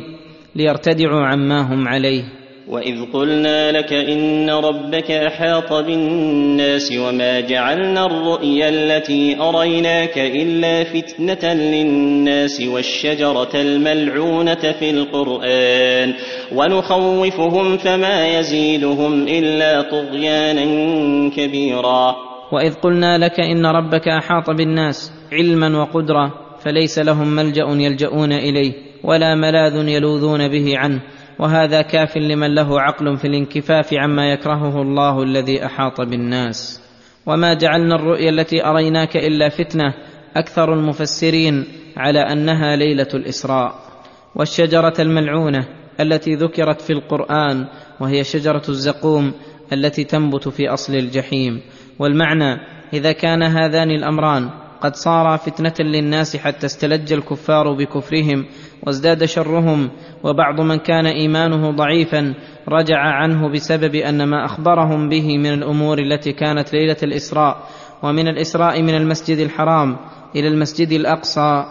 ليرتدعوا 0.55 1.25
عما 1.25 1.73
هم 1.73 1.87
عليه. 1.87 2.23
وإذ 2.67 3.11
قلنا 3.13 3.71
لك 3.71 3.93
إن 3.93 4.49
ربك 4.49 5.11
أحاط 5.11 5.73
بالناس 5.73 6.91
وما 6.91 7.39
جعلنا 7.39 8.05
الرؤيا 8.05 8.69
التي 8.69 9.37
أريناك 9.39 10.17
إلا 10.17 10.83
فتنة 10.83 11.53
للناس 11.53 12.61
والشجرة 12.61 13.49
الملعونة 13.55 14.71
في 14.79 14.89
القرآن 14.89 16.13
ونخوفهم 16.55 17.77
فما 17.77 18.39
يزيدهم 18.39 19.27
إلا 19.27 19.81
طغيانا 19.81 20.65
كبيرا. 21.29 22.15
وإذ 22.51 22.73
قلنا 22.73 23.17
لك 23.17 23.39
إن 23.39 23.65
ربك 23.65 24.07
أحاط 24.07 24.49
بالناس 24.49 25.11
علما 25.33 25.81
وقدره 25.81 26.33
فليس 26.65 26.99
لهم 26.99 27.27
ملجأ 27.27 27.65
يلجؤون 27.69 28.31
إليه. 28.31 28.92
ولا 29.03 29.35
ملاذ 29.35 29.87
يلوذون 29.87 30.47
به 30.47 30.77
عنه. 30.77 31.01
وهذا 31.39 31.81
كاف 31.81 32.17
لمن 32.17 32.55
له 32.55 32.81
عقل 32.81 33.17
في 33.17 33.27
الانكفاف 33.27 33.93
عما 33.93 34.31
يكرهه 34.31 34.81
الله 34.81 35.23
الذي 35.23 35.65
أحاط 35.65 36.01
بالناس. 36.01 36.81
وما 37.25 37.53
جعلنا 37.53 37.95
الرؤيا 37.95 38.29
التي 38.29 38.65
أريناك 38.65 39.17
إلا 39.17 39.49
فتنة 39.49 39.93
أكثر 40.35 40.73
المفسرين 40.73 41.65
على 41.97 42.19
أنها 42.19 42.75
ليلة 42.75 43.07
الإسراء. 43.13 43.73
والشجرة 44.35 44.93
الملعونة 44.99 45.67
التي 45.99 46.35
ذكرت 46.35 46.81
في 46.81 46.93
القرآن 46.93 47.67
وهي 47.99 48.23
شجرة 48.23 48.63
الزقوم 48.69 49.33
التي 49.73 50.03
تنبت 50.03 50.47
في 50.49 50.69
أصل 50.69 50.95
الجحيم. 50.95 51.61
والمعنى 51.99 52.59
إذا 52.93 53.11
كان 53.11 53.43
هذان 53.43 53.91
الأمران 53.91 54.49
قد 54.81 54.95
صارا 54.95 55.37
فتنة 55.37 55.73
للناس 55.79 56.37
حتى 56.37 56.65
استلج 56.65 57.13
الكفار 57.13 57.73
بكفرهم 57.73 58.45
وازداد 58.87 59.25
شرهم 59.25 59.89
وبعض 60.23 60.61
من 60.61 60.77
كان 60.77 61.05
إيمانه 61.05 61.71
ضعيفا 61.71 62.33
رجع 62.69 62.97
عنه 62.97 63.49
بسبب 63.49 63.95
أن 63.95 64.23
ما 64.23 64.45
أخبرهم 64.45 65.09
به 65.09 65.37
من 65.37 65.53
الأمور 65.53 65.99
التي 65.99 66.33
كانت 66.33 66.73
ليلة 66.73 66.97
الإسراء 67.03 67.57
ومن 68.03 68.27
الإسراء 68.27 68.81
من 68.81 68.95
المسجد 68.95 69.37
الحرام 69.37 69.97
إلى 70.35 70.47
المسجد 70.47 70.91
الأقصى 70.91 71.65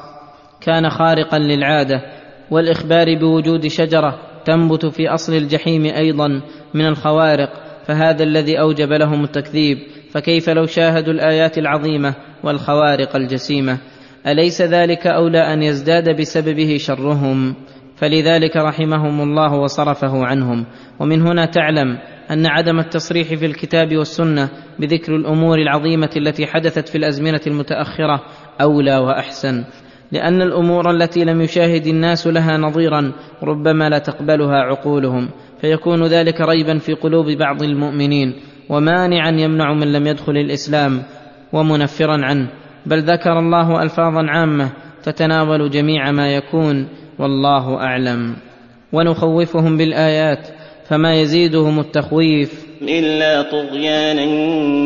كان 0.60 0.90
خارقا 0.90 1.38
للعادة 1.38 2.02
والإخبار 2.50 3.18
بوجود 3.18 3.66
شجرة 3.66 4.18
تنبت 4.44 4.86
في 4.86 5.08
أصل 5.08 5.34
الجحيم 5.34 5.84
أيضا 5.84 6.40
من 6.74 6.86
الخوارق 6.86 7.50
فهذا 7.86 8.22
الذي 8.22 8.60
أوجب 8.60 8.92
لهم 8.92 9.24
التكذيب 9.24 9.78
فكيف 10.10 10.50
لو 10.50 10.66
شاهدوا 10.66 11.12
الآيات 11.12 11.58
العظيمة 11.58 12.14
والخوارق 12.44 13.16
الجسيمة؟ 13.16 13.78
أليس 14.26 14.62
ذلك 14.62 15.06
اولى 15.06 15.38
أن 15.38 15.62
يزداد 15.62 16.20
بسببه 16.20 16.76
شرهم؟ 16.76 17.54
فلذلك 17.96 18.56
رحمهم 18.56 19.20
الله 19.20 19.54
وصرفه 19.54 20.26
عنهم. 20.26 20.66
ومن 21.00 21.22
هنا 21.22 21.46
تعلم 21.46 21.98
أن 22.30 22.46
عدم 22.46 22.78
التصريح 22.78 23.34
في 23.34 23.46
الكتاب 23.46 23.96
والسنة 23.96 24.48
بذكر 24.78 25.16
الأمور 25.16 25.58
العظيمة 25.58 26.10
التي 26.16 26.46
حدثت 26.46 26.88
في 26.88 26.98
الأزمنة 26.98 27.40
المتأخرة 27.46 28.22
أولى 28.60 28.96
وأحسن. 28.96 29.64
لأن 30.12 30.42
الأمور 30.42 30.90
التي 30.90 31.24
لم 31.24 31.40
يشاهد 31.40 31.86
الناس 31.86 32.26
لها 32.26 32.56
نظيرا 32.56 33.12
ربما 33.42 33.88
لا 33.88 33.98
تقبلها 33.98 34.56
عقولهم. 34.56 35.28
فيكون 35.60 36.06
ذلك 36.06 36.40
ريبا 36.40 36.78
في 36.78 36.92
قلوب 36.94 37.30
بعض 37.30 37.62
المؤمنين. 37.62 38.34
ومانعا 38.68 39.30
يمنع 39.30 39.74
من 39.74 39.92
لم 39.92 40.06
يدخل 40.06 40.36
الإسلام. 40.36 41.02
ومنفرا 41.52 42.24
عنه. 42.24 42.61
بل 42.86 43.02
ذكر 43.02 43.38
الله 43.38 43.82
ألفاظا 43.82 44.26
عامة 44.28 44.72
تتناول 45.02 45.70
جميع 45.70 46.10
ما 46.10 46.34
يكون 46.34 46.88
والله 47.18 47.76
أعلم. 47.76 48.36
ونخوفهم 48.92 49.76
بالآيات 49.76 50.48
فما 50.88 51.20
يزيدهم 51.20 51.80
التخويف 51.80 52.66
إلا 52.82 53.42
طغيانا 53.42 54.26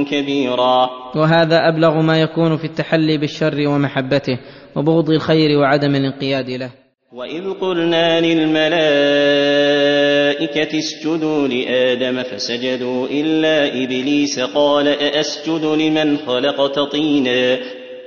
كبيرا. 0.05 0.91
وهذا 1.17 1.69
أبلغ 1.69 2.01
ما 2.01 2.21
يكون 2.21 2.57
في 2.57 2.65
التحلي 2.65 3.19
بالشر 3.19 3.69
ومحبته 3.69 4.39
وبغض 4.77 5.11
الخير 5.11 5.59
وعدم 5.59 5.95
الانقياد 5.95 6.51
له. 6.51 6.71
وإذ 7.13 7.51
قلنا 7.61 8.21
للملائكة 8.21 8.77
اسجدوا 10.79 11.49
لآدم 11.49 12.23
فسجدوا 12.23 13.07
إلا 13.11 13.85
إبليس 13.85 14.41
قال 14.41 14.89
أأسجد 14.89 15.65
لمن 15.65 16.17
خلقت 16.17 16.79
طينا 16.79 17.59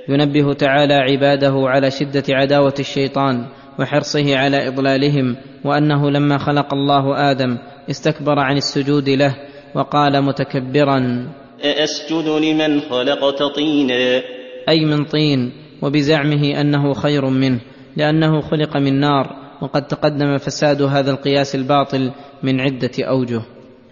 ينبه 0.09 0.53
تعالى 0.53 0.93
عباده 0.93 1.53
على 1.55 1.91
شدة 1.91 2.23
عداوة 2.29 2.73
الشيطان 2.79 3.45
وحرصه 3.79 4.37
على 4.37 4.67
إضلالهم 4.67 5.35
وأنه 5.65 6.11
لما 6.11 6.37
خلق 6.37 6.73
الله 6.73 7.31
آدم 7.31 7.57
استكبر 7.89 8.39
عن 8.39 8.57
السجود 8.57 9.09
له 9.09 9.35
وقال 9.75 10.21
متكبرا. 10.21 11.29
أأسجد 11.63 12.27
لمن 12.27 12.79
خلقت 12.79 13.43
طينا. 13.55 14.21
أي 14.69 14.85
من 14.85 15.05
طين 15.05 15.51
وبزعمه 15.81 16.61
أنه 16.61 16.93
خير 16.93 17.25
منه 17.25 17.59
لأنه 17.97 18.41
خلق 18.41 18.77
من 18.77 18.99
نار 18.99 19.35
وقد 19.61 19.87
تقدم 19.87 20.37
فساد 20.37 20.81
هذا 20.81 21.11
القياس 21.11 21.55
الباطل 21.55 22.11
من 22.43 22.61
عدة 22.61 22.91
أوجه. 22.99 23.41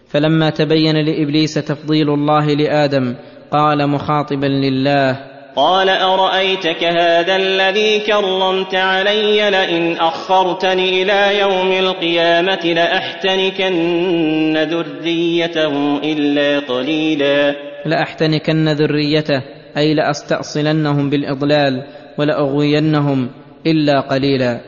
فلما 0.08 0.50
تبين 0.50 0.96
لإبليس 0.96 1.54
تفضيل 1.54 2.10
الله 2.10 2.54
لآدم 2.54 3.16
قال 3.52 3.90
مخاطبا 3.90 4.46
لله 4.46 5.37
قال 5.58 5.90
أرأيتك 5.90 6.84
هذا 6.84 7.36
الذي 7.36 8.00
كرمت 8.00 8.76
علي 8.76 9.50
لئن 9.50 9.98
أخرتني 9.98 11.02
إلى 11.04 11.40
يوم 11.40 11.72
القيامة 11.72 12.66
لأحتنكن 12.66 14.58
ذريته 14.58 15.98
إلا 16.04 16.60
قليلا. 16.60 17.56
لأحتنكن 17.86 18.70
ذريته 18.70 19.42
أي 19.78 19.94
لأستأصلنهم 19.94 21.10
بالإضلال 21.10 21.84
ولأغوينهم 22.18 23.30
إلا 23.68 24.00
قليلا. 24.00 24.62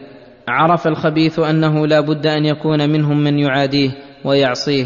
عرف 0.48 0.88
الخبيث 0.88 1.40
أنه 1.40 1.88
لا 1.88 2.00
بد 2.00 2.28
أن 2.28 2.46
يكون 2.46 2.90
منهم 2.90 3.18
من 3.18 3.40
يعاديه 3.40 3.90
ويعصيه. 4.26 4.86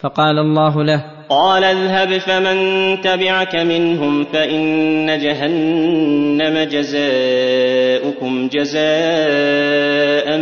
فقال 0.00 0.38
الله 0.38 0.84
له 0.84 1.17
قال 1.30 1.64
اذهب 1.64 2.18
فمن 2.18 2.56
تبعك 3.00 3.56
منهم 3.56 4.24
فإن 4.24 5.06
جهنم 5.06 6.58
جزاؤكم 6.68 8.48
جزاء 8.48 10.38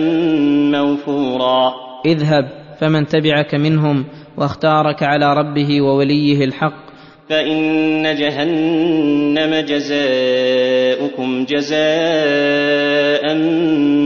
موفورا. 0.73 1.75
اذهب 2.07 2.49
فمن 2.81 3.07
تبعك 3.07 3.55
منهم 3.55 4.05
واختارك 4.37 5.03
على 5.03 5.35
ربه 5.35 5.81
ووليه 5.83 6.45
الحق. 6.45 6.87
فإن 7.29 8.03
جهنم 8.03 9.55
جزاؤكم 9.55 11.45
جزاء 11.45 13.35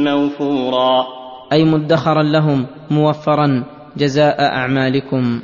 موفورا. 0.09 1.07
أي 1.53 1.64
مدخرا 1.64 2.22
لهم 2.22 2.66
موفرا 2.91 3.64
جزاء 3.97 4.43
أعمالكم. 4.43 5.41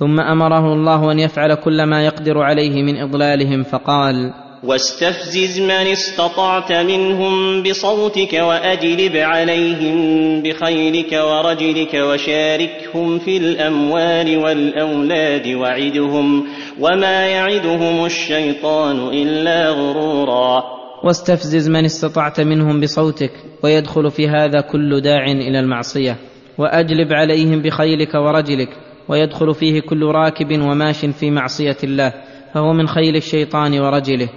ثم 0.00 0.20
أمره 0.20 0.72
الله 0.72 1.12
أن 1.12 1.18
يفعل 1.18 1.54
كل 1.54 1.82
ما 1.82 2.04
يقدر 2.06 2.38
عليه 2.38 2.82
من 2.82 2.96
إضلالهم 2.96 3.62
فقال 3.62 4.32
واستفزز 4.64 5.60
من 5.60 5.70
استطعت 5.70 6.72
منهم 6.72 7.62
بصوتك 7.62 8.32
وأجلب 8.32 9.16
عليهم 9.16 9.96
بخيلك 10.42 11.12
ورجلك 11.12 11.94
وشاركهم 11.94 13.18
في 13.18 13.36
الأموال 13.36 14.38
والأولاد 14.38 15.48
وعدهم 15.48 16.46
وما 16.80 17.26
يعدهم 17.26 18.04
الشيطان 18.04 19.08
إلا 19.08 19.70
غرورا. 19.70 20.62
واستفزز 21.04 21.68
من 21.68 21.84
استطعت 21.84 22.40
منهم 22.40 22.80
بصوتك 22.80 23.32
ويدخل 23.64 24.10
في 24.10 24.28
هذا 24.28 24.60
كل 24.60 25.00
داع 25.00 25.24
إلى 25.24 25.60
المعصية 25.60 26.16
وأجلب 26.58 27.12
عليهم 27.12 27.62
بخيلك 27.62 28.14
ورجلك 28.14 28.89
ويدخل 29.10 29.54
فيه 29.54 29.80
كل 29.80 30.02
راكب 30.04 30.60
وماش 30.60 31.06
في 31.06 31.30
معصية 31.30 31.76
الله 31.84 32.12
فهو 32.54 32.72
من 32.72 32.86
خيل 32.86 33.16
الشيطان 33.16 33.80
ورجله. 33.80 34.28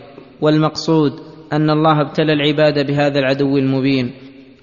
والمقصود 0.42 1.12
أن 1.54 1.70
الله 1.70 2.02
ابتلى 2.02 2.34
العباد 2.34 2.88
بهذا 2.88 3.20
العدو 3.20 3.58
المبين 3.58 4.12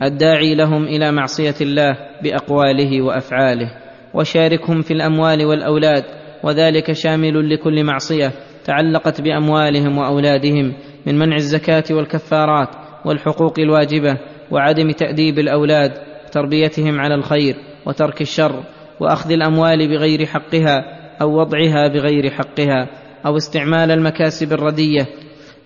الداعي 0.03 0.55
لهم 0.55 0.85
إلى 0.85 1.13
معصية 1.13 1.55
الله 1.61 1.97
بأقواله 2.23 3.03
وأفعاله 3.03 3.71
وشاركهم 4.15 4.83
في 4.83 4.91
الأموال 4.91 5.45
والأولاد 5.45 6.05
وذلك 6.45 6.93
شامل 6.93 7.51
لكل 7.51 7.85
معصية 7.85 8.33
تعلقت 8.65 9.21
بأموالهم 9.21 9.99
وأولادهم 9.99 10.73
من 11.07 11.19
منع 11.19 11.37
الزكاة 11.37 11.85
والكفارات 11.91 12.69
والحقوق 13.05 13.59
الواجبة 13.59 14.19
وعدم 14.51 14.91
تأديب 14.91 15.39
الأولاد 15.39 15.93
تربيتهم 16.33 17.01
على 17.01 17.15
الخير 17.15 17.57
وترك 17.87 18.21
الشر. 18.21 18.63
وأخذ 19.01 19.33
الأموال 19.33 19.89
بغير 19.89 20.27
حقها 20.27 20.85
أو 21.23 21.41
وضعها 21.41 21.89
بغير 21.89 22.31
حقها 22.31 22.89
أو 23.27 23.37
استعمال 23.37 23.91
المكاسب 23.91 24.53
الردية. 24.53 25.07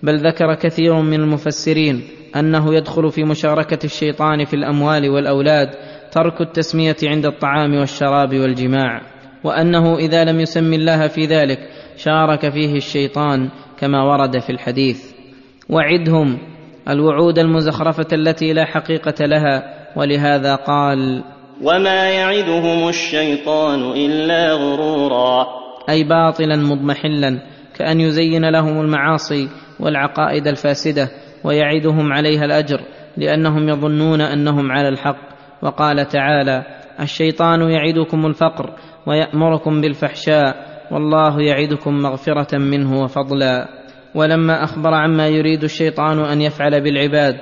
بل 0.03 0.26
ذكر 0.26 0.55
كثير 0.55 1.01
من 1.01 1.20
المفسرين 1.20 2.03
أنه 2.37 2.74
يدخل 2.74 3.11
في 3.11 3.24
مشاركة 3.24 3.78
الشيطان 3.85 4.45
في 4.45 4.55
الأموال 4.55 5.09
والأولاد 5.09 5.68
ترك 6.12 6.41
التسمية 6.41 6.97
عند 7.05 7.26
الطعام 7.26 7.74
والشراب 7.74 8.35
والجماع 8.35 9.01
وأنه 9.45 9.97
إذا 9.97 10.24
لم 10.24 10.41
يسم 10.41 10.72
الله 10.72 11.07
في 11.07 11.26
ذلك 11.26 11.59
شارك 11.97 12.49
فيه 12.53 12.76
الشيطان 12.76 13.49
كما 13.78 14.03
ورد 14.03 14.39
في 14.39 14.51
الحديث. 14.51 15.12
وعدهم 15.68 16.39
الوعود 16.89 17.39
المزخرفة 17.39 18.07
التي 18.12 18.53
لا 18.53 18.64
حقيقة 18.64 19.24
لها 19.26 19.74
ولهذا 19.97 20.55
قال 20.55 21.24
وما 21.62 22.11
يعدهم 22.11 22.88
الشيطان 22.88 23.80
الا 23.80 24.52
غرورا. 24.52 25.46
أي 25.88 26.05
باطلا 26.05 26.57
مضمحلا 26.57 27.38
كأن 27.76 28.00
يزين 28.00 28.50
لهم 28.50 28.80
المعاصي 28.80 29.48
والعقائد 29.80 30.46
الفاسدة 30.46 31.09
ويعدهم 31.44 32.12
عليها 32.12 32.44
الأجر 32.44 32.80
لأنهم 33.16 33.68
يظنون 33.68 34.20
أنهم 34.20 34.72
على 34.72 34.88
الحق. 34.88 35.34
وقال 35.62 36.09
تعالى 36.09 36.62
الشيطان 37.00 37.61
يعدكم 37.70 38.26
الفقر 38.26 38.70
ويأمركم 39.07 39.80
بالفحشاء 39.80 40.74
والله 40.90 41.42
يعدكم 41.42 41.94
مغفرة 41.94 42.59
منه 42.59 43.02
وفضلا. 43.02 43.68
ولما 44.14 44.64
أخبر 44.64 44.94
عما 44.94 45.28
يريد 45.28 45.64
الشيطان 45.64 46.18
أن 46.18 46.40
يفعل 46.40 46.80
بالعباد 46.84 47.34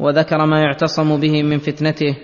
وذكر 0.00 0.46
ما 0.46 0.60
يعتصم 0.60 1.20
به 1.20 1.42
من 1.42 1.58
فتنته 1.58 2.16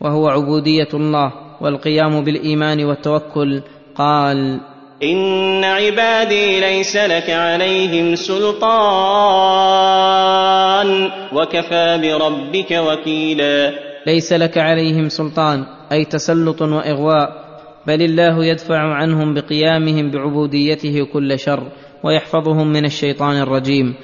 وهو 0.00 0.28
عبودية 0.28 0.88
الله 0.94 1.32
والقيام 1.60 2.24
بالإيمان 2.24 2.84
والتوكل. 2.84 3.62
قال 3.94 4.60
إن 5.02 5.64
عبادي 5.64 6.60
ليس 6.60 6.96
لك 6.96 7.30
عليهم 7.30 8.14
سلطان 8.14 8.70
وكفى 11.32 11.98
بربك 12.02 12.70
وكيلا. 12.70 13.72
ليس 14.06 14.32
لك 14.32 14.58
عليهم 14.58 15.08
سلطان 15.08 15.64
أي 15.92 16.04
تسلط 16.04 16.62
وإغواء 16.62 17.28
بل 17.86 18.02
الله 18.02 18.44
يدفع 18.44 18.78
عنهم 18.78 19.34
بقيامهم 19.34 20.10
بعبوديته 20.10 21.06
كل 21.12 21.38
شر 21.38 21.62
ويحفظهم 22.04 22.72
من 22.72 22.84
الشيطان 22.84 23.40
الرجيم 23.40 23.94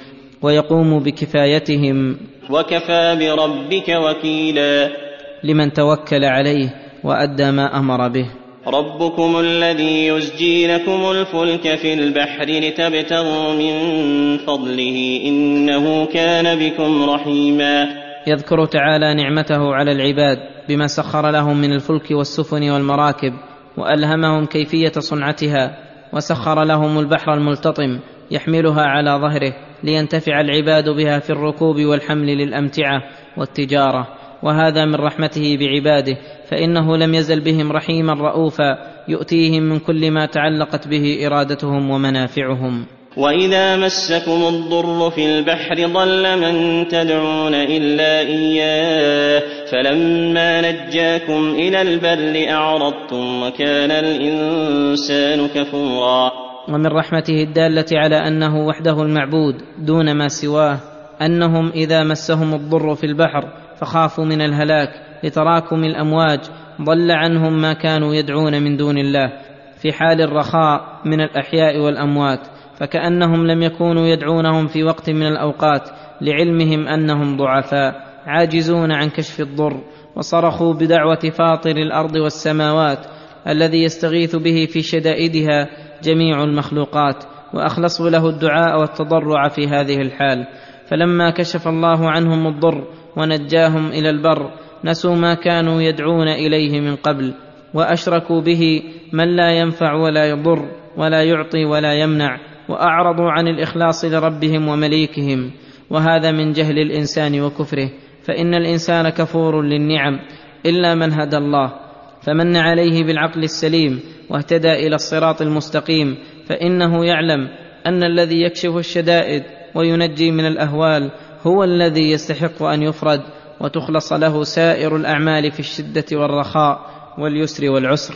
ويقوم 0.41 0.99
بكفايتهم. 0.99 2.17
وكفى 2.49 3.15
بربك 3.19 3.89
وكيلا. 3.89 5.06
لمن 5.43 5.73
توكل 5.73 6.25
عليه 6.25 6.69
وأدى 7.03 7.51
ما 7.51 7.79
أمر 7.79 8.07
به. 8.07 8.25
ربكم 8.67 9.39
الذي 9.39 10.07
يزجي 10.07 10.67
لكم 10.67 11.11
الفلك 11.11 11.75
في 11.75 11.93
البحر 11.93 12.45
لتبتغوا 12.45 13.53
من 13.53 14.37
فضله 14.37 15.21
إنه 15.25 16.05
كان 16.05 16.59
بكم 16.59 17.09
رحيما. 17.09 17.87
يذكر 18.27 18.65
تعالى 18.65 19.13
نعمته 19.13 19.75
على 19.75 19.91
العباد 19.91 20.37
بما 20.69 20.87
سخر 20.87 21.31
لهم 21.31 21.57
من 21.57 21.73
الفلك 21.73 22.11
والسفن 22.11 22.69
والمراكب 22.69 23.33
وألهمهم 23.77 24.45
كيفية 24.45 24.91
صنعتها 24.99 25.77
وسخر 26.13 26.63
لهم 26.63 26.99
البحر 26.99 27.33
الملتطم 27.33 27.99
يحملها 28.31 28.81
على 28.81 29.11
ظهره 29.11 29.53
لينتفع 29.83 30.41
العباد 30.41 30.89
بها 30.89 31.19
في 31.19 31.29
الركوب 31.29 31.75
والحمل 31.75 32.37
للأمتعة 32.37 33.03
والتجارة. 33.37 34.07
وهذا 34.43 34.85
من 34.85 34.95
رحمته 34.95 35.57
بعباده 35.59 36.17
فإنه 36.49 36.97
لم 36.97 37.13
يزل 37.13 37.39
بهم 37.39 37.71
رحيما 37.71 38.13
رؤوفا 38.13 38.77
يؤتيهم 39.07 39.63
من 39.63 39.79
كل 39.79 40.11
ما 40.11 40.25
تعلقت 40.25 40.87
به 40.87 41.27
إرادتهم 41.27 41.89
ومنافعهم. 41.89 42.85
وإذا 43.17 43.75
مسكم 43.75 44.47
الضر 44.47 45.09
في 45.09 45.25
البحر 45.25 45.75
ضل 45.75 46.39
من 46.39 46.87
تدعون 46.87 47.53
إلا 47.53 48.19
إياه 48.19 49.41
فلما 49.71 50.61
نجاكم 50.61 51.55
إلى 51.55 51.81
البر 51.81 52.51
أعرضتم 52.51 53.43
وكان 53.43 53.91
الإنسان 53.91 55.47
كفورا. 55.47 56.31
ومن 56.69 56.87
رحمته 56.87 57.43
الدالة 57.43 57.85
على 57.91 58.15
أنه 58.15 58.65
وحده 58.65 59.01
المعبود 59.01 59.55
دون 59.77 60.17
ما 60.17 60.27
سواه 60.27 60.79
أنهم 61.21 61.69
إذا 61.69 62.03
مسهم 62.03 62.53
الضر 62.53 62.95
في 62.95 63.05
البحر 63.05 63.66
فخافوا 63.79 64.25
من 64.25 64.41
الهلاك 64.41 64.89
لتراكم 65.23 65.83
الأمواج 65.83 66.39
ضل 66.81 67.11
عنهم 67.11 67.61
ما 67.61 67.73
كانوا 67.73 68.15
يدعون 68.15 68.63
من 68.63 68.77
دون 68.77 68.97
الله 68.97 69.33
في 69.81 69.91
حال 69.91 70.21
الرخاء 70.21 71.01
من 71.05 71.21
الأحياء 71.21 71.79
والأموات 71.79 72.47
فكأنهم 72.79 73.47
لم 73.47 73.61
يكونوا 73.61 74.07
يدعونهم 74.07 74.67
في 74.67 74.83
وقت 74.83 75.09
من 75.09 75.27
الأوقات 75.27 75.89
لعلمهم 76.21 76.87
أنهم 76.87 77.37
ضعفاء 77.37 78.07
عاجزون 78.25 78.91
عن 78.91 79.09
كشف 79.09 79.39
الضر 79.41 79.81
وصرخوا 80.15 80.73
بدعوة 80.73 81.19
فاطر 81.37 81.77
الأرض 81.77 82.15
والسماوات 82.15 83.05
الذي 83.47 83.83
يستغيث 83.83 84.35
به 84.35 84.67
في 84.69 84.81
شدائدها 84.81 85.67
جميع 86.03 86.43
المخلوقات 86.43 87.23
وأخلصوا 87.53 88.09
له 88.09 88.29
الدعاء 88.29 88.79
والتضرع 88.79 89.47
في 89.47 89.67
هذه 89.67 90.01
الحال. 90.01 90.47
فلما 90.87 91.29
كشف 91.29 91.67
الله 91.67 92.09
عنهم 92.09 92.47
الضر 92.47 92.83
ونجاهم 93.17 93.87
إلى 93.87 94.09
البر 94.09 94.51
نسوا 94.83 95.15
ما 95.15 95.33
كانوا 95.33 95.81
يدعون 95.81 96.27
إليه 96.27 96.81
من 96.81 96.95
قبل 96.95 97.33
وأشركوا 97.73 98.41
به 98.41 98.83
من 99.13 99.35
لا 99.35 99.51
ينفع 99.51 99.93
ولا 99.93 100.29
يضر 100.29 100.69
ولا 100.97 101.23
يعطي 101.23 101.65
ولا 101.65 101.93
يمنع 101.93 102.39
وأعرضوا 102.69 103.31
عن 103.31 103.47
الإخلاص 103.47 104.05
لربهم 104.05 104.67
ومليكهم 104.67 105.51
وهذا 105.89 106.31
من 106.31 106.51
جهل 106.51 106.79
الإنسان 106.79 107.41
وكفره 107.41 107.89
فإن 108.23 108.53
الإنسان 108.53 109.09
كفور 109.09 109.61
للنعم 109.61 110.19
إلا 110.65 110.95
من 110.95 111.13
هدى 111.13 111.37
الله 111.37 111.73
فمن 112.21 112.57
عليه 112.57 113.03
بالعقل 113.03 113.43
السليم 113.43 113.99
واهتدى 114.29 114.73
إلى 114.73 114.95
الصراط 114.95 115.41
المستقيم 115.41 116.17
فإنه 116.45 117.05
يعلم 117.05 117.47
أن 117.85 118.03
الذي 118.03 118.41
يكشف 118.41 118.77
الشدائد 118.77 119.43
وينجي 119.75 120.31
من 120.31 120.45
الأهوال 120.45 121.11
هو 121.43 121.63
الذي 121.63 122.11
يستحق 122.11 122.63
أن 122.63 122.83
يفرد 122.83 123.21
وتخلص 123.61 124.13
له 124.13 124.43
سائر 124.43 124.95
الأعمال 124.95 125.51
في 125.51 125.59
الشدة 125.59 126.05
والرخاء 126.11 126.79
واليسر 127.17 127.71
والعسر. 127.71 128.13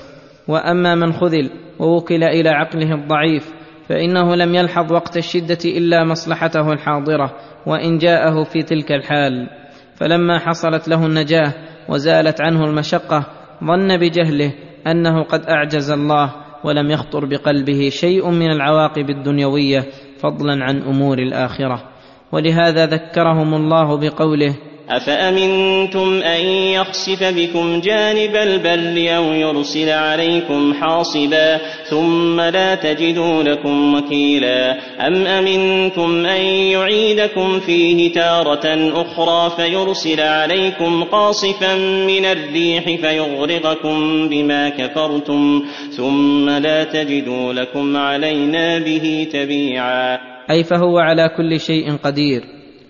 وأما 0.47 0.95
من 0.95 1.13
خذل 1.13 1.49
ووكل 1.80 2.24
إلى 2.24 2.49
عقله 2.49 2.95
الضعيف 2.95 3.53
فإنه 3.89 4.36
لم 4.36 4.55
يلحظ 4.55 4.93
وقت 4.93 5.17
الشدة 5.17 5.59
إلا 5.65 6.03
مصلحته 6.03 6.74
الحاضرة 6.74 7.34
وإن 7.65 7.97
جاءه 7.97 8.43
في 8.43 8.63
تلك 8.63 8.91
الحال. 8.91 9.49
فلما 9.95 10.39
حصلت 10.39 10.88
له 10.88 11.05
النجاة 11.05 11.53
وزالت 11.89 12.41
عنه 12.41 12.65
المشقة 12.65 13.26
ظن 13.63 13.97
بجهله 13.97 14.53
أنه 14.88 15.24
قد 15.24 15.45
أعجز 15.45 15.91
الله 15.91 16.34
ولم 16.63 16.91
يخطر 16.91 17.26
بقلبه 17.26 17.89
شيء 17.89 18.30
من 18.30 18.51
العواقب 18.51 19.09
الدنيوية 19.09 19.86
فضلا 20.19 20.63
عن 20.63 20.82
أمور 20.82 21.19
الآخرة. 21.19 21.91
ولهذا 22.32 22.86
ذكرهم 22.86 23.54
الله 23.54 23.98
بقوله 23.98 24.56
أفأمنتم 24.92 26.22
أن 26.22 26.46
يخسف 26.46 27.24
بكم 27.24 27.80
جانب 27.80 28.36
البر 28.36 29.16
أو 29.18 29.34
يرسل 29.34 29.90
عليكم 29.90 30.74
حاصبا 30.74 31.58
ثم 31.90 32.42
لا 32.42 32.76
تجدوا 32.76 33.44
لكم 33.44 33.94
وكيلا؟ 33.96 34.78
أم 35.08 35.28
أمنتم 35.28 36.26
أن 36.26 36.42
يعيدكم 36.46 37.60
فيه 37.60 38.14
تارة 38.14 38.92
أخرى 39.02 39.52
فيرسل 39.56 40.20
عليكم 40.20 41.04
قاصفا 41.04 41.76
من 42.08 42.26
الريح 42.26 42.84
فيغرقكم 42.84 44.30
بما 44.30 44.70
كفرتم 44.70 45.64
ثم 45.98 46.50
لا 46.50 46.84
تجدوا 46.84 47.54
لكم 47.54 47.98
علينا 47.98 48.80
به 48.80 49.28
تبيعا؟ 49.34 50.31
أي 50.50 50.64
فهو 50.64 51.00
على 51.00 51.30
كل 51.38 51.60
شيء 51.60 51.96
قدير. 51.96 52.44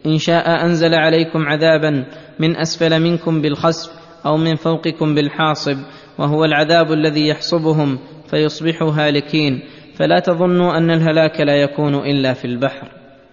إن 0.06 0.18
شاء 0.18 0.66
أنزل 0.66 0.93
عليكم 0.93 1.39
عذابا 1.47 2.05
من 2.39 2.55
أسفل 2.55 3.00
منكم 3.00 3.42
بالخسف 3.42 3.92
أو 4.25 4.38
من 4.38 4.55
فوقكم 4.55 5.16
بالحاصب 5.16 5.78
وهو 6.17 6.46
العذاب 6.46 6.92
الذي 6.92 7.28
يحصبهم 7.28 8.00
فيصبحوا 8.30 8.92
هالكين. 8.92 9.59
فلا 9.96 10.20
تظنوا 10.20 10.78
أن 10.78 10.92
الهلاك 10.92 11.42
لا 11.42 11.55
يكون 11.55 11.96
إلا 11.96 12.34
في 12.34 12.46
البحر. 12.46 12.88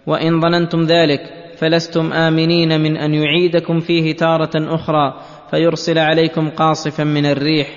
وإن 0.06 0.40
ظننتم 0.40 0.82
ذلك 0.82 1.20
فلستم 1.58 2.12
آمنين 2.12 2.80
من 2.80 2.96
أن 2.96 3.14
يعيدكم 3.14 3.80
فيه 3.80 4.16
تارة 4.16 4.74
أخرى 4.74 5.20
فيرسل 5.50 5.98
عليكم 5.98 6.50
قاصفا 6.50 7.04
من 7.04 7.26
الريح 7.26 7.68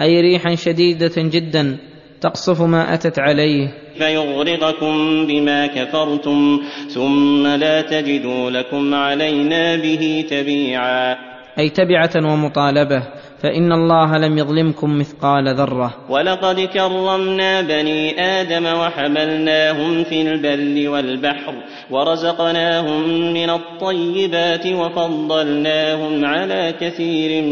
أي 0.00 0.20
ريحا 0.20 0.54
شديدة 0.54 1.12
جدا. 1.16 1.78
تقصف 2.20 2.60
ما 2.62 2.94
أتت 2.94 3.18
عليه. 3.18 3.68
فيغرقكم 3.98 5.26
بما 5.26 5.66
كفرتم 5.66 6.60
ثم 6.88 7.46
لا 7.46 7.80
تجدوا 7.80 8.50
لكم 8.50 8.94
علينا 8.94 9.76
به 9.76 10.24
تبيعا. 10.30 11.16
أي 11.58 11.68
تبعة 11.68 12.32
ومطالبة. 12.32 13.02
فإن 13.42 13.72
الله 13.72 14.18
لم 14.18 14.38
يظلمكم 14.38 14.98
مثقال 14.98 15.54
ذرة. 15.54 15.94
ولقد 16.10 16.60
كرمنا 16.60 17.60
بني 17.60 18.20
آدم 18.20 18.66
وحملناهم 18.66 20.04
في 20.04 20.22
البر 20.22 20.90
والبحر 20.90 21.54
ورزقناهم 21.90 23.32
من 23.32 23.50
الطيبات 23.50 24.66
وفضلناهم 24.66 26.24
على 26.24 26.74
كثير 26.80 27.42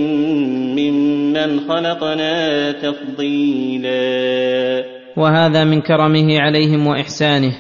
ممن 0.79 1.61
خلقنا 1.61 2.73
تفضيلا. 2.73 3.97
وهذا 5.17 5.65
من 5.65 5.81
كرمه 5.81 6.41
عليهم 6.41 6.87
وإحسانه 6.87 7.53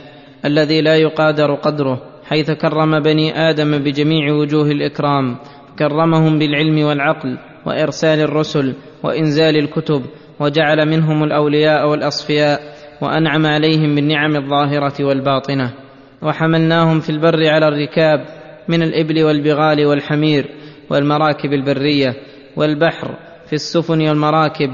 الذي 0.44 0.80
لا 0.80 0.96
يقادر 0.96 1.54
قدره 1.54 2.02
حيث 2.24 2.50
كرم 2.50 3.00
بني 3.00 3.50
آدم 3.50 3.78
بجميع 3.78 4.32
وجوه 4.32 4.70
الإكرام 4.70 5.36
كرمهم 5.78 6.38
بالعلم 6.38 6.84
والعقل 6.84 7.38
وإرسال 7.66 8.20
الرسل 8.20 8.74
وإنزال 9.02 9.56
الكتب 9.56 10.02
وجعل 10.40 10.88
منهم 10.88 11.24
الأولياء 11.24 11.88
والأصفياء 11.88 12.60
وأنعم 13.02 13.46
عليهم 13.46 13.94
بالنعم 13.94 14.36
الظاهرة 14.36 15.04
والباطنة. 15.04 15.72
وحملناهم 16.22 17.00
في 17.00 17.10
البر 17.10 17.48
على 17.48 17.68
الركاب 17.68 18.24
من 18.68 18.82
الإبل 18.82 19.24
والبغال 19.24 19.86
والحمير 19.86 20.46
والمراكب 20.90 21.52
البرية 21.52 22.14
والبحر 22.56 23.16
في 23.46 23.52
السفن 23.52 24.08
والمراكب 24.08 24.70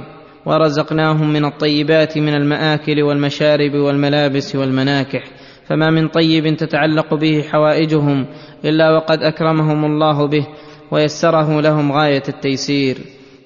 ورزقناهم 0.47 1.33
من 1.33 1.45
الطيبات 1.45 2.19
من 2.19 2.35
المآكل 2.35 3.03
والمشارب 3.03 3.75
والملابس 3.75 4.57
والمناكح. 4.57 5.25
فما 5.69 5.91
من 5.91 6.09
طيب 6.09 6.57
تتعلق 6.57 7.15
به 7.15 7.43
حوائجهم 7.53 8.27
إلا 8.65 8.91
وقد 8.91 9.19
أكرمهم 9.19 9.85
الله 9.85 10.27
به 10.27 10.47
ويسره 10.93 11.61
لهم 11.61 11.93
غاية 11.93 12.23
التيسير. 12.29 12.97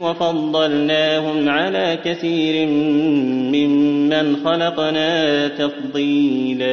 وفضلناهم 0.00 1.48
على 1.48 1.98
كثير 2.04 2.68
ممن 3.54 4.36
خلقنا 4.36 5.48
تفضيلا. 5.48 6.66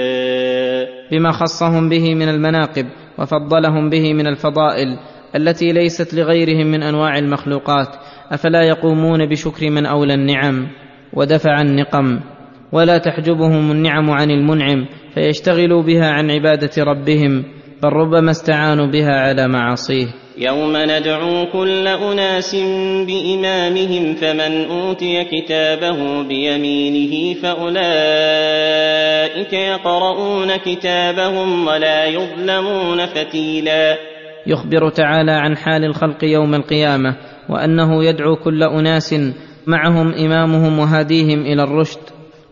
بما 1.11 1.31
خصهم 1.31 1.89
به 1.89 2.15
من 2.15 2.29
المناقب 2.29 2.85
وفضلهم 3.19 3.89
به 3.89 4.13
من 4.13 4.27
الفضائل 4.27 4.97
التي 5.35 5.71
ليست 5.71 6.13
لغيرهم 6.13 6.67
من 6.67 6.83
أنواع 6.83 7.17
المخلوقات 7.17 7.87
أفلا 8.31 8.61
يقومون 8.61 9.29
بشكر 9.29 9.69
من 9.69 9.85
أولى 9.85 10.13
النعم 10.13 10.67
ودفع 11.13 11.61
النقم؟ 11.61 12.19
ولا 12.71 12.97
تحجبهم 12.97 13.71
النعم 13.71 14.11
عن 14.11 14.31
المنعم 14.31 14.85
فيشتغلوا 15.13 15.83
بها 15.83 16.07
عن 16.11 16.31
عبادة 16.31 16.83
ربهم 16.83 17.43
بل 17.83 17.89
ربما 17.89 18.31
استعانوا 18.31 18.87
بها 18.87 19.11
على 19.11 19.47
معاصيه. 19.47 20.22
يوم 20.37 20.77
ندعو 20.77 21.45
كل 21.45 21.87
أناس 21.87 22.55
بإمامهم 23.07 24.15
فمن 24.15 24.65
أوتي 24.71 25.23
كتابه 25.23 26.23
بيمينه 26.23 27.33
فأولئك 27.33 27.83
يقرؤون 29.53 30.55
كتابهم 30.55 31.67
ولا 31.67 32.05
يظلمون 32.05 33.05
فتيلا. 33.05 33.97
يخبر 34.47 34.89
تعالى 34.89 35.31
عن 35.31 35.57
حال 35.57 35.85
الخلق 35.85 36.23
يوم 36.23 36.55
القيامة 36.55 37.15
وأنه 37.49 38.03
يدعو 38.03 38.35
كل 38.35 38.63
أناس 38.63 39.15
معهم 39.67 40.13
إمامهم 40.13 40.79
وهاديهم 40.79 41.41
إلى 41.41 41.63
الرشد 41.63 41.99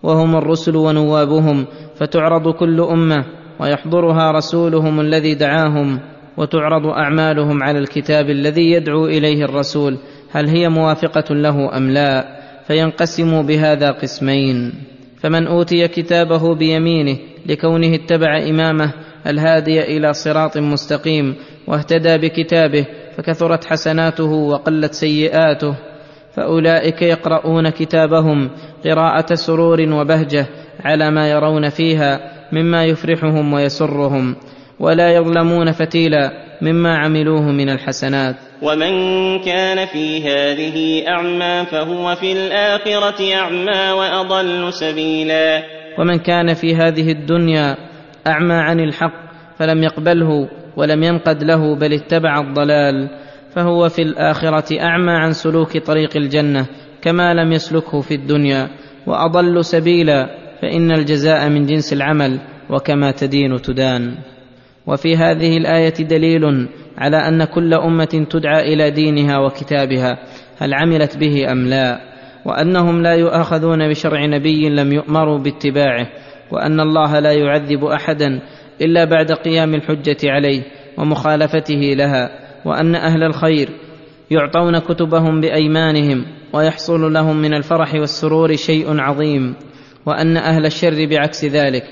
وهم 0.03 0.35
الرسل 0.35 0.75
ونوابهم 0.75 1.65
فتعرض 1.95 2.53
كل 2.53 2.81
أمة 2.81 3.25
ويحضرها 3.59 4.31
رسولهم 4.31 4.99
الذي 4.99 5.35
دعاهم 5.35 5.99
وتعرض 6.37 6.87
أعمالهم 6.87 7.63
على 7.63 7.79
الكتاب 7.79 8.29
الذي 8.29 8.71
يدعو 8.71 9.05
إليه 9.05 9.45
الرسول 9.45 9.97
هل 10.31 10.47
هي 10.47 10.69
موافقة 10.69 11.35
له 11.35 11.77
أم 11.77 11.89
لا؟ 11.89 12.41
فينقسم 12.67 13.41
بهذا 13.41 13.91
قسمين. 13.91 14.73
فمن 15.21 15.47
أوتي 15.47 15.87
كتابه 15.87 16.55
بيمينه 16.55 17.17
لكونه 17.45 17.95
اتبع 17.95 18.37
إمامه 18.49 18.93
الهادي 19.27 19.97
إلى 19.97 20.13
صراط 20.13 20.57
مستقيم 20.57 21.35
واهتدى 21.67 22.17
بكتابه 22.17 22.85
فكثرت 23.17 23.65
حسناته 23.65 24.31
وقلت 24.31 24.93
سيئاته. 24.93 25.75
فأولئك 26.33 27.01
يقرؤون 27.01 27.69
كتابهم 27.69 28.49
قراءة 28.85 29.33
سرور 29.33 29.81
وبهجة 29.81 30.45
على 30.83 31.11
ما 31.11 31.29
يرون 31.31 31.69
فيها 31.69 32.19
مما 32.51 32.85
يفرحهم 32.85 33.53
ويسرهم. 33.53 34.35
ولا 34.81 35.15
يظلمون 35.15 35.71
فتيلا 35.71 36.31
مما 36.61 36.97
عملوه 36.97 37.51
من 37.51 37.69
الحسنات. 37.69 38.35
ومن 38.61 38.93
كان 39.39 39.85
في 39.85 40.23
هذه 40.29 41.07
أعمى 41.07 41.65
فهو 41.65 42.15
في 42.15 42.31
الآخرة 42.31 43.35
أعمى 43.35 43.91
وأضل 43.91 44.73
سبيلا. 44.73 45.63
ومن 45.99 46.19
كان 46.19 46.53
في 46.53 46.75
هذه 46.75 47.11
الدنيا 47.11 47.77
أعمى 48.27 48.53
عن 48.53 48.79
الحق 48.79 49.31
فلم 49.57 49.83
يقبله 49.83 50.49
ولم 50.77 51.03
ينقد 51.03 51.43
له 51.43 51.75
بل 51.75 51.93
اتبع 51.93 52.39
الضلال 52.39 53.09
فهو 53.55 53.89
في 53.89 54.01
الآخرة 54.01 54.81
أعمى 54.81 55.11
عن 55.11 55.31
سلوك 55.31 55.77
طريق 55.77 56.17
الجنة 56.17 56.65
كما 57.01 57.33
لم 57.33 57.51
يسلكه 57.51 58.01
في 58.01 58.13
الدنيا 58.13 58.69
وأضل 59.07 59.65
سبيلا 59.65 60.27
فإن 60.61 60.91
الجزاء 60.91 61.49
من 61.49 61.65
جنس 61.65 61.93
العمل 61.93 62.39
وكما 62.69 63.11
تدين 63.11 63.61
تدان. 63.61 64.15
وفي 64.87 65.17
هذه 65.17 65.57
الآية 65.57 65.93
دليل 65.93 66.67
على 66.97 67.17
أن 67.17 67.43
كل 67.43 67.73
أمة 67.73 68.25
تدعى 68.29 68.73
إلى 68.73 68.91
دينها 68.91 69.37
وكتابها 69.37 70.17
هل 70.57 70.73
عملت 70.73 71.17
به 71.17 71.51
أم 71.51 71.67
لا؟ 71.67 72.11
وأنهم 72.45 73.01
لا 73.01 73.13
يؤاخذون 73.13 73.89
بشرع 73.89 74.25
نبي 74.25 74.69
لم 74.69 74.93
يؤمروا 74.93 75.37
باتباعه 75.37 76.07
وأن 76.51 76.79
الله 76.79 77.19
لا 77.19 77.31
يعذب 77.31 77.85
أحدا 77.85 78.39
إلا 78.81 79.05
بعد 79.05 79.31
قيام 79.31 79.75
الحجة 79.75 80.17
عليه 80.23 80.61
ومخالفته 80.97 81.93
لها 81.95 82.29
وأن 82.65 82.95
أهل 82.95 83.23
الخير 83.23 83.69
يعطون 84.31 84.79
كتبهم 84.79 85.41
بأيمانهم 85.41 86.25
ويحصل 86.53 87.13
لهم 87.13 87.41
من 87.41 87.53
الفرح 87.53 87.93
والسرور 87.95 88.55
شيء 88.55 88.99
عظيم 88.99 89.55
وأن 90.05 90.37
أهل 90.37 90.65
الشر 90.65 91.05
بعكس 91.05 91.45
ذلك. 91.45 91.83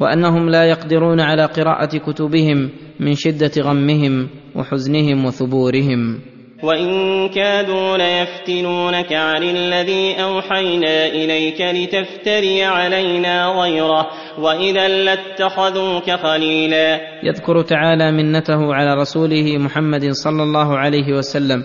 وأنهم 0.00 0.48
لا 0.48 0.64
يقدرون 0.64 1.20
على 1.20 1.44
قراءة 1.44 1.98
كتبهم 1.98 2.70
من 3.00 3.14
شدة 3.14 3.62
غمهم 3.62 4.28
وحزنهم 4.56 5.24
وثبورهم. 5.24 6.20
وإن 6.62 6.88
كادوا 7.28 7.96
ليفتنونك 7.96 9.12
عن 9.12 9.42
الذي 9.42 10.22
أوحينا 10.22 11.06
إليك 11.06 11.60
لتفتري 11.60 12.64
علينا 12.64 13.46
غيره 13.46 14.06
وإذا 14.38 14.88
لاتخذوك 14.88 16.10
خليلا. 16.10 17.00
يذكر 17.24 17.62
تعالى 17.62 18.12
منته 18.12 18.74
على 18.74 18.94
رسوله 18.94 19.58
محمد 19.58 20.10
صلى 20.10 20.42
الله 20.42 20.78
عليه 20.78 21.12
وسلم 21.12 21.64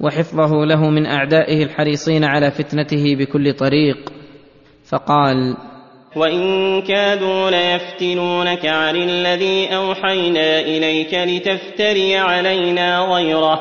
وحفظه 0.00 0.64
له 0.64 0.90
من 0.90 1.06
أعدائه 1.06 1.62
الحريصين 1.62 2.24
على 2.24 2.50
فتنته 2.50 3.16
بكل 3.16 3.52
طريق. 3.52 4.12
فقال 4.90 5.56
وان 6.16 6.82
كادوا 6.82 7.50
ليفتنونك 7.50 8.66
عن 8.66 8.96
الذي 8.96 9.76
اوحينا 9.76 10.60
اليك 10.60 11.14
لتفتري 11.14 12.16
علينا 12.16 13.00
غيره. 13.00 13.60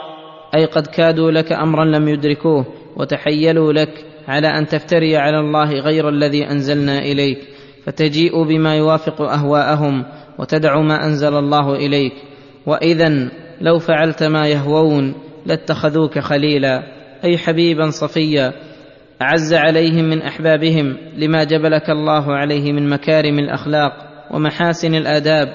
أي 0.55 0.65
قد 0.65 0.87
كادوا 0.87 1.31
لك 1.31 1.51
أمرا 1.51 1.85
لم 1.85 2.07
يدركوه 2.07 2.65
وتحيلوا 2.95 3.73
لك 3.73 4.05
على 4.27 4.47
أن 4.47 4.67
تفتري 4.67 5.17
على 5.17 5.39
الله 5.39 5.71
غير 5.71 6.09
الذي 6.09 6.51
أنزلنا 6.51 6.99
إليك 6.99 7.39
فتجيء 7.85 8.43
بما 8.43 8.75
يوافق 8.75 9.21
أهواءهم 9.21 10.05
وتدع 10.39 10.81
ما 10.81 11.05
أنزل 11.05 11.33
الله 11.37 11.75
إليك. 11.75 12.13
واذا 12.65 13.29
لو 13.61 13.79
فعلت 13.79 14.23
ما 14.23 14.47
يهوون 14.47 15.13
لاتخذوك 15.45 16.19
خليلا 16.19 16.83
أي 17.23 17.37
حبيبا 17.37 17.89
صفيا 17.89 18.53
أعز 19.21 19.53
عليهم 19.53 20.05
من 20.05 20.21
أحبابهم 20.21 20.97
لما 21.17 21.43
جبلك 21.43 21.89
الله 21.89 22.33
عليه 22.33 22.71
من 22.71 22.89
مكارم 22.89 23.39
الأخلاق 23.39 23.91
ومحاسن 24.31 24.95
الآداب 24.95 25.47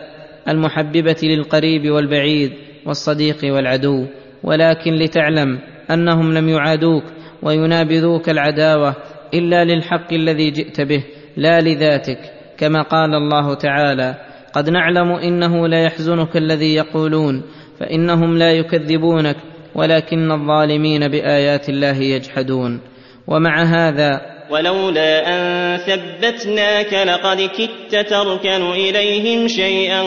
المحببة 0.48 1.16
للقريب 1.22 1.90
والبعيد 1.90 2.52
والصديق 2.86 3.38
والعدو. 3.44 4.06
ولكن 4.42 4.94
لتعلم 4.94 5.58
أنهم 5.90 6.32
لم 6.32 6.48
يعادوك 6.48 7.04
وينابذوك 7.42 8.28
العداوة 8.28 8.94
إلا 9.34 9.64
للحق 9.64 10.12
الذي 10.12 10.50
جئت 10.50 10.80
به 10.80 11.04
لا 11.36 11.60
لذاتك. 11.60 12.18
كما 12.58 12.82
قال 12.82 13.14
الله 13.14 13.54
تعالى 13.54 14.14
قد 14.52 14.70
نعلم 14.70 15.12
إنه 15.12 15.68
ليحزنك 15.68 16.36
الذي 16.36 16.74
يقولون 16.74 17.42
فإنهم 17.80 18.38
لا 18.38 18.52
يكذبونك 18.52 19.36
ولكن 19.74 20.32
الظالمين 20.32 21.08
بآيات 21.08 21.68
الله 21.68 21.96
يجحدون. 21.96 22.80
ومع 23.26 23.62
هذا 23.62 24.20
ولولا 24.50 25.28
أن 25.28 25.76
ثبتناك 25.76 26.94
لقد 26.94 27.50
كدت 27.58 28.08
تركن 28.10 28.62
إليهم 28.70 29.48
شيئا 29.48 30.02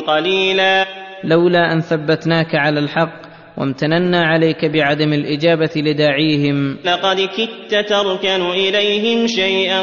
قليلا. 0.00 0.86
لولا 1.24 1.72
أن 1.72 1.80
ثبتناك 1.80 2.54
على 2.54 2.80
الحق 2.80 3.28
وامتننا 3.56 4.20
عليك 4.26 4.64
بعدم 4.64 5.12
الإجابة 5.12 5.70
لداعيهم. 5.76 6.76
لقد 6.84 7.28
كدت 7.36 7.88
تركن 7.88 8.42
إليهم 8.50 9.26
شيئا 9.26 9.82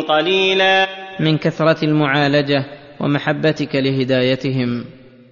قليلا. 0.00 0.86
من 1.20 1.38
كثرة 1.38 1.84
المعالجة 1.84 2.64
ومحبتك 3.00 3.74
لهدايتهم. 3.74 4.84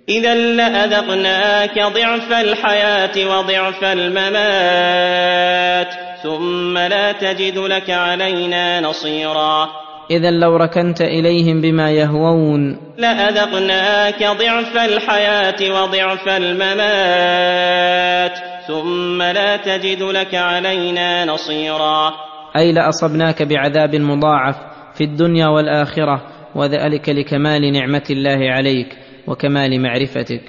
إذا 0.09 0.35
لأذقناك 0.35 1.79
ضعف 1.79 2.33
الحياة 2.33 3.27
وضعف 3.27 3.85
الممات 3.85 5.33
ثم 6.23 6.79
لا 6.79 7.13
تجد 7.13 7.59
لك 7.59 7.91
علينا 7.91 8.81
نصيرا. 8.81 9.69
اذا 10.11 10.31
لو 10.31 10.57
ركنت 10.57 11.01
إليهم 11.01 11.61
بما 11.61 11.91
يهوون. 11.91 12.79
لأذقناك 12.99 14.23
ضعف 14.23 14.77
الحياة 14.77 15.83
وضعف 15.83 16.29
الممات 16.29 17.83
ثم 18.67 19.23
لا 19.23 19.57
تجد 19.57 20.03
لك 20.03 20.35
علينا 20.35 21.25
نصيرا. 21.25 22.13
أي 22.57 22.73
لأصبناك 22.73 23.43
بعذاب 23.43 23.97
مضاعف 23.97 24.57
في 24.95 25.05
الدنيا 25.05 25.47
والآخرة 25.47 26.23
وذلك 26.55 27.09
لكمال 27.09 27.73
نعمة 27.73 28.05
الله 28.11 28.51
عليك. 28.51 29.02
وكمال 29.27 29.83
معرفتك. 29.83 30.43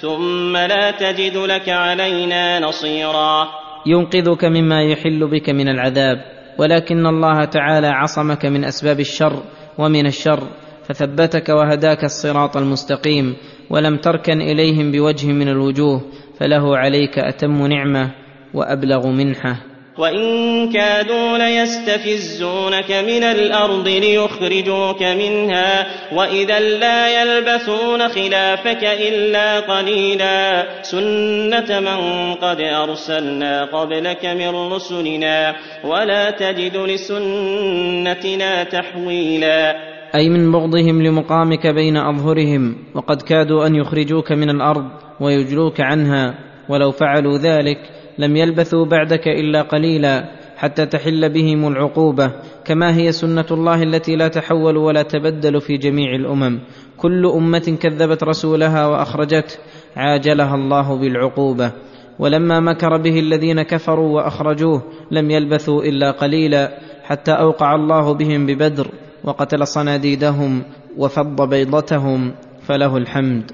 ثم 0.00 0.56
لا 0.56 0.90
تجد 0.90 1.36
لك 1.36 1.68
علينا 1.68 2.60
نصيرا. 2.60 3.48
ينقذك 3.86 4.44
مما 4.44 4.82
يحل 4.82 5.28
بك 5.30 5.50
من 5.50 5.68
العذاب 5.68 6.24
ولكن 6.58 7.06
الله 7.06 7.44
تعالى 7.44 7.86
عصمك 7.86 8.46
من 8.46 8.64
أسباب 8.64 9.00
الشر 9.00 9.42
ومن 9.78 10.06
الشر 10.06 10.48
فثبتك 10.84 11.48
وهداك 11.48 12.04
الصراط 12.04 12.56
المستقيم 12.56 13.36
ولم 13.70 13.96
تركن 13.96 14.40
إليهم 14.40 14.92
بوجه 14.92 15.26
من 15.26 15.48
الوجوه 15.48 16.00
فله 16.38 16.76
عليك 16.76 17.18
أتم 17.18 17.66
نعمة 17.66 18.10
وأبلغ 18.54 19.06
منحة. 19.06 19.69
وإن 20.00 20.68
كادوا 20.72 21.38
ليستفزونك 21.38 22.90
من 22.90 23.22
الأرض 23.22 23.88
ليخرجوك 23.88 25.02
منها 25.02 25.86
وإذا 26.12 26.60
لا 26.60 27.22
يلبثون 27.22 28.08
خلافك 28.08 28.84
إلا 28.84 29.60
قليلا 29.60 30.66
سنة 30.82 31.80
من 31.80 32.34
قد 32.34 32.60
أرسلنا 32.60 33.64
قبلك 33.64 34.26
من 34.26 34.72
رسلنا 34.72 35.54
ولا 35.84 36.30
تجد 36.30 36.76
لسنتنا 36.76 38.64
تحويلا 38.64 39.76
أي 40.14 40.28
من 40.28 40.52
بغضهم 40.52 41.02
لمقامك 41.02 41.66
بين 41.66 41.96
أظهرهم 41.96 42.76
وقد 42.94 43.22
كادوا 43.22 43.66
أن 43.66 43.74
يخرجوك 43.74 44.32
من 44.32 44.50
الأرض 44.50 44.84
ويجلوك 45.20 45.80
عنها 45.80 46.34
ولو 46.68 46.90
فعلوا 46.90 47.38
ذلك 47.38 47.99
لم 48.18 48.36
يلبثوا 48.36 48.84
بعدك 48.84 49.28
إلا 49.28 49.62
قليلا 49.62 50.40
حتى 50.56 50.86
تحل 50.86 51.28
بهم 51.28 51.68
العقوبة 51.68 52.32
كما 52.64 52.96
هي 52.96 53.12
سنة 53.12 53.46
الله 53.50 53.82
التي 53.82 54.16
لا 54.16 54.28
تحول 54.28 54.76
ولا 54.76 55.02
تبدل 55.02 55.60
في 55.60 55.76
جميع 55.76 56.14
الأمم. 56.14 56.60
كل 56.96 57.26
أمة 57.26 57.76
كذبت 57.80 58.24
رسولها 58.24 58.86
واخرجته 58.86 59.58
عاجلها 59.96 60.54
الله 60.54 60.96
بالعقوبة. 60.96 61.72
ولما 62.18 62.60
مكر 62.60 62.96
به 62.96 63.20
الذين 63.20 63.62
كفروا 63.62 64.16
وأخرجوه 64.16 64.82
لم 65.10 65.30
يلبثوا 65.30 65.82
إلا 65.82 66.10
قليلا 66.10 66.78
حتى 67.04 67.32
أوقع 67.32 67.74
الله 67.74 68.14
بهم 68.14 68.46
ببدر 68.46 68.86
وقتل 69.24 69.66
صناديدهم 69.66 70.62
وفض 70.96 71.48
بيضتهم 71.48 72.34
فله 72.62 72.96
الحمد. 72.96 73.50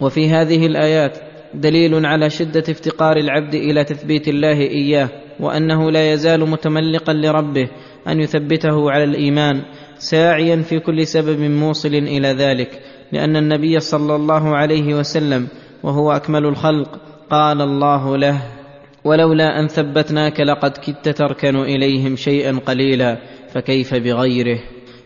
وفي 0.00 0.28
هذه 0.28 0.66
الآيات 0.66 1.18
دليل 1.54 2.06
على 2.06 2.30
شدة 2.30 2.64
افتقار 2.68 3.16
العبد 3.16 3.54
إلى 3.54 3.84
تثبيت 3.84 4.28
الله 4.28 4.60
إياه 4.60 5.08
وأنه 5.40 5.90
لا 5.90 6.12
يزال 6.12 6.50
متملقا 6.50 7.12
لربه 7.12 7.68
أن 8.08 8.20
يثبته 8.20 8.90
على 8.90 9.04
الإيمان 9.04 9.62
ساعيا 9.98 10.56
في 10.56 10.78
كل 10.80 11.06
سبب 11.06 11.40
موصل 11.40 11.94
إلى 11.94 12.28
ذلك 12.28 12.80
لأن 13.12 13.36
النبي 13.36 13.80
صلى 13.80 14.16
الله 14.16 14.56
عليه 14.56 14.94
وسلم 14.94 15.48
وهو 15.82 16.12
أكمل 16.12 16.46
الخلق 16.46 17.00
قال 17.30 17.60
الله 17.60 18.16
له 18.16 18.42
ولولا 19.04 19.60
أن 19.60 19.68
ثبتناك 19.68 20.40
لقد 20.40 20.70
كدت 20.70 21.08
تركن 21.08 21.56
إليهم 21.56 22.16
شيئا 22.16 22.58
قليلا 22.66 23.18
فكيف 23.54 23.94
بغيره؟ 23.94 24.58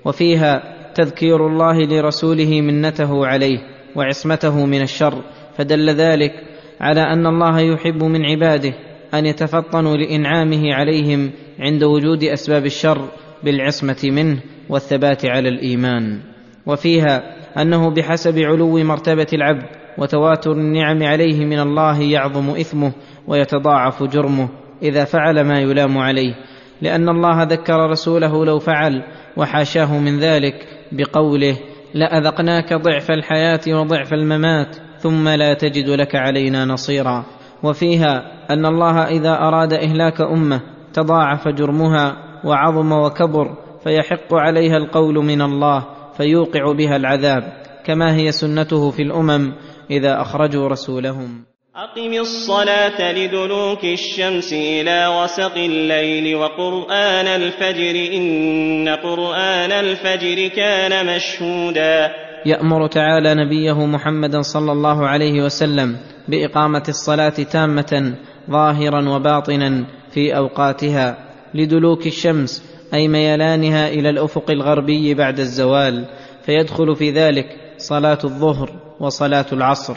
وفيها 0.04 0.62
تذكير 0.94 1.46
الله 1.46 1.78
لرسوله 1.78 2.60
منته 2.60 3.26
عليه 3.26 3.58
وعصمته 3.96 4.66
من 4.66 4.82
الشر 4.82 5.22
فدل 5.56 5.90
ذلك 5.90 6.32
على 6.80 7.00
أن 7.00 7.26
الله 7.26 7.60
يحب 7.60 8.04
من 8.04 8.24
عباده 8.24 8.72
أن 9.14 9.26
يتفطنوا 9.26 9.96
لإنعامه 9.96 10.74
عليهم 10.74 11.30
عند 11.60 11.84
وجود 11.84 12.24
أسباب 12.24 12.66
الشر 12.66 13.08
بالعصمة 13.44 14.00
منه 14.04 14.38
والثبات 14.68 15.26
على 15.26 15.48
الإيمان. 15.48 16.20
وفيها 16.66 17.22
أنه 17.62 17.90
بحسب 17.90 18.38
علو 18.38 18.78
مرتبة 18.78 19.26
العبد 19.32 19.64
وتواتر 19.98 20.52
النعم 20.52 21.02
عليه 21.02 21.44
من 21.44 21.58
الله 21.58 22.02
يعظم 22.02 22.50
إثمه 22.50 22.92
ويتضاعف 23.26 24.02
جرمه 24.02 24.48
إذا 24.82 25.04
فعل 25.04 25.40
ما 25.40 25.60
يلام 25.60 25.98
عليه 25.98 26.34
لأن 26.82 27.08
الله 27.08 27.42
ذكر 27.42 27.90
رسوله 27.90 28.44
لو 28.44 28.58
فعل 28.58 29.02
وحاشاه 29.36 29.98
من 29.98 30.18
ذلك 30.18 30.66
بقوله 30.92 31.56
لأذقناك 31.94 32.74
ضعف 32.74 33.10
الحياة 33.10 33.60
وضعف 33.68 34.12
الممات 34.12 34.76
ثم 35.04 35.28
لا 35.28 35.54
تجد 35.54 35.88
لك 35.88 36.14
علينا 36.14 36.64
نصيرا. 36.64 37.24
وفيها 37.62 38.12
أن 38.50 38.66
الله 38.66 39.04
إذا 39.04 39.30
أراد 39.30 39.72
إهلاك 39.72 40.20
أمة 40.20 40.60
تضاعف 40.94 41.48
جرمها 41.48 42.16
وعظم 42.44 42.92
وكبر 42.92 43.46
فيحق 43.84 44.34
عليها 44.34 44.76
القول 44.76 45.14
من 45.14 45.42
الله 45.42 45.84
فيوقع 46.16 46.72
بها 46.72 46.96
العذاب 46.96 47.42
كما 47.84 48.16
هي 48.16 48.32
سنته 48.32 48.90
في 48.90 49.02
الأمم 49.02 49.52
إذا 49.90 50.20
أخرجوا 50.20 50.68
رسولهم. 50.68 51.44
أقم 51.76 52.12
الصلاة 52.20 53.12
لدلوك 53.12 53.84
الشمس 53.84 54.52
إلى 54.52 55.06
غسق 55.06 55.56
الليل 55.56 56.36
وقرآن 56.36 57.26
الفجر 57.26 58.16
إن 58.16 58.88
قرآن 58.88 59.72
الفجر 59.72 60.48
كان 60.48 61.16
مشهودا. 61.16 62.10
يأمر 62.46 62.86
تعالى 62.86 63.34
نبيه 63.34 63.86
محمدا 63.86 64.42
صلى 64.42 64.72
الله 64.72 65.06
عليه 65.06 65.42
وسلم 65.42 65.96
بإقامة 66.28 66.82
الصلاة 66.88 67.28
تامة 67.28 68.14
ظاهرا 68.50 69.08
وباطنا 69.08 69.84
في 70.10 70.36
أوقاتها 70.36 71.18
لدلوك 71.54 72.06
الشمس 72.06 72.64
أي 72.94 73.08
ميلانها 73.08 73.88
إلى 73.88 74.10
الأفق 74.10 74.50
الغربي 74.50 75.14
بعد 75.14 75.40
الزوال 75.40 76.04
فيدخل 76.46 76.96
في 76.96 77.10
ذلك 77.10 77.46
صلاة 77.78 78.18
الظهر 78.24 78.70
وصلاة 79.00 79.46
العصر. 79.52 79.96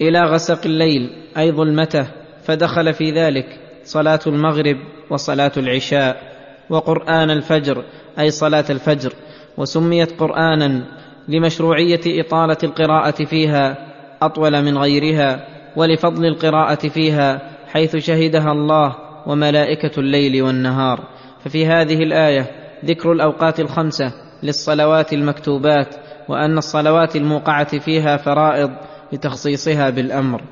إلى 0.00 0.20
غسق 0.22 0.66
الليل 0.66 1.10
أي 1.38 1.52
ظلمته 1.52 2.06
فدخل 2.44 2.94
في 2.94 3.10
ذلك 3.10 3.60
صلاة 3.84 4.20
المغرب 4.26 4.76
وصلاة 5.10 5.52
العشاء 5.56 6.22
وقرآن 6.70 7.30
الفجر 7.30 7.84
أي 8.18 8.30
صلاة 8.30 8.64
الفجر 8.70 9.12
وسميت 9.56 10.20
قرآنا 10.20 10.84
لمشروعية 11.28 12.20
إطالة 12.20 12.56
القراءة 12.64 13.24
فيها 13.24 13.76
أطول 14.22 14.62
من 14.62 14.78
غيرها 14.78 15.46
ولفضل 15.76 16.26
القراءة 16.26 16.88
فيها 16.88 17.40
حيث 17.66 17.96
شهدها 17.96 18.52
الله 18.52 18.96
وملائكة 19.26 20.00
الليل 20.00 20.42
والنهار. 20.42 21.00
ففي 21.44 21.66
هذه 21.66 22.02
الآية 22.02 22.50
ذكر 22.84 23.12
الأوقات 23.12 23.60
الخمسة 23.60 24.12
للصلوات 24.42 25.12
المكتوبات 25.12 25.94
وأن 26.28 26.58
الصلوات 26.58 27.16
الموقعة 27.16 27.78
فيها 27.78 28.16
فرائض 28.16 28.70
لتخصيصها 29.12 29.90
بالأمر. 29.90 30.42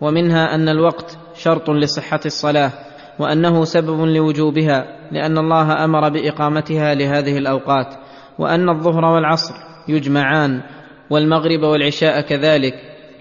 ومنها 0.00 0.54
أن 0.54 0.68
الوقت 0.68 1.18
شرط 1.34 1.70
لصحة 1.70 2.20
الصلاة 2.26 2.72
وأنه 3.18 3.64
سبب 3.64 4.00
لوجوبها 4.00 4.84
لأن 5.12 5.38
الله 5.38 5.84
أمر 5.84 6.08
بإقامتها 6.08 6.94
لهذه 6.94 7.38
الأوقات 7.38 7.94
وأن 8.38 8.68
الظهر 8.68 9.04
والعصر 9.04 9.54
يجمعان 9.88 10.62
والمغرب 11.10 11.62
والعشاء 11.62 12.20
كذلك 12.20 12.74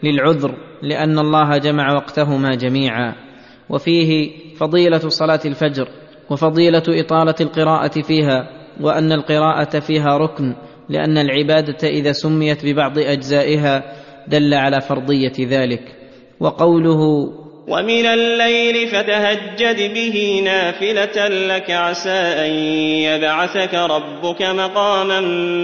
للعذر 0.03 0.55
لأن 0.83 1.19
الله 1.19 1.57
جمع 1.57 1.93
وقتهما 1.93 2.55
جميعا. 2.55 3.15
وفيه 3.69 4.31
فضيلة 4.55 5.09
صلاة 5.09 5.39
الفجر 5.45 5.87
وفضيلة 6.29 6.83
إطالة 6.87 7.35
القراءة 7.41 8.01
فيها 8.01 8.49
وأن 8.81 9.11
القراءة 9.11 9.79
فيها 9.79 10.17
ركن 10.17 10.55
لأن 10.89 11.17
العبادة 11.17 11.87
إذا 11.87 12.11
سميت 12.11 12.65
ببعض 12.65 12.99
أجزائها 12.99 13.83
دل 14.27 14.53
على 14.53 14.81
فرضية 14.81 15.33
ذلك. 15.39 15.81
وقوله 16.39 17.31
ومن 17.67 18.05
الليل 18.05 18.87
فتهجد 18.87 19.93
به 19.93 20.41
نافلة 20.45 21.27
لك 21.27 21.71
عسى 21.71 22.09
أن 22.09 22.51
يبعثك 23.03 23.73
ربك 23.73 24.41
مقاما 24.41 25.21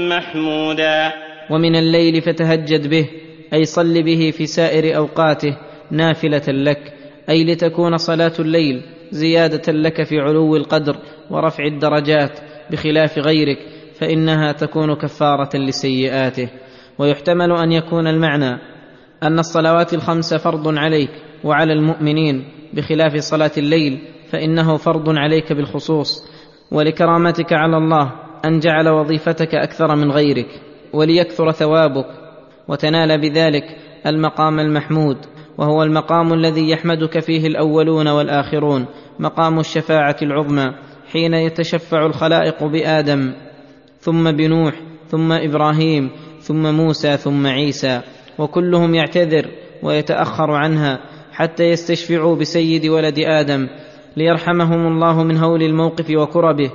محمودا. 0.09 1.11
ومن 1.49 1.75
الليل 1.75 2.21
فتهجد 2.21 2.87
به 2.87 3.09
أي 3.53 3.65
صل 3.65 4.03
به 4.03 4.31
في 4.37 4.45
سائر 4.45 4.97
أوقاته 4.97 5.57
نافلة 5.91 6.43
لك 6.47 6.93
أي 7.29 7.43
لتكون 7.43 7.97
صلاة 7.97 8.33
الليل 8.39 8.81
زيادة 9.11 9.73
لك 9.73 10.03
في 10.03 10.19
علو 10.19 10.55
القدر 10.55 10.95
ورفع 11.31 11.65
الدرجات 11.65 12.39
بخلاف 12.71 13.17
غيرك 13.17 13.57
فإنها 13.99 14.51
تكون 14.51 14.95
كفارة 14.95 15.57
لسيئاته. 15.57 16.49
ويحتمل 16.97 17.51
أن 17.51 17.71
يكون 17.71 18.07
المعنى 18.07 18.59
أن 19.23 19.39
الصلوات 19.39 19.93
الخمس 19.93 20.33
فرض 20.33 20.77
عليك 20.77 21.11
وعلى 21.43 21.73
المؤمنين 21.73 22.43
بخلاف 22.73 23.15
صلاة 23.17 23.51
الليل 23.57 23.99
فإنه 24.31 24.77
فرض 24.77 25.17
عليك 25.17 25.53
بالخصوص 25.53 26.23
ولكرامتك 26.71 27.53
على 27.53 27.77
الله 27.77 28.11
أن 28.45 28.59
جعل 28.59 28.89
وظيفتك 28.89 29.55
أكثر 29.55 29.95
من 29.95 30.11
غيرك 30.11 30.61
وليكثر 30.93 31.51
ثوابك 31.51 32.05
وتنال 32.67 33.21
بذلك 33.21 33.77
المقام 34.05 34.59
المحمود 34.59 35.17
وهو 35.57 35.83
المقام 35.83 36.33
الذي 36.33 36.69
يحمدك 36.69 37.19
فيه 37.19 37.47
الأولون 37.47 38.07
والآخرون 38.07 38.85
مقام 39.19 39.59
الشفاعة 39.59 40.15
العظمى 40.21 40.73
حين 41.11 41.33
يتشفع 41.33 42.05
الخلائق 42.05 42.63
بآدم 42.63 43.33
ثم 43.99 44.31
بنوح 44.31 44.73
ثم 45.07 45.31
إبراهيم 45.31 46.09
ثم 46.39 46.73
موسى 46.75 47.17
ثم 47.17 47.47
عيسى 47.47 48.01
وكلهم 48.37 48.95
يعتذر 48.95 49.47
ويتأخر 49.83 50.51
عنها 50.51 50.99
حتى 51.33 51.63
يستشفعوا 51.63 52.35
بسيد 52.35 52.85
ولد 52.85 53.19
آدم 53.19 53.67
ليرحمهم 54.17 54.87
الله 54.87 55.23
من 55.23 55.37
هول 55.37 55.63
الموقف 55.63 56.05
وكربه 56.09 56.71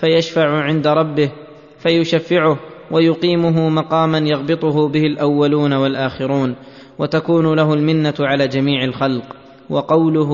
فيشفع 0.00 0.62
عند 0.62 0.86
ربه 0.86 1.32
فيشفعه 1.78 2.58
ويقيمه 2.90 3.68
مقاما 3.68 4.18
يغبطه 4.18 4.88
به 4.88 5.02
الأولون 5.02 5.72
والآخرون 5.72 6.56
وتكون 6.98 7.56
له 7.56 7.74
المنة 7.74 8.14
على 8.20 8.48
جميع 8.48 8.84
الخلق. 8.84 9.24
وقوله 9.70 10.32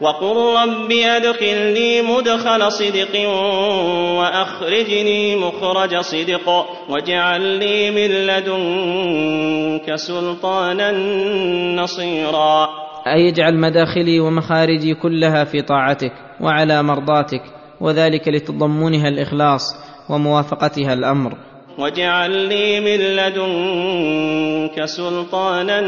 وقل 0.00 0.36
رب 0.36 0.92
أدخلني 0.92 2.02
مدخل 2.02 2.72
صدق 2.72 3.28
وأخرجني 4.18 5.36
مخرج 5.36 6.00
صدق 6.00 6.66
واجعل 6.88 7.40
لي 7.42 7.90
من 7.90 8.26
لدنك 8.26 9.94
سلطانا 9.94 10.92
نصيرا 11.82 12.83
أي 13.06 13.28
اجعل 13.28 13.60
مداخلي 13.60 14.20
ومخارجي 14.20 14.94
كلها 14.94 15.44
في 15.44 15.62
طاعتك 15.62 16.12
وعلى 16.40 16.82
مرضاتك 16.82 17.42
وذلك 17.80 18.28
لتضمنها 18.28 19.08
الإخلاص 19.08 19.62
وموافقتها 20.10 20.92
الأمر. 20.92 21.34
واجعل 21.78 22.30
لي 22.30 22.80
من 22.80 23.00
لدنك 23.16 24.84
سلطانا 24.84 25.80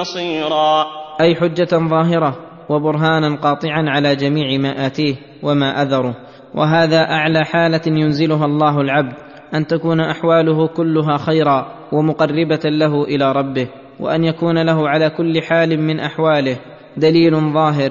نصيرا. 0.00 0.86
أي 1.20 1.34
حجة 1.34 1.68
ظاهرة 1.88 2.36
وبرهانا 2.68 3.36
قاطعا 3.36 3.84
على 3.88 4.16
جميع 4.16 4.58
ما 4.58 4.86
آتيه 4.86 5.14
وما 5.42 5.82
أذره. 5.82 6.14
وهذا 6.54 7.00
أعلى 7.00 7.44
حالة 7.44 7.82
ينزلها 7.86 8.44
الله 8.44 8.80
العبد 8.80 9.14
أن 9.54 9.66
تكون 9.66 10.00
أحواله 10.00 10.66
كلها 10.66 11.16
خيرا 11.16 11.66
ومقربة 11.92 12.60
له 12.64 13.04
إلى 13.04 13.32
ربه. 13.32 13.68
وأن 14.02 14.24
يكون 14.24 14.66
له 14.66 14.88
على 14.88 15.10
كل 15.10 15.42
حال 15.42 15.80
من 15.80 16.00
أحواله 16.00 16.56
دليل 16.96 17.52
ظاهر 17.52 17.90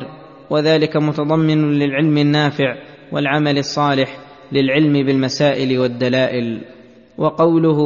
وذلك 0.49 0.97
متضمن 0.97 1.79
للعلم 1.79 2.17
النافع 2.17 2.75
والعمل 3.11 3.57
الصالح 3.57 4.17
للعلم 4.51 4.93
بالمسائل 4.93 5.79
والدلائل. 5.79 6.61
وقوله 7.17 7.79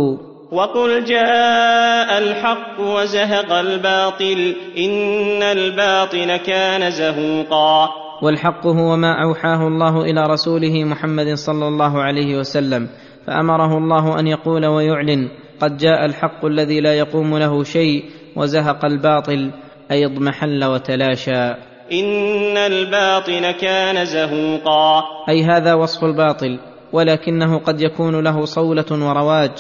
وقل 0.52 1.04
جاء 1.04 2.18
الحق 2.18 2.80
وزهق 2.80 3.54
الباطل 3.54 4.56
إن 4.78 5.44
الباطل 5.44 6.38
كان 6.38 6.92
زهوقا. 6.92 7.90
والحق 8.22 8.68
هو 8.68 8.96
ما 8.96 9.24
أوحاه 9.24 9.68
الله 9.68 10.02
إلى 10.02 10.24
رسوله 10.24 10.84
محمد 10.84 11.34
صلى 11.34 11.68
الله 11.68 12.02
عليه 12.02 12.38
وسلم 12.38 12.88
فأمره 13.28 13.78
الله 13.78 14.20
أن 14.20 14.28
يقول 14.28 14.66
ويعلن 14.66 15.30
قد 15.60 15.78
جاء 15.78 16.06
الحق 16.06 16.46
الذي 16.46 16.80
لا 16.80 16.94
يقوم 16.94 17.38
له 17.38 17.64
شيء 17.64 18.04
وزهق 18.36 18.86
الباطل 18.86 19.52
أي 19.91 20.06
اضمحل 20.06 20.64
وتلاشى. 20.66 21.53
إن 21.91 22.57
الباطل 22.57 23.52
كان 23.52 24.06
زهوقا. 24.06 25.03
أي 25.30 25.44
هذا 25.44 25.74
وصف 25.74 26.03
الباطل 26.03 26.60
ولكنه 26.94 27.60
قد 27.60 27.82
يكون 27.82 28.24
له 28.24 28.45
صولة 28.45 28.86
ورواج 28.91 29.52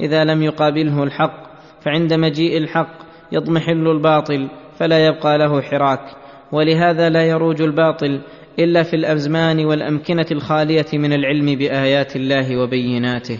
إذا 0.00 0.24
لم 0.24 0.42
يقابله 0.42 1.02
الحق. 1.02 1.44
فعند 1.84 2.12
مجيء 2.12 2.58
الحق 2.58 2.96
يضمحل 3.32 3.88
الباطل 3.88 4.48
فلا 4.78 5.06
يبقى 5.06 5.38
له 5.38 5.60
حراك. 5.60 6.04
ولهذا 6.52 7.08
لا 7.08 7.24
يروج 7.24 7.62
الباطل 7.62 8.20
إلا 8.58 8.82
في 8.82 8.96
الأزمان 8.96 9.64
والأمكنة 9.64 10.26
الخالية 10.30 10.86
من 10.92 11.12
العلم 11.12 11.46
بآيات 11.58 12.16
الله 12.16 12.62
وبيناته. 12.62 13.38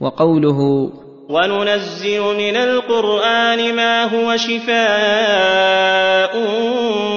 وقوله 0.00 0.90
وننزل 1.30 2.20
من 2.20 2.56
القرآن 2.56 3.76
ما 3.76 4.04
هو 4.04 4.36
شفاء 4.36 6.36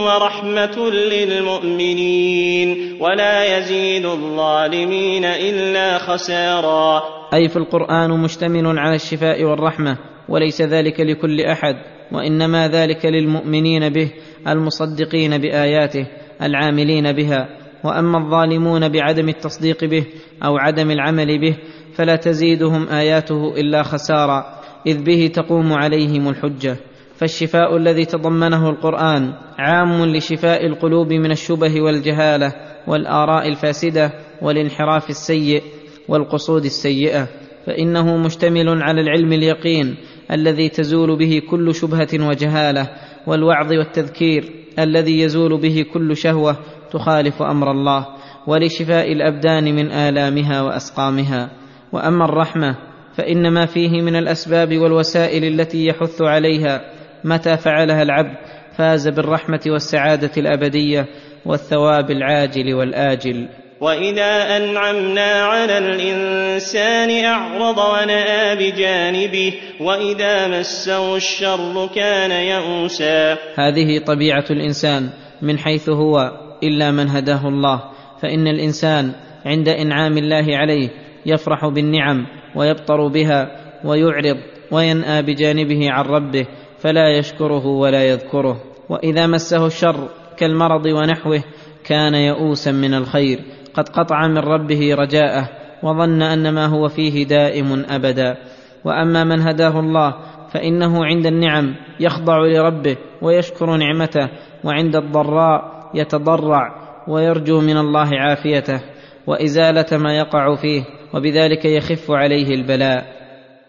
ورحمة 0.06 0.90
للمؤمنين. 0.90 2.98
ولا 3.02 3.58
يزيد 3.58 4.06
الظالمين 4.06 5.26
إلا 5.26 5.98
خسارا. 5.98 7.04
أي 7.34 7.50
في 7.50 7.58
القرآن 7.58 8.10
مشتمل 8.10 8.80
على 8.80 8.96
الشفاء 8.96 9.44
والرحمة 9.44 9.98
وليس 10.30 10.62
ذلك 10.62 11.00
لكل 11.00 11.42
أحد 11.42 11.76
وإنما 12.12 12.68
ذلك 12.68 13.06
للمؤمنين 13.06 13.90
به 13.90 14.12
المصدقين 14.48 15.38
بآياته 15.38 16.08
العاملين 16.42 17.12
بها. 17.12 17.48
وأما 17.84 18.18
الظالمون 18.18 18.90
بعدم 18.90 19.30
التصديق 19.30 19.86
به 19.86 20.06
أو 20.46 20.58
عدم 20.58 20.92
العمل 20.92 21.42
به 21.42 21.56
فلا 21.96 22.16
تزيدهم 22.16 22.88
آياته 22.90 23.54
إلا 23.58 23.84
خسارا 23.84 24.46
إذ 24.88 25.04
به 25.04 25.32
تقوم 25.34 25.74
عليهم 25.74 26.30
الحجة. 26.30 26.76
فالشفاء 27.16 27.78
الذي 27.78 28.06
تضمنه 28.06 28.70
القرآن 28.70 29.34
عام 29.60 30.06
لشفاء 30.06 30.66
القلوب 30.66 31.14
من 31.14 31.32
الشبه 31.32 31.82
والجهالة 31.82 32.54
والآراء 32.88 33.48
الفاسدة 33.48 34.12
والانحراف 34.42 35.10
السيء 35.10 35.64
والقصود 36.08 36.66
السيئة. 36.66 37.28
فإنه 37.66 38.18
مشتمل 38.18 38.84
على 38.84 39.02
العلم 39.02 39.34
اليقين 39.34 39.96
الذي 40.32 40.70
تزول 40.70 41.18
به 41.18 41.42
كل 41.50 41.76
شبهة 41.76 42.28
وجهالة 42.28 42.90
والوعظ 43.28 43.72
والتذكير 43.72 44.52
الذي 44.80 45.20
يزول 45.20 45.62
به 45.62 45.86
كل 45.94 46.18
شهوة 46.18 46.58
تخالف 46.92 47.42
أمر 47.42 47.72
الله 47.72 48.08
ولشفاء 48.48 49.12
الأبدان 49.12 49.76
من 49.76 49.92
آلامها 49.92 50.62
وأسقامها. 50.62 51.63
وأما 51.94 52.26
الرحمة 52.26 52.76
فان 53.18 53.52
ما 53.52 53.66
فيه 53.66 54.02
من 54.02 54.16
الأسباب 54.16 54.78
والوسائل 54.78 55.44
التي 55.44 55.86
يحث 55.86 56.22
عليها 56.22 56.82
متى 57.24 57.58
فعلها 57.58 58.02
العبد 58.02 58.36
فاز 58.78 59.08
بالرحمة 59.08 59.62
والسعادة 59.68 60.32
الأبدية 60.38 61.06
والثواب 61.46 62.12
العاجل 62.12 62.74
والآجل. 62.74 63.48
وإذا 63.82 64.58
أنعمنا 64.58 65.32
على 65.44 65.78
الإنسان 65.78 67.26
أعرض 67.26 67.78
ونأى 67.78 68.56
بجانبه 68.56 69.54
وإذا 69.82 70.48
مسه 70.48 71.16
الشر 71.16 71.90
كان 71.96 72.32
يئوسا. 72.32 73.38
هذه 73.56 74.00
طبيعة 74.06 74.46
الإنسان 74.52 75.10
من 75.42 75.58
حيث 75.58 75.90
هو 75.90 76.32
إلا 76.64 76.92
من 76.92 77.10
هداه 77.10 77.48
الله. 77.48 77.84
فإن 78.22 78.48
الإنسان 78.48 79.12
عند 79.46 79.70
إنعام 79.70 80.18
الله 80.18 80.58
عليه 80.58 81.03
يفرح 81.26 81.68
بالنعم 81.68 82.26
ويبطر 82.56 83.08
بها 83.08 83.52
ويعرض 83.86 84.38
وينأى 84.72 85.22
بجانبه 85.22 85.92
عن 85.92 86.06
ربه 86.06 86.46
فلا 86.78 87.18
يشكره 87.18 87.66
ولا 87.66 88.04
يذكره. 88.04 88.62
وإذا 88.90 89.28
مسه 89.28 89.66
الشر 89.66 90.10
كالمرض 90.38 90.86
ونحوه 90.86 91.44
كان 91.86 92.16
يئوسا 92.16 92.72
من 92.72 92.94
الخير. 92.94 93.40
قد 93.74 93.90
قطع 93.90 94.28
من 94.28 94.38
ربه 94.38 94.96
رجاءه 94.96 95.50
وظن 95.84 96.22
أن 96.22 96.54
ما 96.54 96.66
هو 96.66 96.88
فيه 96.88 97.26
دائم 97.26 97.86
أبدا. 97.90 98.38
وأما 98.86 99.24
من 99.24 99.42
هداه 99.42 99.80
الله 99.80 100.16
فإنه 100.54 101.06
عند 101.06 101.26
النعم 101.26 101.76
يخضع 102.00 102.38
لربه 102.38 102.98
ويشكر 103.22 103.76
نعمته 103.76 104.30
وعند 104.64 104.96
الضراء 104.96 105.90
يتضرع 105.94 106.76
ويرجو 107.08 107.62
من 107.62 107.78
الله 107.78 108.10
عافيته. 108.20 108.82
وإزالة 109.28 109.98
ما 109.98 110.18
يقع 110.18 110.56
فيه 110.56 110.84
وبذلك 111.14 111.66
يخف 111.66 112.12
عليه 112.12 112.48
البلاء. 112.48 113.24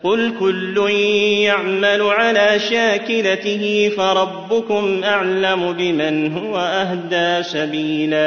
قل 0.04 0.38
كل 0.40 0.90
يعمل 1.42 2.02
على 2.02 2.58
شاكلته 2.58 3.88
فربكم 3.96 5.04
أعلم 5.04 5.72
بمن 5.72 6.32
هو 6.32 6.56
أهدى 6.56 7.42
سبيلا. 7.42 8.24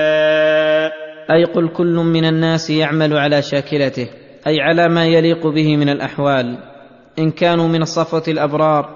أي 1.31 1.43
قل 1.43 1.69
كل 1.69 1.95
من 1.95 2.25
الناس 2.25 2.69
يعمل 2.69 3.17
على 3.17 3.41
شاكلته 3.41 4.09
أي 4.47 4.61
على 4.61 4.87
ما 4.89 5.05
يليق 5.05 5.47
به 5.47 5.77
من 5.77 5.89
الاحوال. 5.89 6.57
ان 7.19 7.31
كانوا 7.31 7.67
من 7.67 7.81
الصفوه 7.81 8.23
الابرار 8.27 8.89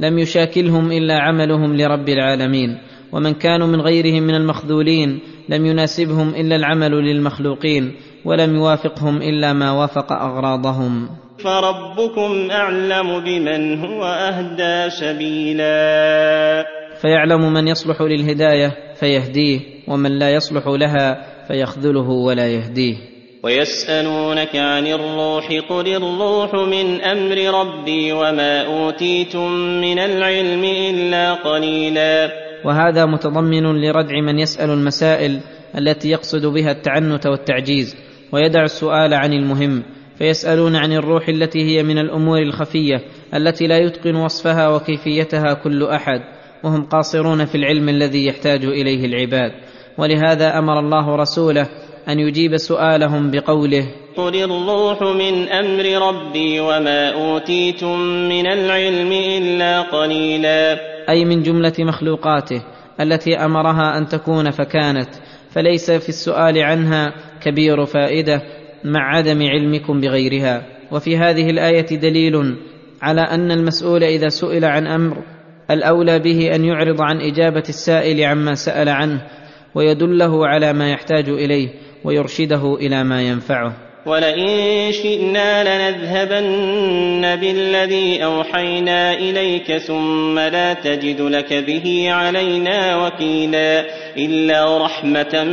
لم 0.00 0.18
يشاكلهم 0.18 0.92
الا 0.92 1.18
عملهم 1.18 1.76
لرب 1.76 2.08
العالمين. 2.08 2.78
ومن 3.12 3.32
كانوا 3.32 3.66
من 3.66 3.80
غيرهم 3.80 4.22
من 4.22 4.34
المخذولين 4.34 5.20
لم 5.48 5.66
يناسبهم 5.66 6.28
الا 6.28 6.56
العمل 6.56 6.92
للمخلوقين. 6.92 7.92
ولم 8.24 8.56
يوافقهم 8.56 9.22
إلا 9.22 9.52
ما 9.52 9.70
وافق 9.70 10.12
أغراضهم. 10.12 11.08
فربكم 11.38 12.50
اعلم 12.50 13.20
بمن 13.20 13.84
هو 13.84 14.04
اهدى 14.04 14.90
سبيلا. 14.90 16.64
فيعلم 17.02 17.52
من 17.52 17.68
يصلح 17.68 18.02
للهداية 18.02 18.72
فيهديه 18.94 19.60
ومن 19.88 20.18
لا 20.18 20.30
يصلح 20.30 20.66
لها 20.66 21.26
فيخذله 21.48 22.10
ولا 22.10 22.48
يهديه. 22.48 22.96
ويسألونك 23.44 24.56
عن 24.56 24.86
الروح 24.86 25.48
قل 25.68 25.88
الروح 25.88 26.54
من 26.54 27.00
أمر 27.00 27.60
ربي 27.60 28.12
وما 28.12 28.66
أوتيتم 28.66 29.50
من 29.80 29.98
العلم 29.98 30.64
إلا 30.64 31.34
قليلا. 31.34 32.30
وهذا 32.64 33.06
متضمن 33.06 33.80
لردع 33.80 34.20
من 34.20 34.38
يسأل 34.38 34.70
المسائل 34.70 35.40
التي 35.78 36.10
يقصد 36.10 36.46
بها 36.46 36.70
التعنت 36.70 37.26
والتعجيز. 37.26 37.96
ويدع 38.34 38.62
السؤال 38.62 39.14
عن 39.14 39.32
المهم 39.32 39.82
فيسألون 40.18 40.76
عن 40.76 40.92
الروح 40.92 41.28
التي 41.28 41.62
هي 41.64 41.82
من 41.82 41.98
الأمور 41.98 42.38
الخفية 42.38 43.00
التي 43.34 43.66
لا 43.66 43.78
يتقن 43.78 44.16
وصفها 44.16 44.68
وكيفيتها 44.68 45.54
كل 45.54 45.82
أحد 45.82 46.20
وهم 46.64 46.84
قاصرون 46.84 47.44
في 47.44 47.54
العلم 47.54 47.88
الذي 47.88 48.26
يحتاج 48.26 48.64
إليه 48.64 49.06
العباد. 49.06 49.52
ولهذا 49.98 50.58
أمر 50.58 50.78
الله 50.78 51.16
رسوله 51.16 51.68
أن 52.08 52.18
يجيب 52.18 52.56
سؤالهم 52.56 53.30
بقوله 53.30 53.86
قل 54.16 54.34
الروح 54.36 55.02
من 55.02 55.48
أمر 55.48 56.08
ربي 56.08 56.60
وما 56.60 57.12
اوتيتم 57.12 57.98
من 58.28 58.46
العلم 58.46 59.12
الا 59.12 59.80
قليلا. 59.80 60.78
أي 61.08 61.24
من 61.24 61.42
جملة 61.42 61.74
مخلوقاته 61.78 62.62
التي 63.00 63.36
أمرها 63.36 63.98
أن 63.98 64.08
تكون 64.08 64.50
فكانت. 64.50 65.08
فليس 65.54 65.90
في 65.90 66.08
السؤال 66.08 66.58
عنها 66.58 67.14
كبير 67.42 67.84
فائدة 67.84 68.42
مع 68.84 69.16
عدم 69.16 69.42
علمكم 69.42 70.00
بغيرها. 70.00 70.66
وفي 70.92 71.16
هذه 71.16 71.50
الآية 71.50 71.86
دليل 71.96 72.56
على 73.02 73.20
أن 73.20 73.50
المسؤول 73.50 74.04
إذا 74.04 74.28
سئل 74.28 74.64
عن 74.64 74.86
أمر 74.86 75.16
الأولى 75.70 76.18
به 76.18 76.54
أن 76.54 76.64
يعرض 76.64 77.02
عن 77.02 77.20
إجابة 77.20 77.62
السائل 77.68 78.24
عما 78.24 78.54
سأل 78.54 78.88
عنه 78.88 79.22
ويدله 79.74 80.46
على 80.46 80.72
ما 80.72 80.90
يحتاج 80.90 81.28
إليه 81.28 81.68
ويرشده 82.04 82.74
إلى 82.74 83.04
ما 83.04 83.22
ينفعه. 83.22 83.83
ولئن 84.06 84.92
شئنا 84.92 85.64
لنذهبن 85.64 87.36
بالذي 87.40 88.24
اوحينا 88.24 89.12
اليك 89.12 89.76
ثم 89.76 90.38
لا 90.38 90.74
تجد 90.74 91.20
لك 91.20 91.52
به 91.52 92.12
علينا 92.12 93.06
وكيلا 93.06 93.84
الا 94.16 94.84
رحمه 94.84 95.44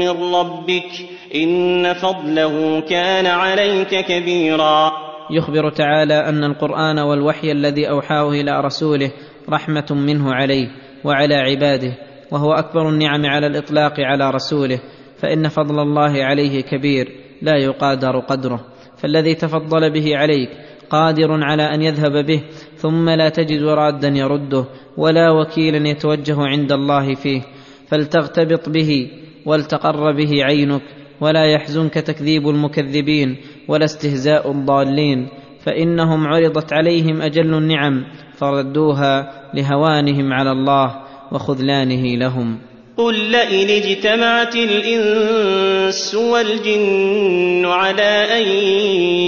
من 0.00 0.34
ربك 0.34 0.90
ان 1.34 1.94
فضله 1.94 2.80
كان 2.80 3.26
عليك 3.26 4.06
كبيرا. 4.06 4.92
يخبر 5.30 5.70
تعالى 5.70 6.14
ان 6.14 6.44
القران 6.44 6.98
والوحي 6.98 7.52
الذي 7.52 7.88
اوحاه 7.90 8.30
إلى 8.30 8.60
رسوله 8.60 9.12
رحمه 9.50 9.86
منه 9.90 10.34
عليه 10.34 10.68
وعلى 11.04 11.34
عباده 11.34 11.94
وهو 12.32 12.52
اكبر 12.52 12.88
النعم 12.88 13.26
على 13.26 13.46
الاطلاق 13.46 14.00
على 14.00 14.30
رسوله 14.30 14.80
فان 15.22 15.48
فضل 15.48 15.78
الله 15.78 16.24
عليه 16.24 16.60
كبير. 16.60 17.27
لا 17.42 17.56
يقادر 17.56 18.18
قدره 18.18 18.60
فالذي 18.96 19.34
تفضل 19.34 19.90
به 19.90 20.16
عليك 20.16 20.50
قادر 20.90 21.44
على 21.44 21.74
أن 21.74 21.82
يذهب 21.82 22.26
به 22.26 22.42
ثم 22.76 23.10
لا 23.10 23.28
تجد 23.28 23.62
رادا 23.62 24.08
يرده 24.08 24.64
ولا 24.96 25.30
وكيلا 25.30 25.88
يتوجه 25.88 26.36
عند 26.38 26.72
الله 26.72 27.14
فيه 27.14 27.42
فلتغتبط 27.88 28.68
به 28.68 29.10
ولتقر 29.46 30.12
به 30.12 30.44
عينك 30.44 30.82
ولا 31.20 31.44
يحزنك 31.44 31.94
تكذيب 31.94 32.48
المكذبين 32.48 33.36
ولا 33.68 33.84
استهزاء 33.84 34.50
الضالين 34.50 35.28
فإنهم 35.60 36.26
عرضت 36.26 36.72
عليهم 36.72 37.22
أجل 37.22 37.54
النعم 37.54 38.04
فردوها 38.34 39.32
لهوانهم 39.54 40.32
على 40.32 40.52
الله 40.52 40.96
وخذلانه 41.32 42.16
لهم. 42.16 42.58
قل 42.98 43.14
لئن 43.30 43.70
اجتمعت 43.70 44.56
الانس 44.56 46.14
والجن 46.14 47.66
على 47.66 48.26
ان 48.38 48.42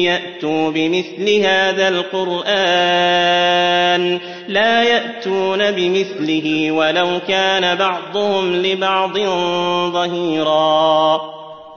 ياتوا 0.04 0.70
بمثل 0.70 1.30
هذا 1.44 1.88
القران 1.88 2.40
لا 4.48 4.82
ياتون 4.82 5.70
بمثله 5.70 6.72
ولو 6.72 7.20
كان 7.28 7.78
بعضهم 7.78 8.52
لبعض 8.52 9.18
ظهيرا. 9.92 11.20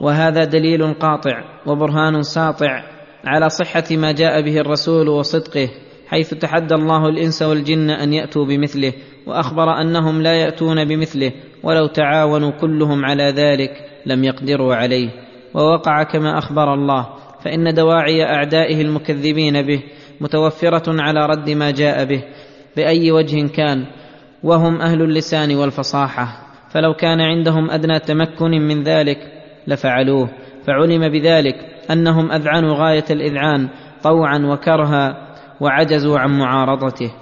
وهذا 0.00 0.44
دليل 0.44 0.94
قاطع 0.94 1.44
وبرهان 1.66 2.22
ساطع 2.22 2.82
على 3.24 3.48
صحة 3.48 3.84
ما 3.90 4.12
جاء 4.12 4.40
به 4.42 4.60
الرسول 4.60 5.08
وصدقه 5.08 5.68
حيث 6.08 6.34
تحدى 6.34 6.74
الله 6.74 7.08
الإنس 7.08 7.42
والجن 7.42 7.90
أن 7.90 8.12
يأتوا 8.12 8.44
بمثله 8.44 8.92
وأخبر 9.26 9.80
أنهم 9.80 10.22
لا 10.22 10.34
يأتون 10.34 10.84
بمثله 10.84 11.32
ولو 11.64 11.86
تعاونوا 11.86 12.50
كلهم 12.50 13.04
على 13.04 13.24
ذلك 13.24 13.70
لم 14.06 14.24
يقدروا 14.24 14.74
عليه. 14.74 15.08
ووقع 15.54 16.02
كما 16.02 16.38
أخبر 16.38 16.74
الله 16.74 17.06
فإن 17.44 17.74
دواعي 17.74 18.24
أعدائه 18.24 18.82
المكذبين 18.82 19.62
به 19.62 19.82
متوفرة 20.20 21.02
على 21.02 21.26
رد 21.26 21.50
ما 21.50 21.70
جاء 21.70 22.04
به 22.04 22.24
بأي 22.76 23.12
وجه 23.12 23.48
كان 23.48 23.86
وهم 24.42 24.80
أهل 24.80 25.02
اللسان 25.02 25.56
والفصاحة. 25.56 26.26
فلو 26.70 26.94
كان 26.94 27.20
عندهم 27.20 27.70
أدنى 27.70 27.98
تمكن 27.98 28.50
من 28.50 28.82
ذلك 28.82 29.18
لفعلوه. 29.66 30.28
فعلم 30.66 31.08
بذلك 31.08 31.54
أنهم 31.90 32.32
أذعنوا 32.32 32.74
غاية 32.74 33.04
الإذعان 33.10 33.68
طوعا 34.02 34.38
وكرها 34.38 35.34
وعجزوا 35.60 36.18
عن 36.18 36.38
معارضته. 36.38 37.12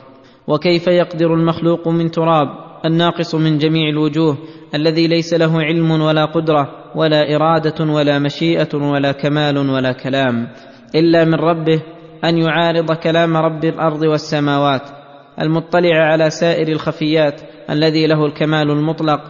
وكيف 0.47 0.87
يقدر 0.87 1.35
المخلوق 1.35 1.89
من 1.89 2.11
تراب؟ 2.11 2.72
الناقص 2.85 3.35
من 3.35 3.59
جميع 3.59 3.89
الوجوه 3.89 4.39
الذي 4.75 5.07
ليس 5.07 5.35
له 5.35 5.63
علم 5.63 5.91
ولا 5.91 6.25
قدرة 6.25 6.69
ولا 6.95 7.37
إرادة 7.37 7.85
ولا 7.85 8.19
مشيئة 8.19 8.75
ولا 8.75 9.13
كمال 9.13 9.59
ولا 9.59 9.93
كلام 9.93 10.49
إلا 10.95 11.25
من 11.25 11.35
ربه 11.35 11.83
أن 12.25 12.39
يعارض 12.39 12.93
كلام 12.93 13.37
رب 13.37 13.65
الأرض 13.65 14.03
والسماوات 14.03 14.83
المطلع 15.41 15.97
على 15.97 16.31
سائر 16.31 16.69
الخفيات 16.69 17.41
الذي 17.71 18.07
له 18.07 18.27
الكمال 18.27 18.71
المطلق 18.71 19.21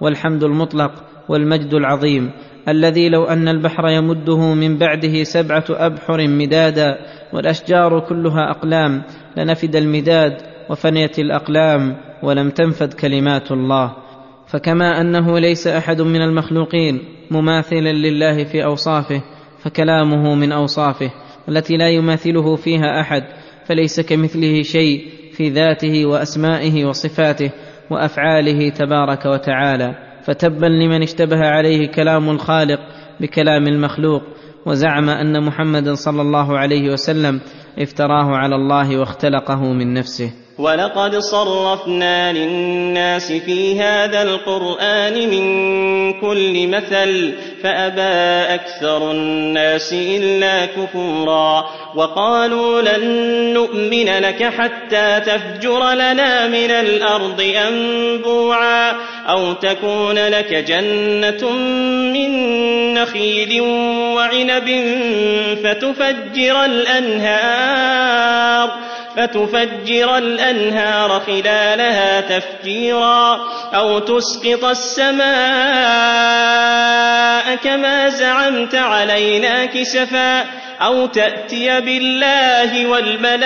والحمد 0.00 0.44
المطلق 0.44 0.92
والمجد 1.28 1.74
العظيم 1.74 2.30
الذي 2.68 3.08
لو 3.08 3.24
أن 3.24 3.48
البحر 3.48 3.88
يمده 3.88 4.54
من 4.54 4.78
بعده 4.78 5.22
سبعة 5.22 5.64
أبحر 5.70 6.28
مدادا 6.28 6.98
والأشجار 7.32 8.00
كلها 8.00 8.50
أقلام 8.50 9.02
لنفد 9.36 9.76
المداد 9.76 10.36
وفنيت 10.70 11.18
الأقلام 11.18 11.96
ولم 12.22 12.50
تنفد 12.50 12.92
كلمات 12.92 13.52
الله 13.52 13.96
فكما 14.46 15.00
أنه 15.00 15.38
ليس 15.38 15.66
أحد 15.66 16.02
من 16.02 16.22
المخلوقين 16.22 17.00
مماثلا 17.30 17.92
لله 17.92 18.44
في 18.44 18.64
أوصافه 18.64 19.22
فكلامه 19.58 20.34
من 20.34 20.52
أوصافه 20.52 21.10
التي 21.48 21.76
لا 21.76 21.88
يماثله 21.88 22.56
فيها 22.56 23.00
أحد 23.00 23.22
فليس 23.66 24.00
كمثله 24.00 24.62
شيء 24.62 25.08
في 25.32 25.48
ذاته 25.48 26.06
وأسمائه 26.06 26.84
وصفاته 26.84 27.50
وأفعاله 27.90 28.68
تبارك 28.68 29.26
وتعالى 29.26 29.94
فتبا 30.24 30.66
لمن 30.66 31.02
اشتبه 31.02 31.46
عليه 31.46 31.86
كلام 31.86 32.30
الخالق 32.30 32.80
بكلام 33.20 33.66
المخلوق 33.66 34.22
وزعم 34.66 35.08
أن 35.08 35.42
محمدا 35.46 35.94
صلى 35.94 36.22
الله 36.22 36.58
عليه 36.58 36.92
وسلم 36.92 37.40
افتراه 37.78 38.36
على 38.36 38.54
الله 38.54 38.98
واختلقه 38.98 39.72
من 39.72 39.94
نفسه. 39.94 40.41
ولقد 40.62 41.18
صرفنا 41.18 42.32
للناس 42.32 43.32
في 43.32 43.80
هذا 43.80 44.22
القرآن 44.22 45.28
من 45.30 46.12
كل 46.20 46.66
مثل 46.68 47.34
فأبى 47.62 48.54
أكثر 48.54 49.10
الناس 49.10 49.92
إلا 49.92 50.66
كفورا 50.66 51.64
وقالوا 51.94 52.82
لن 52.82 53.04
نؤمن 53.54 54.08
لك 54.08 54.42
حتى 54.42 55.20
تفجر 55.20 55.92
لنا 55.92 56.48
من 56.48 56.70
الأرض 56.70 57.40
أنبوعا 57.68 58.92
أو 59.28 59.52
تكون 59.52 60.18
لك 60.18 60.54
جنة 60.54 61.50
من 62.12 62.32
نخيل 62.94 63.60
وعنب 64.16 64.96
فتفجر 65.64 66.64
الأنهار 66.64 68.12
فتفجر 69.16 70.18
الأنهار 70.18 71.20
خلالها 71.20 72.20
تفجيرا 72.20 73.40
أو 73.74 73.98
تسقط 73.98 74.64
السماء 74.64 75.22
كما 77.56 78.08
زعمت 78.08 78.74
علينا 78.74 79.64
كسفا 79.64 80.44
أو 80.80 81.06
تأتي 81.06 81.80
بالله 81.80 82.86
والملائكة 82.86 83.42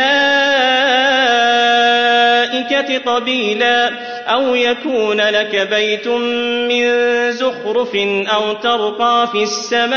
قبيلا 2.99 3.91
أو 4.27 4.55
يكون 4.55 5.21
لك 5.21 5.69
بيت 5.71 6.09
من 6.09 6.87
زخرف 7.33 7.97
أو 8.35 8.53
ترقى 8.53 9.29
في 9.33 9.43
السماء 9.43 9.97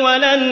ولن 0.00 0.42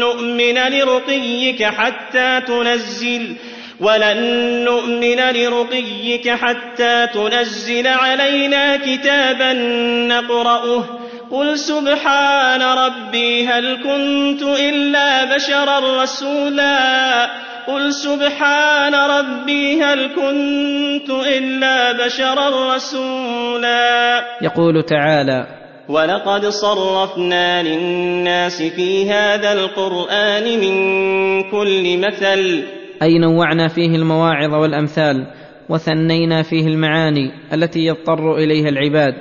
نؤمن 0.00 0.58
لرقيك 0.58 1.64
حتى 1.64 2.40
تنزل 2.46 3.36
ولن 3.80 4.18
نؤمن 4.64 5.20
لرقيك 5.30 6.30
حتى 6.30 7.06
تنزل 7.14 7.86
علينا 7.86 8.76
كتابا 8.76 9.52
نقرأه 10.08 10.84
قل 11.30 11.58
سبحان 11.58 12.62
ربي 12.62 13.46
هل 13.46 13.76
كنت 13.76 14.42
إلا 14.42 15.34
بشرا 15.34 16.02
رسولا 16.02 17.24
قل 17.66 17.92
سبحان 17.92 18.94
ربي 18.94 19.82
هل 19.82 20.06
كنت 20.06 21.10
إلا 21.10 22.06
بشرا 22.06 22.74
رسولا 22.74 24.24
يقول 24.42 24.82
تعالى 24.82 25.46
ولقد 25.88 26.46
صرفنا 26.46 27.62
للناس 27.62 28.62
في 28.62 29.10
هذا 29.10 29.52
القرآن 29.52 30.44
من 30.44 30.74
كل 31.50 31.98
مثل 31.98 32.64
أي 33.02 33.18
نوعنا 33.18 33.68
فيه 33.68 33.96
المواعظ 33.96 34.54
والأمثال 34.54 35.26
وثنينا 35.68 36.42
فيه 36.42 36.66
المعاني 36.66 37.30
التي 37.52 37.80
يضطر 37.80 38.36
إليها 38.36 38.68
العباد 38.68 39.14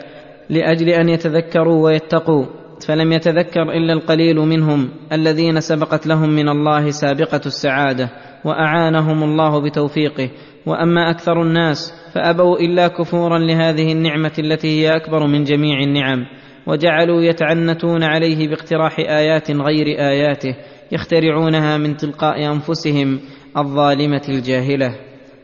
لأجل 0.49 0.89
أن 0.89 1.09
يتذكروا 1.09 1.85
ويتقوا 1.85 2.45
فلم 2.87 3.11
يتذكر 3.11 3.61
إلا 3.61 3.93
القليل 3.93 4.35
منهم 4.35 4.89
الذين 5.11 5.59
سبقت 5.59 6.07
لهم 6.07 6.29
من 6.29 6.49
الله 6.49 6.89
سابقة 6.89 7.41
السعادة 7.45 8.09
وأعانهم 8.45 9.23
الله 9.23 9.61
بتوفيقه. 9.61 10.29
وأما 10.65 11.09
أكثر 11.09 11.41
الناس 11.41 11.93
فأبوا 12.13 12.59
إلا 12.59 12.87
كفورا 12.87 13.39
لهذه 13.39 13.91
النعمة 13.91 14.31
التي 14.39 14.67
هي 14.67 14.95
أكبر 14.95 15.27
من 15.27 15.43
جميع 15.43 15.79
النعم 15.79 16.25
وجعلوا 16.67 17.21
يتعنتون 17.21 18.03
عليه 18.03 18.47
باقتراح 18.47 18.99
آيات 18.99 19.51
غير 19.51 19.85
آياته 19.99 20.55
يخترعونها 20.91 21.77
من 21.77 21.97
تلقاء 21.97 22.53
أنفسهم 22.53 23.19
الظالمة 23.57 24.21
الجاهلة. 24.29 24.95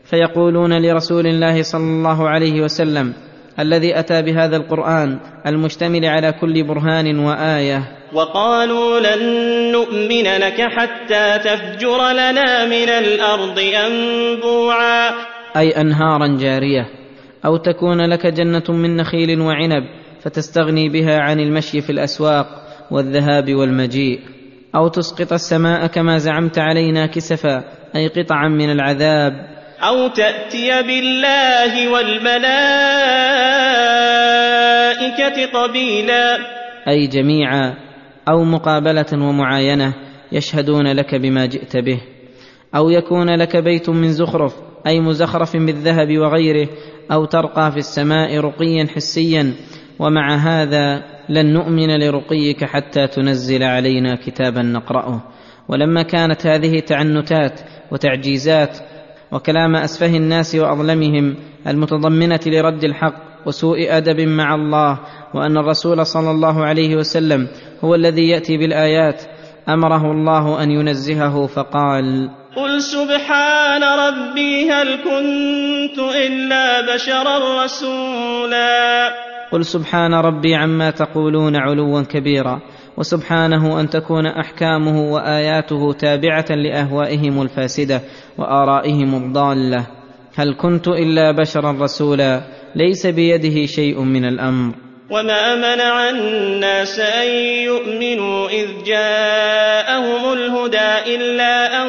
فيقولون 0.04 0.82
لرسول 0.82 1.26
الله 1.26 1.62
صلى 1.62 1.82
الله 1.82 2.28
عليه 2.28 2.60
وسلم 2.60 3.12
الذي 3.58 3.98
أتى 3.98 4.22
بهذا 4.22 4.56
القرآن 4.56 5.18
المشتمل 5.46 6.04
على 6.04 6.32
كل 6.32 6.66
برهان 6.66 7.18
وآية. 7.18 7.82
وقالوا 8.12 9.00
لن 9.00 9.22
نؤمن 9.72 10.24
لك 10.24 10.60
حتى 10.60 11.38
تفجر 11.38 12.12
لنا 12.12 12.64
من 12.64 12.88
الأرض 12.88 13.58
أنبوعا. 13.58 15.10
أي 15.56 15.70
أنهارا 15.70 16.36
جارية. 16.40 16.86
أو 17.46 17.56
تكون 17.56 18.10
لك 18.10 18.26
جنة 18.26 18.64
من 18.68 18.96
نخيل 18.96 19.40
وعنب 19.40 19.82
فتستغني 20.20 20.88
بها 20.88 21.20
عن 21.20 21.40
المشي 21.40 21.80
في 21.80 21.90
الأسواق 21.90 22.46
والذهاب 22.90 23.54
والمجيء. 23.54 24.20
أو 24.74 24.88
تسقط 24.88 25.32
السماء 25.32 25.86
كما 25.86 26.18
زعمت 26.18 26.58
علينا 26.58 27.06
كسفا 27.06 27.64
أي 27.96 28.08
قطعا 28.08 28.48
من 28.48 28.70
العذاب. 28.70 29.53
أو 29.88 30.08
تأتي 30.08 30.82
بالله 30.82 31.88
والملائكة 31.88 32.44
قبيلا. 35.46 36.38
أي 36.88 37.06
جميعا 37.06 37.74
أو 38.28 38.44
مقابلة 38.44 39.06
ومعاينة 39.12 39.94
يشهدون 40.32 40.92
لك 40.92 41.14
بما 41.14 41.46
جئت 41.46 41.76
به. 41.76 42.00
أو 42.76 42.90
يكون 42.90 43.30
لك 43.36 43.56
بيت 43.56 43.90
من 43.90 44.12
زخرف 44.12 44.54
أي 44.86 45.00
مزخرف 45.00 45.56
بالذهب 45.56 46.18
وغيره 46.18 46.68
أو 47.12 47.24
ترقى 47.24 47.72
في 47.72 47.78
السماء 47.78 48.38
رقيا 48.38 48.86
حسيا. 48.94 49.54
ومع 49.98 50.36
هذا 50.36 51.02
لن 51.28 51.52
نؤمن 51.52 51.98
لرقيك 51.98 52.64
حتى 52.64 53.06
تنزل 53.06 53.62
علينا 53.62 54.16
كتابا 54.26 54.62
نقرأه. 54.62 55.22
ولما 55.68 56.02
كانت 56.02 56.46
هذه 56.46 56.80
تعنتات 56.80 57.60
وتعجيزات 57.92 58.78
وكلام 59.34 59.76
أسفه 59.76 60.16
الناس 60.16 60.54
وأظلمهم 60.54 61.36
المتضمنة 61.66 62.40
لرد 62.46 62.84
الحق 62.84 63.14
وسوء 63.46 63.96
أدب 63.96 64.20
مع 64.20 64.54
الله 64.54 64.98
وأن 65.34 65.58
الرسول 65.58 66.06
صلى 66.06 66.30
الله 66.30 66.64
عليه 66.64 66.96
وسلم 66.96 67.48
هو 67.84 67.94
الذي 67.94 68.28
يأتي 68.28 68.56
بالآيات 68.56 69.22
أمره 69.68 70.12
الله 70.12 70.62
أن 70.62 70.70
ينزهه 70.70 71.46
فقال 71.46 72.30
قل 72.56 72.82
سبحان 72.82 73.82
ربي 73.82 74.70
هل 74.70 74.88
كنت 74.96 75.98
إلا 75.98 76.94
بشرا 76.94 77.64
رسولا. 77.64 79.10
قل 79.52 79.64
سبحان 79.64 80.14
ربي 80.14 80.54
عما 80.54 80.90
تقولون 80.90 81.56
علوا 81.56 82.02
كبيرا. 82.02 82.60
وسبحانه 82.96 83.80
أن 83.80 83.88
تكون 83.88 84.26
أحكامه 84.26 85.12
وآياته 85.12 85.92
تابعة 85.92 86.46
لأهوائهم 86.50 87.42
الفاسدة 87.42 88.00
وآرائهم 88.38 89.14
الضالة. 89.14 89.86
هل 90.36 90.54
كنت 90.54 90.88
إلا 90.88 91.30
بشرا 91.30 91.72
رسولا؟ 91.80 92.40
ليس 92.76 93.06
بيده 93.06 93.66
شيء 93.66 94.00
من 94.00 94.24
الأمر. 94.24 94.74
وما 95.10 95.54
منع 95.56 96.10
الناس 96.10 97.00
أن 97.00 97.28
يؤمنوا 97.64 98.48
إذ 98.48 98.68
جاءهم 98.86 100.32
الهدى 100.32 101.16
إلا 101.16 101.82
أن 101.82 101.88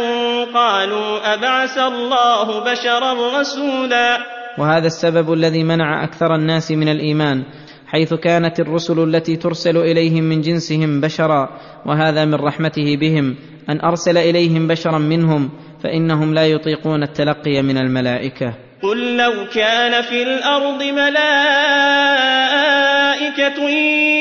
قالوا 0.54 1.34
أبعث 1.34 1.78
الله 1.78 2.72
بشرا 2.72 3.40
رسولا. 3.40 4.18
وهذا 4.58 4.88
السبب 4.88 5.34
الذي 5.34 5.64
منع 5.64 6.04
أكثر 6.04 6.36
الناس 6.36 6.72
من 6.72 6.90
الإيمان. 6.90 7.44
حيث 7.88 8.14
كانت 8.14 8.60
الرسل 8.60 9.04
التي 9.04 9.36
ترسل 9.36 9.78
إليهم 9.78 10.24
من 10.24 10.42
جنسهم 10.42 11.02
بشرا 11.02 11.50
وهذا 11.86 12.26
من 12.26 12.36
رحمته 12.36 12.98
بهم 12.98 13.36
أن 13.70 13.82
أرسل 13.82 14.18
إليهم 14.18 14.68
بشرا 14.68 14.98
منهم 14.98 15.50
فإنهم 15.84 16.34
لا 16.34 16.48
يطيقون 16.48 17.04
التلقي 17.04 17.62
من 17.62 17.78
الملائكة. 17.78 18.54
قل 18.84 19.18
لو 19.18 19.46
كان 19.54 20.02
في 20.02 20.24
الأرض 20.24 20.84
ملائكة 20.84 21.20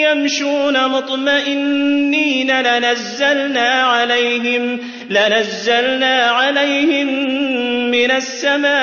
يمشون 0.09 0.89
مطمئنين 0.89 2.61
لنزلنا 2.61 3.69
عليهم 3.69 4.81
لنزلنا 5.11 6.23
عليهم 6.23 7.07
من 7.91 8.11
السماء 8.11 8.75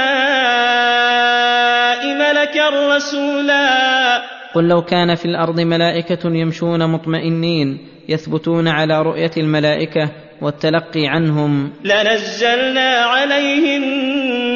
ملكا 2.15 2.69
رسولا. 2.95 4.40
قل 4.53 4.67
لو 4.67 4.81
كان 4.81 5.15
في 5.15 5.25
الأرض 5.25 5.59
ملائكة 5.59 6.29
يمشون 6.29 6.89
مطمئنين 6.89 7.77
يثبتون 8.09 8.67
على 8.67 9.01
رؤية 9.01 9.31
الملائكة 9.37 10.09
والتلقي 10.41 11.07
عنهم. 11.07 11.73
لنزلنا 11.83 12.95
عليهم 12.95 13.81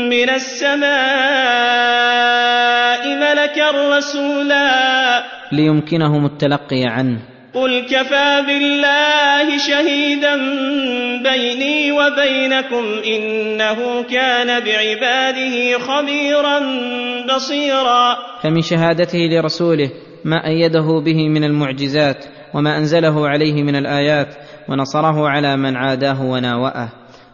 من 0.10 0.30
السماء 0.30 0.86
ملكا 3.08 3.98
رسولا. 3.98 5.24
ليمكنهم 5.52 6.26
التلقي 6.26 6.84
عنه. 6.86 7.35
قل 7.56 7.86
كفى 7.86 8.44
بالله 8.48 9.58
شهيدا 9.58 10.36
بيني 11.24 11.92
وبينكم 11.92 12.86
إنه 13.16 14.04
كان 14.04 14.48
بعباده 14.48 15.80
خبيرا 15.80 16.60
بصيرا. 17.36 18.16
فمن 18.42 18.62
شهادته 18.62 19.20
لرسوله 19.20 19.90
ما 20.26 20.48
أيده 20.48 21.02
به 21.06 21.30
من 21.30 21.44
المعجزات 21.44 22.26
وما 22.54 22.78
أنزله 22.78 23.28
عليه 23.28 23.64
من 23.64 23.76
الآيات 23.76 24.36
ونصره 24.70 25.30
على 25.30 25.58
من 25.58 25.76
عاداه 25.76 26.22
وناوأه. 26.26 26.90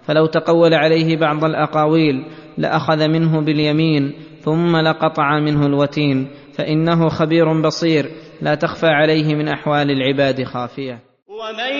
فلو 0.07 0.25
تقول 0.25 0.73
عليه 0.73 1.17
بعض 1.17 1.43
الأقاويل 1.43 2.25
لأخذ 2.57 3.07
منه 3.07 3.41
باليمين 3.41 4.13
ثم 4.41 4.77
لقطع 4.77 5.39
منه 5.39 5.65
الوتين 5.65 6.27
فإنه 6.53 7.09
خبير 7.09 7.61
بصير 7.61 8.05
لا 8.41 8.55
تخفى 8.55 8.87
عليه 8.87 9.35
من 9.35 9.47
أحوال 9.47 9.91
العباد 9.91 10.43
خافية. 10.43 10.99
ومن 11.27 11.73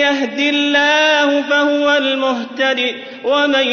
يهد 0.00 0.38
الله 0.38 1.42
فهو 1.42 1.96
المهتدي 1.96 2.94
ومن 3.24 3.66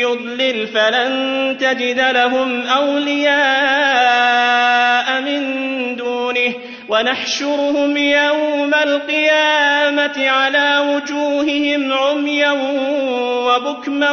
يضلل 0.00 0.66
فلن 0.66 1.56
تجد 1.60 1.98
لهم 1.98 2.66
أولياء 2.66 3.36
من 5.20 5.42
دونه. 5.96 6.54
ونحشرهم 6.88 7.96
يوم 7.96 8.74
القيامة 8.74 10.28
على 10.28 10.78
وجوههم 10.78 11.92
عميا 11.92 12.52
وبكما 13.46 14.12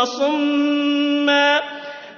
وصما. 0.00 1.60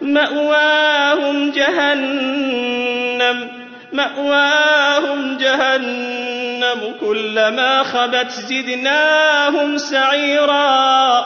مأواهم 0.01 1.51
جهنم. 1.51 3.56
مأواهم 3.93 5.39
جهنم 5.39 6.81
كلما 7.01 7.83
خبت 7.83 8.31
زدناهم 8.31 9.77
سعيرا. 9.77 11.25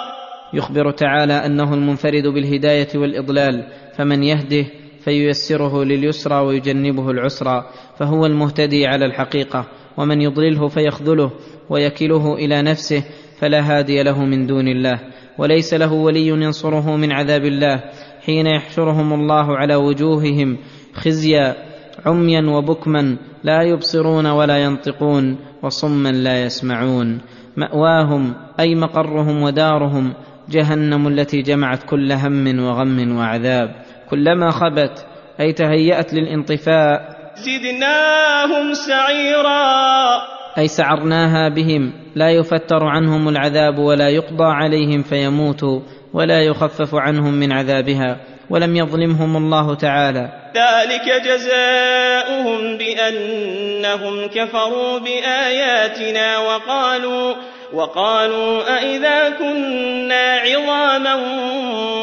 يخبر 0.52 0.90
تعالى 0.90 1.46
أنه 1.46 1.74
المنفرد 1.74 2.26
بالهداية 2.26 2.88
والإضلال 2.94 3.66
فمن 3.96 4.22
يهده 4.22 4.66
فييسره 5.04 5.84
لليسرى 5.84 6.40
ويجنبه 6.40 7.10
العسرى 7.10 7.64
فهو 7.98 8.26
المهتدي 8.26 8.86
على 8.86 9.04
الحقيقة 9.04 9.66
ومن 9.96 10.20
يضلله 10.20 10.68
فيخذله 10.68 11.30
ويكله 11.70 12.34
إلى 12.34 12.62
نفسه 12.62 13.04
فلا 13.40 13.60
هادي 13.60 14.02
له 14.02 14.24
من 14.24 14.46
دون 14.46 14.68
الله 14.68 15.00
وليس 15.38 15.74
له 15.74 15.92
ولي 15.92 16.26
ينصره 16.26 16.96
من 16.96 17.12
عذاب 17.12 17.44
الله 17.44 17.82
حين 18.26 18.46
يحشرهم 18.46 19.12
الله 19.12 19.56
على 19.56 19.74
وجوههم 19.74 20.58
خزيا. 20.94 21.69
عميا 22.06 22.42
وبكما 22.50 23.16
لا 23.44 23.62
يبصرون 23.62 24.26
ولا 24.26 24.58
ينطقون 24.58 25.38
وصما 25.62 26.08
لا 26.08 26.44
يسمعون. 26.44 27.20
مأواهم 27.56 28.34
أي 28.60 28.74
مقرهم 28.74 29.42
ودارهم 29.42 30.14
جهنم 30.48 31.08
التي 31.08 31.42
جمعت 31.42 31.82
كل 31.82 32.12
هم 32.12 32.58
وغم 32.58 33.16
وعذاب. 33.16 33.74
كلما 34.10 34.50
خبت 34.50 35.06
أي 35.40 35.52
تهيأت 35.52 36.14
للانطفاء 36.14 37.20
زدناهم 37.36 38.74
سعيرا. 38.74 40.20
أي 40.58 40.68
سعرناها 40.68 41.48
بهم 41.48 41.92
لا 42.14 42.30
يفتر 42.30 42.84
عنهم 42.84 43.28
العذاب 43.28 43.78
ولا 43.78 44.08
يقضى 44.08 44.44
عليهم 44.44 45.02
فيموتوا 45.02 45.80
ولا 46.12 46.40
يخفف 46.40 46.94
عنهم 46.94 47.34
من 47.34 47.52
عذابها. 47.52 48.20
ولم 48.50 48.76
يظلمهم 48.76 49.36
الله 49.36 49.74
تعالى. 49.74 50.28
ذلك 50.56 51.22
جزاؤهم 51.24 52.76
بأنهم 52.76 54.26
كفروا 54.26 54.98
بآياتنا 54.98 56.38
وقالوا 56.38 57.34
وقالوا 57.72 58.78
أإذا 58.78 59.30
كنا 59.30 60.36
عظاما 60.36 61.14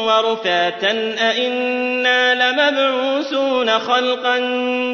ورفاتا 0.06 0.92
أإنا 1.30 2.34
لمبعوثون 2.34 3.68
خلقا 3.78 4.38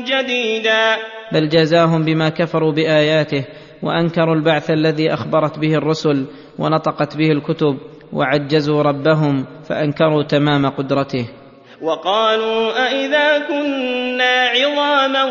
جديدا. 0.00 0.96
بل 1.32 1.48
جزاهم 1.48 2.04
بما 2.04 2.28
كفروا 2.28 2.72
بآياته 2.72 3.44
وأنكروا 3.82 4.34
البعث 4.34 4.70
الذي 4.70 5.14
أخبرت 5.14 5.58
به 5.58 5.74
الرسل 5.74 6.26
ونطقت 6.58 7.16
به 7.16 7.32
الكتب 7.32 7.78
وعجزوا 8.12 8.82
ربهم 8.82 9.46
فأنكروا 9.68 10.22
تمام 10.22 10.66
قدرته. 10.66 11.43
وقالوا 11.84 12.86
أإذا 12.86 13.38
كنا 13.38 14.48
عظاما 14.56 15.24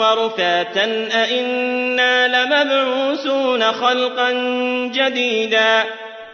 ورفاتا 0.00 0.84
أإنا 1.24 2.28
لمبعوثون 2.28 3.62
خلقا 3.62 4.32
جديدا. 4.94 5.84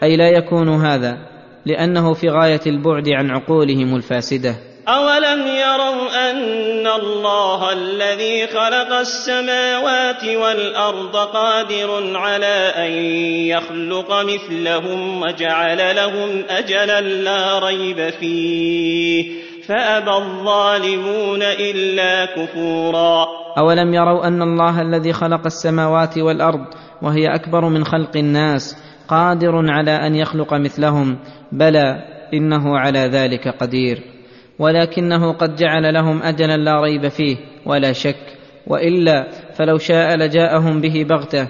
أي 0.02 0.16
لا 0.16 0.28
يكون 0.28 0.68
هذا 0.68 1.18
لأنه 1.66 2.12
في 2.12 2.28
غاية 2.28 2.60
البعد 2.66 3.08
عن 3.08 3.30
عقولهم 3.30 3.96
الفاسدة. 3.96 4.71
أولم 4.88 5.46
يروا 5.46 6.30
أن 6.30 6.86
الله 6.86 7.72
الذي 7.72 8.46
خلق 8.46 8.92
السماوات 8.92 10.24
والأرض 10.24 11.16
قادر 11.16 12.16
على 12.16 12.72
أن 12.76 12.92
يخلق 13.46 14.22
مثلهم 14.22 15.22
وجعل 15.22 15.96
لهم 15.96 16.42
أجلا 16.50 17.00
لا 17.00 17.58
ريب 17.58 18.10
فيه 18.10 19.42
فأبى 19.68 20.10
الظالمون 20.10 21.42
إلا 21.42 22.24
كفورا. 22.24 23.26
أولم 23.58 23.94
يروا 23.94 24.26
أن 24.26 24.42
الله 24.42 24.82
الذي 24.82 25.12
خلق 25.12 25.44
السماوات 25.46 26.18
والأرض 26.18 26.66
وهي 27.02 27.34
أكبر 27.34 27.68
من 27.68 27.84
خلق 27.84 28.16
الناس 28.16 28.76
قادر 29.08 29.70
على 29.70 30.06
أن 30.06 30.14
يخلق 30.14 30.54
مثلهم. 30.54 31.18
بلى 31.52 31.96
إنه 32.34 32.78
على 32.78 32.98
ذلك 32.98 33.48
قدير. 33.48 34.11
ولكنه 34.58 35.32
قد 35.32 35.56
جعل 35.56 35.94
لهم 35.94 36.22
أجلا 36.22 36.56
لا 36.56 36.80
ريب 36.80 37.08
فيه 37.08 37.36
ولا 37.66 37.92
شك 37.92 38.38
وإلا 38.66 39.28
فلو 39.54 39.78
شاء 39.78 40.16
لجاءهم 40.16 40.80
به 40.80 41.06
بغتة. 41.08 41.48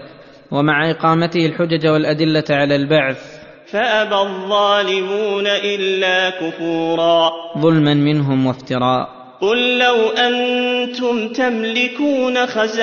ومع 0.51 0.91
إقامته 0.91 1.47
الحجج 1.47 1.87
والأدلة 1.87 2.45
على 2.51 2.77
البعث. 2.77 3.43
فأبى 3.67 4.15
الظالمون 4.15 5.47
إلا 5.47 6.31
كفورا. 6.31 7.31
ظلما 7.59 7.95
منهم 7.95 8.47
وافتراء. 8.47 9.22
قل 9.43 9.79
لو 9.79 10.09
أنتم 10.09 11.29
تملكون 11.29 12.47
خزائن 12.47 12.79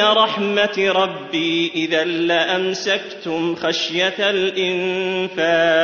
رحمة 0.00 0.78
ربي 0.78 1.72
إذا 1.74 2.04
لأمسكتم 2.04 3.54
خشية 3.54 4.30
الإنفاق 4.30 5.74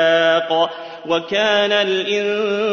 وكان 1.07 1.73
الإنسان 1.73 2.73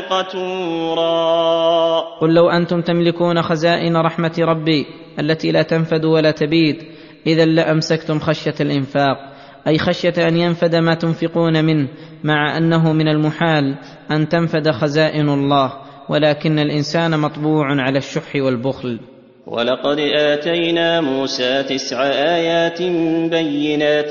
قتورا. 0.00 2.00
قل 2.20 2.34
لو 2.34 2.50
أنتم 2.50 2.80
تملكون 2.80 3.42
خزائن 3.42 3.96
رحمة 3.96 4.34
ربي 4.38 4.86
التي 5.20 5.52
لا 5.52 5.62
تنفد 5.62 6.04
ولا 6.04 6.30
تبيد 6.30 6.82
إذا 7.26 7.44
لأمسكتم 7.44 8.18
خشية 8.18 8.54
الإنفاق. 8.60 9.27
أي 9.66 9.78
خشية 9.78 10.28
أن 10.28 10.36
ينفد 10.36 10.74
ما 10.74 10.94
تنفقون 10.94 11.64
منه 11.64 11.88
مع 12.24 12.56
أنه 12.56 12.92
من 12.92 13.08
المحال 13.08 13.74
أن 14.10 14.28
تنفد 14.28 14.70
خزائن 14.70 15.28
الله 15.28 15.72
ولكن 16.08 16.58
الإنسان 16.58 17.20
مطبوع 17.20 17.82
على 17.82 17.98
الشح 17.98 18.36
والبخل. 18.36 18.98
ولقد 19.46 19.98
آتينا 20.14 21.00
موسى 21.00 21.62
تسع 21.62 22.02
آيات 22.06 22.82
بينات 23.30 24.10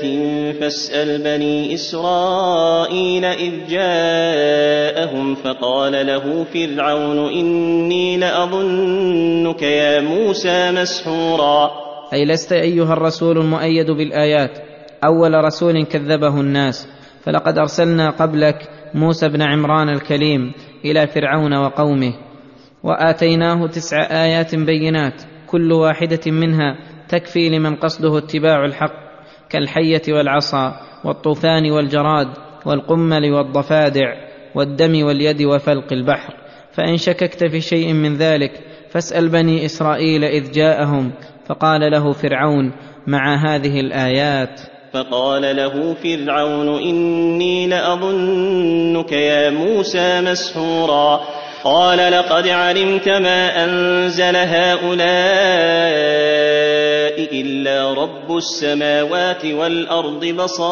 فاسأل 0.60 1.22
بني 1.22 1.74
إسرائيل 1.74 3.24
إذ 3.24 3.52
جاءهم 3.68 5.34
فقال 5.34 6.06
له 6.06 6.44
فرعون 6.44 7.32
إني 7.32 8.16
لأظنك 8.16 9.62
يا 9.62 10.00
موسى 10.00 10.70
مسحورا. 10.70 11.70
أي 12.12 12.24
لست 12.24 12.52
أيها 12.52 12.92
الرسول 12.92 13.38
المؤيد 13.38 13.90
بالآيات 13.90 14.58
أول 15.04 15.44
رسول 15.44 15.84
كذبه 15.84 16.40
الناس 16.40 16.88
فلقد 17.24 17.58
أرسلنا 17.58 18.10
قبلك 18.10 18.68
موسى 18.94 19.28
بن 19.28 19.42
عمران 19.42 19.88
الكليم 19.88 20.52
إلى 20.84 21.06
فرعون 21.06 21.54
وقومه 21.54 22.14
وآتيناه 22.82 23.66
تسع 23.66 24.24
آيات 24.24 24.54
بينات 24.54 25.22
كل 25.46 25.72
واحدة 25.72 26.20
منها 26.26 26.76
تكفي 27.08 27.48
لمن 27.48 27.76
قصده 27.76 28.18
اتباع 28.18 28.64
الحق 28.64 29.08
كالحية 29.50 30.02
والعصا 30.08 30.80
والطوفان 31.04 31.70
والجراد 31.70 32.28
والقمل 32.66 33.32
والضفادع 33.32 34.14
والدم 34.54 35.04
واليد 35.04 35.42
وفلق 35.42 35.92
البحر 35.92 36.34
فإن 36.72 36.96
شككت 36.96 37.44
في 37.44 37.60
شيء 37.60 37.92
من 37.92 38.14
ذلك 38.14 38.52
فاسأل 38.90 39.28
بني 39.28 39.64
إسرائيل 39.64 40.24
إذ 40.24 40.52
جاءهم 40.52 41.12
فقال 41.46 41.90
له 41.92 42.12
فرعون 42.12 42.72
مع 43.06 43.36
هذه 43.36 43.80
الآيات. 43.80 44.60
فقال 44.92 45.56
له 45.56 45.94
فرعون 45.94 46.82
إني 46.82 47.66
لأظنك 47.66 49.12
يا 49.12 49.50
موسى 49.50 50.20
مسحورا. 50.20 51.20
قال 51.64 52.12
لقد 52.12 52.48
علمت 52.48 53.08
ما 53.08 53.64
أنزل 53.64 54.36
هؤلاء 54.36 55.08
إلا 57.40 57.94
رب 57.94 58.36
السماوات 58.36 59.46
والأرض 59.46 60.24
بصائر. 60.24 60.68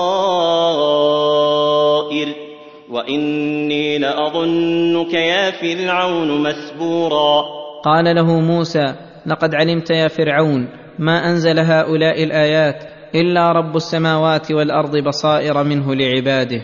وإني 2.91 3.99
لأظنك 3.99 5.15
يا 5.15 5.51
فرعون 5.51 6.41
مثبورا. 6.43 7.45
قال 7.85 8.15
له 8.15 8.41
موسى 8.41 8.95
لقد 9.27 9.55
علمت 9.55 9.91
يا 9.91 10.09
فرعون 10.09 10.69
ما 10.99 11.31
أنزل 11.31 11.59
هؤلاء 11.59 12.25
الآيات 12.25 12.96
إلا 13.17 13.53
رب 13.53 13.77
السماوات 13.77 14.53
والأرض 14.53 14.97
بصائر 14.97 15.65
منه 15.65 15.95
لعباده. 15.95 16.63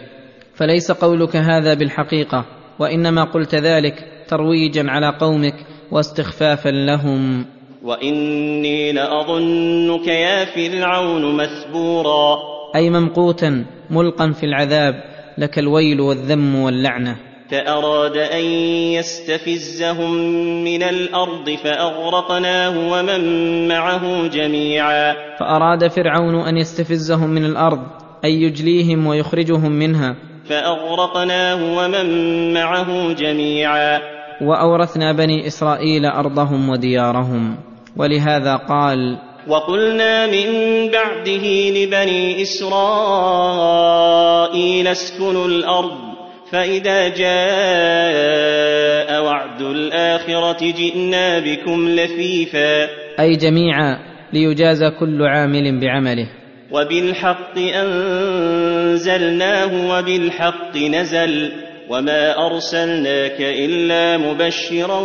فليس 0.54 0.92
قولك 0.92 1.36
هذا 1.36 1.74
بالحقيقة 1.74 2.44
وإنما 2.78 3.24
قلت 3.24 3.54
ذلك 3.54 3.94
ترويجا 4.28 4.90
على 4.90 5.18
قومك 5.20 5.54
واستخفافا 5.90 6.68
لهم. 6.68 7.46
وإني 7.82 8.92
لأظنك 8.92 10.08
يا 10.08 10.44
فرعون 10.44 11.36
مثبورا. 11.36 12.36
أي 12.76 12.90
ممقوتا 12.90 13.64
ملقا 13.90 14.30
في 14.30 14.46
العذاب 14.46 14.94
لك 15.38 15.58
الويل 15.58 16.00
والذم 16.00 16.54
واللعنة. 16.54 17.31
فأراد 17.52 18.16
أن 18.16 18.44
يستفزهم 18.96 20.14
من 20.64 20.82
الأرض 20.82 21.50
فأغرقناه 21.50 22.92
ومن 22.92 23.22
معه 23.68 24.28
جميعا. 24.28 25.14
فأراد 25.40 25.88
فرعون 25.88 26.34
أن 26.34 26.56
يستفزهم 26.56 27.30
من 27.30 27.44
الأرض 27.44 27.78
أي 28.24 28.30
يجليهم 28.30 29.06
ويخرجهم 29.06 29.72
منها. 29.72 30.16
فأغرقناه 30.48 31.78
ومن 31.78 32.06
معه 32.54 33.12
جميعا. 33.12 34.00
وأورثنا 34.42 35.12
بني 35.12 35.46
إسرائيل 35.46 36.06
أرضهم 36.06 36.68
وديارهم. 36.68 37.56
ولهذا 37.96 38.56
قال 38.56 39.18
وقلنا 39.48 40.26
من 40.26 40.46
بعده 40.90 41.70
لبني 41.70 42.42
إسرائيل 42.42 42.78
اسكنوا 44.88 45.46
الأرض. 45.46 46.11
فإذا 46.52 47.08
جاء 47.08 47.32
وعد 49.24 49.62
الآخرة 49.62 50.70
جئنا 50.70 51.38
بكم 51.38 51.88
لفيفا. 51.88 52.88
أي 53.20 53.36
جميعا 53.36 53.98
ليجازى 54.32 54.90
كل 54.90 55.22
عامل 55.22 55.80
بعمله. 55.80 56.28
وبالحق 56.70 57.58
أنزلناه 57.58 58.78
وبالحق 59.98 60.76
نزل. 60.76 61.52
وما 61.88 62.46
أرسلناك 62.46 63.40
إلا 63.40 64.18
مبشرا 64.18 65.00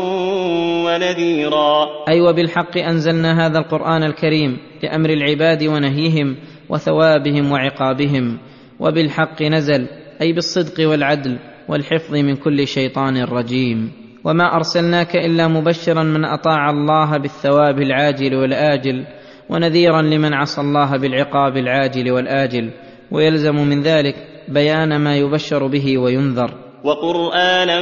ونذيرا. 0.86 1.86
أي 2.10 2.22
وبالحق 2.22 2.78
أنزلنا 2.78 3.46
هذا 3.46 3.60
القرآن 3.60 4.04
الكريم 4.04 4.58
لأمر 4.84 5.10
العباد 5.10 5.64
ونهيهم 5.64 6.36
وثوابهم 6.70 7.52
وعقابهم. 7.52 8.38
وبالحق 8.80 9.42
نزل. 9.42 9.88
أي 10.22 10.34
بالصدق 10.34 10.90
والعدل 10.90 11.40
والحفظ 11.70 12.16
من 12.16 12.36
كل 12.36 12.68
شيطان 12.68 13.24
رجيم. 13.24 13.92
وما 14.24 14.56
أرسلناك 14.56 15.16
إلا 15.16 15.48
مبشرا 15.48 16.04
من 16.04 16.26
أطاع 16.26 16.70
الله 16.70 17.18
بالثواب 17.18 17.82
العاجل 17.82 18.36
والآجل 18.36 19.06
ونذيرا 19.50 20.02
لمن 20.02 20.34
عصى 20.34 20.62
الله 20.62 20.98
بالعقاب 20.98 21.58
العاجل 21.58 22.12
والآجل 22.12 22.72
ويلزم 23.12 23.56
من 23.56 23.82
ذلك 23.82 24.16
بيان 24.48 24.98
ما 24.98 25.18
يبشر 25.18 25.68
به 25.68 25.98
وينذر. 25.98 26.52
وقرآنا 26.84 27.80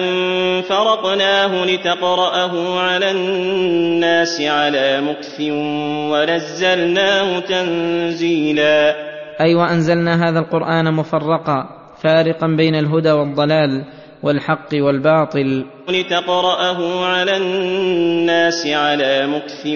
فرقناه 0.61 1.65
لتقرأه 1.65 2.79
على 2.79 3.11
الناس 3.11 4.41
على 4.41 5.01
مكث 5.01 5.41
ونزلناه 6.11 7.39
تنزيلا. 7.39 8.95
أي 9.41 9.55
وأنزلنا 9.55 10.29
هذا 10.29 10.39
القرآن 10.39 10.93
مفرقا 10.93 11.84
فارقا 12.03 12.47
بين 12.47 12.75
الهدى 12.75 13.11
والضلال 13.11 13.83
والحق 14.23 14.69
والباطل. 14.73 15.65
لتقرأه 15.89 17.05
على 17.05 17.37
الناس 17.37 18.67
على 18.67 19.27
مكث 19.27 19.67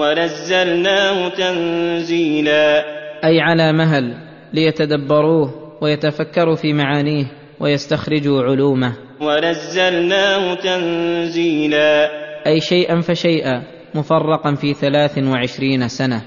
ونزلناه 0.00 1.28
تنزيلا. 1.28 2.84
أي 3.24 3.40
على 3.40 3.72
مهل 3.72 4.14
ليتدبروه 4.52 5.78
ويتفكروا 5.80 6.54
في 6.54 6.72
معانيه 6.72 7.24
ويستخرجوا 7.60 8.42
علومه. 8.42 8.92
ونزلناه 9.20 10.54
تنزيلا. 10.54 12.10
أي 12.46 12.60
شيئا 12.60 13.00
فشيئا 13.00 13.62
مفرقا 13.94 14.54
في 14.54 14.74
ثلاث 14.74 15.18
وعشرين 15.18 15.88
سنة. 15.88 16.22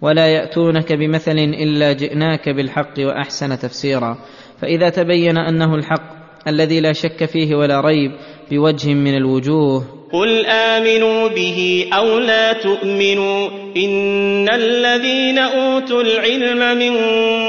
ولا 0.00 0.26
يأتونك 0.26 0.92
بمثل 0.92 1.38
إلا 1.38 1.92
جئناك 1.92 2.48
بالحق 2.48 2.94
وأحسن 2.98 3.58
تفسيرا. 3.58 4.18
فإذا 4.62 4.88
تبين 4.88 5.38
أنه 5.38 5.74
الحق 5.74 6.16
الذي 6.48 6.80
لا 6.80 6.92
شك 6.92 7.24
فيه 7.24 7.54
ولا 7.54 7.80
ريب 7.80 8.12
بوجه 8.50 8.94
من 8.94 9.16
الوجوه. 9.16 9.84
قل 10.12 10.46
آمنوا 10.46 11.28
به 11.28 11.88
أو 11.92 12.18
لا 12.18 12.52
تؤمنوا 12.52 13.48
إن 13.76 14.48
الذين 14.48 15.38
أوتوا 15.38 16.02
العلم 16.02 16.78
من 16.78 16.94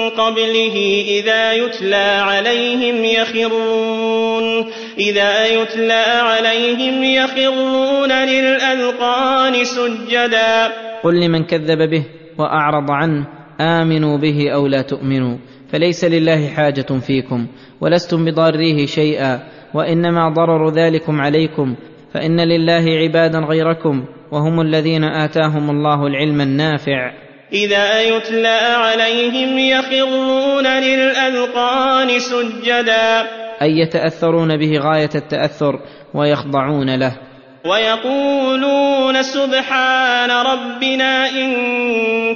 قبله 0.09 1.05
إذا 1.07 1.53
يتلى 1.53 2.21
عليهم 2.21 3.05
يخرون 3.05 4.65
إذا 4.99 5.45
يتلى 5.45 6.05
عليهم 6.21 7.03
يخرون 7.03 8.11
للأذقان 8.11 9.63
سجدا. 9.63 10.71
قل 11.03 11.19
لمن 11.19 11.43
كذب 11.43 11.89
به 11.89 12.03
وأعرض 12.37 12.91
عنه 12.91 13.27
آمنوا 13.61 14.17
به 14.17 14.51
أو 14.53 14.67
لا 14.67 14.81
تؤمنوا. 14.81 15.37
فليس 15.71 16.05
لله 16.05 16.47
حاجة 16.47 16.99
فيكم 17.07 17.47
ولستم 17.81 18.25
بضاريه 18.25 18.85
شيئا 18.85 19.39
وإنما 19.73 20.29
ضرر 20.29 20.69
ذلكم 20.69 21.21
عليكم 21.21 21.75
فإن 22.13 22.39
لله 22.39 22.85
عبادا 22.97 23.39
غيركم 23.39 24.05
وهم 24.31 24.61
الذين 24.61 25.03
آتاهم 25.03 25.69
الله 25.69 26.07
العلم 26.07 26.41
النافع. 26.41 27.11
إذا 27.53 28.01
يتلى 28.01 28.59
عليهم 28.77 29.59
يخرون 29.59 30.67
للأذقان 30.67 32.19
سجدا. 32.19 33.27
أي 33.61 33.79
يتأثرون 33.79 34.57
به 34.57 34.77
غاية 34.77 35.09
التأثر 35.15 35.79
ويخضعون 36.13 36.95
له. 36.95 37.26
ويقولون 37.69 39.21
سبحان 39.21 40.31
ربنا 40.31 41.29
إن 41.29 41.51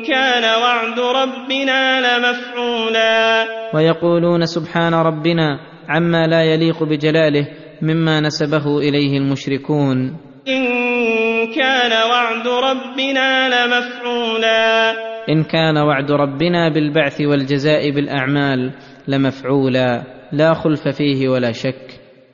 كان 0.04 0.44
وعد 0.44 1.00
ربنا 1.00 2.02
لمفعولا. 2.02 3.46
ويقولون 3.74 4.46
سبحان 4.46 4.94
ربنا 4.94 5.60
عما 5.90 6.28
لا 6.28 6.44
يليق 6.44 6.84
بجلاله 6.84 7.48
مما 7.82 8.20
نسبه 8.20 8.78
إليه 8.80 9.18
المشركون. 9.18 10.18
إن 10.48 10.64
كان 11.56 11.92
وعد 12.10 12.48
ربنا 12.48 13.50
لمفعولا. 13.50 14.92
إن 15.30 15.44
كان 15.44 15.78
وعد 15.78 16.12
ربنا 16.12 16.70
بالبعث 16.70 17.22
والجزاء 17.22 17.92
بالأعمال 17.92 18.72
لمفعولا. 19.08 20.04
لا 20.32 20.54
خلف 20.54 20.88
فيه 20.88 21.30
ولا 21.30 21.52
شك. 21.52 21.91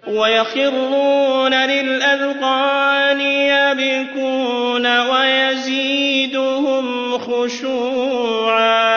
ويخرون 0.07 1.53
للأذقان 1.53 3.21
يبكون 3.21 4.85
ويزيدهم 4.85 6.85
خشوعا. 7.17 8.87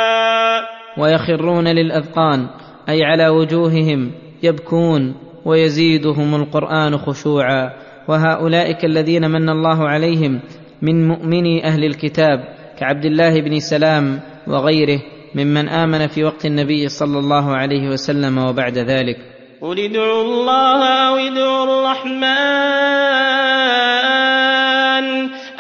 ويخرون 0.98 1.68
للأذقان 1.68 2.48
أي 2.88 3.04
على 3.04 3.28
وجوههم 3.28 4.12
يبكون 4.42 5.14
ويزيدهم 5.44 6.34
القرآن 6.34 6.98
خشوعا. 6.98 7.70
وهؤلاء 8.08 8.86
الذين 8.86 9.30
من 9.30 9.48
الله 9.48 9.88
عليهم 9.88 10.40
من 10.82 11.08
مؤمني 11.08 11.64
أهل 11.64 11.84
الكتاب 11.84 12.44
كعبد 12.78 13.04
الله 13.04 13.40
بن 13.40 13.58
سلام 13.58 14.20
وغيره 14.46 15.00
ممن 15.34 15.68
آمن 15.68 16.06
في 16.06 16.24
وقت 16.24 16.46
النبي 16.46 16.88
صلى 16.88 17.18
الله 17.18 17.56
عليه 17.56 17.88
وسلم 17.88 18.38
وبعد 18.38 18.78
ذلك. 18.78 19.39
قل 19.62 19.80
ادعوا 19.80 20.22
الله 20.22 20.84
أو 20.84 21.16
ادعوا 21.16 21.64
الرحمن 21.64 22.30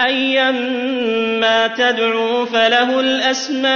أيما 0.00 1.66
تدعوا 1.66 2.44
فله 2.44 3.00
الأسماء 3.00 3.70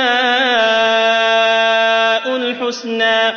الحسنى 2.36 3.32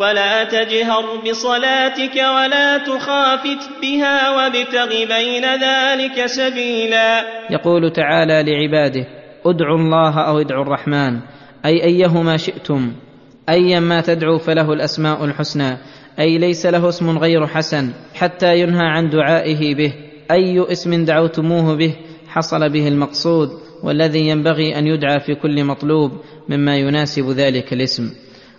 ولا 0.00 0.44
تجهر 0.44 1.04
بصلاتك 1.26 2.16
ولا 2.16 2.78
تخافت 2.78 3.70
بها 3.82 4.30
وابتغ 4.30 4.88
بين 4.88 5.44
ذلك 5.44 6.26
سبيلا 6.26 7.24
يقول 7.50 7.92
تعالى 7.92 8.42
لعباده 8.42 9.06
ادعوا 9.46 9.78
الله 9.78 10.20
أو 10.20 10.40
ادعوا 10.40 10.62
الرحمن 10.62 11.20
أي 11.64 11.84
أيهما 11.84 12.36
شئتم 12.36 12.92
ايا 13.48 13.80
ما 13.80 14.00
تدعو 14.00 14.38
فله 14.38 14.72
الاسماء 14.72 15.24
الحسنى 15.24 15.78
أي 16.20 16.38
ليس 16.38 16.66
له 16.66 16.88
اسم 16.88 17.18
غير 17.18 17.46
حسن 17.46 17.92
حتى 18.14 18.60
ينهى 18.60 18.86
عن 18.86 19.10
دعائه 19.10 19.74
به. 19.74 19.94
أي 20.30 20.72
اسم 20.72 21.04
دعوتموه 21.04 21.76
به 21.76 21.94
حصل 22.28 22.72
به 22.72 22.88
المقصود 22.88 23.48
والذي 23.82 24.28
ينبغي 24.28 24.78
أن 24.78 24.86
يدعى 24.86 25.20
في 25.20 25.34
كل 25.34 25.64
مطلوب 25.64 26.12
مما 26.48 26.76
يناسب 26.76 27.30
ذلك 27.30 27.72
الاسم. 27.72 28.10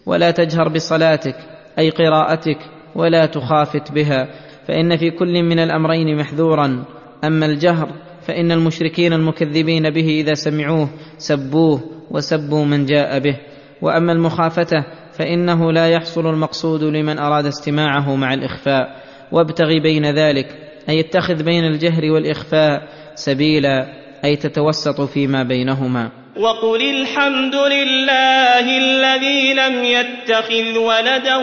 ولا 0.05 0.31
تجهر 0.31 0.69
بصلاتك 0.69 1.35
أي 1.79 1.89
قراءتك 1.89 2.57
ولا 2.95 3.25
تخافت 3.25 3.91
بها 3.91 4.27
فإن 4.67 4.97
في 4.97 5.11
كل 5.11 5.43
من 5.43 5.59
الأمرين 5.59 6.17
محذورا. 6.17 6.85
أما 7.23 7.45
الجهر 7.45 7.89
فإن 8.21 8.51
المشركين 8.51 9.13
المكذبين 9.13 9.89
به 9.89 10.07
إذا 10.21 10.33
سمعوه 10.33 10.89
سبوه 11.17 11.81
وسبوا 12.11 12.65
من 12.65 12.85
جاء 12.85 13.19
به. 13.19 13.37
وأما 13.81 14.11
المخافته 14.11 14.85
فإنه 15.19 15.71
لا 15.71 15.89
يحصل 15.89 16.27
المقصود 16.27 16.83
لمن 16.83 17.19
أراد 17.19 17.45
استماعه 17.45 18.15
مع 18.15 18.33
الإخفاء 18.33 18.95
وابتغ 19.31 19.77
بين 19.83 20.05
ذلك 20.05 20.47
أي 20.89 20.99
اتخذ 20.99 21.43
بين 21.43 21.65
الجهر 21.65 22.11
والإخفاء 22.11 22.87
سبيلا 23.15 23.85
أي 24.25 24.35
تتوسط 24.35 25.01
فيما 25.01 25.43
بينهما. 25.43 26.11
وقل 26.37 26.81
الحمد 26.89 27.55
لله 27.55 28.77
الذي 28.77 29.53
لم 29.53 29.83
يتخذ 29.83 30.77
ولدا 30.77 31.35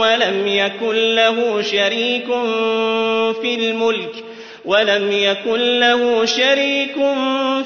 ولم 0.00 0.46
يكن 0.46 0.94
له 1.14 1.62
شريك 1.62 2.26
في 3.42 3.54
الملك 3.54 4.24
ولم 4.66 5.12
يكن 5.12 5.80
له 5.80 6.24
شريك 6.24 6.94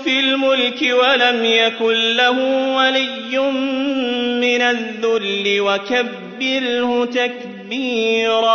في 0.05 0.21
الملك 0.21 0.81
ولم 0.83 1.45
يكن 1.45 2.17
له 2.17 2.39
ولي 2.77 3.39
من 4.41 4.63
الذل 4.63 5.61
وكبره 5.61 7.05
تكبيرا. 7.05 8.51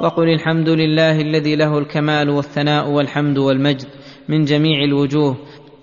وقل 0.00 0.28
الحمد 0.28 0.68
لله 0.68 1.20
الذي 1.20 1.56
له 1.56 1.78
الكمال 1.78 2.30
والثناء 2.30 2.88
والحمد 2.88 3.38
والمجد 3.38 3.88
من 4.28 4.44
جميع 4.44 4.84
الوجوه 4.84 5.36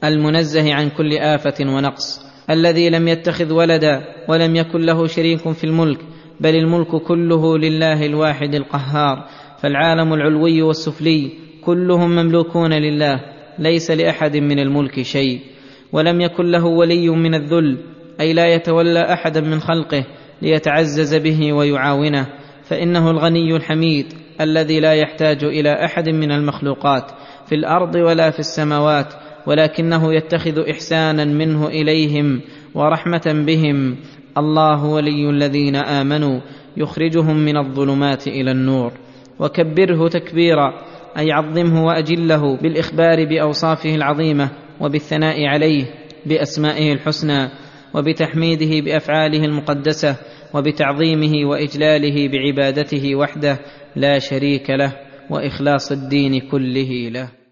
المنزه 0.04 0.74
عن 0.74 0.90
كل 0.90 1.18
آفة 1.18 1.66
ونقص. 1.76 2.22
الذي 2.50 2.90
لم 2.90 3.08
يتخذ 3.08 3.54
ولدا 3.54 4.02
ولم 4.30 4.56
يكن 4.56 4.82
له 4.82 5.08
شريك 5.08 5.52
في 5.52 5.64
الملك 5.64 6.00
بل 6.40 6.56
الملك 6.56 6.96
كله 6.96 7.58
لله 7.58 8.06
الواحد 8.06 8.56
القهار. 8.56 9.28
فالعالم 9.62 10.14
العلوي 10.14 10.62
والسفلي 10.62 11.47
كلهم 11.68 12.10
مملوكون 12.10 12.74
لله 12.74 13.20
ليس 13.60 13.92
لأحد 13.92 14.38
من 14.38 14.60
الملك 14.60 15.02
شيء. 15.02 15.40
ولم 15.92 16.22
يكن 16.22 16.46
له 16.52 16.66
ولي 16.66 17.10
من 17.10 17.36
الذل 17.36 17.78
أي 18.22 18.34
لا 18.34 18.46
يتولى 18.54 19.14
احدا 19.14 19.42
من 19.42 19.60
خلقه 19.60 20.04
ليتعزز 20.42 21.16
به 21.16 21.54
ويعاونه. 21.54 22.28
فإنه 22.64 23.12
الغني 23.12 23.56
الحميد 23.56 24.06
الذي 24.42 24.80
لا 24.80 24.94
يحتاج 24.94 25.44
إلى 25.44 25.86
أحد 25.86 26.10
من 26.10 26.32
المخلوقات 26.32 27.12
في 27.50 27.56
الأرض 27.56 27.96
ولا 27.96 28.32
في 28.32 28.40
السماوات 28.40 29.14
ولكنه 29.48 30.14
يتخذ 30.14 30.70
إحسانا 30.70 31.26
منه 31.26 31.68
إليهم 31.68 32.42
ورحمة 32.76 33.44
بهم. 33.48 33.96
الله 34.38 34.86
ولي 34.86 35.30
الذين 35.30 35.76
آمنوا 35.76 36.40
يخرجهم 36.78 37.36
من 37.36 37.58
الظلمات 37.58 38.28
إلى 38.28 38.52
النور. 38.52 38.92
وكبره 39.40 40.08
تكبيرا 40.08 40.74
أي 41.18 41.32
عظمه 41.32 41.86
وأجله 41.86 42.58
بالإخبار 42.58 43.26
بأوصافه 43.26 43.96
العظيمة 43.96 44.50
وبالثناء 44.82 45.46
عليه 45.46 45.86
بأسمائه 46.26 46.94
الحسنى 46.94 47.50
وبتحميده 47.94 48.86
بأفعاله 48.86 49.46
المقدسة 49.46 50.16
وبتعظيمه 50.54 51.50
وإجلاله 51.50 52.28
بعبادته 52.28 53.16
وحده 53.16 53.60
لا 53.96 54.20
شريك 54.20 54.70
له 54.70 54.94
وإخلاص 55.30 55.92
الدين 55.92 56.40
كله 56.40 57.10
له. 57.10 57.47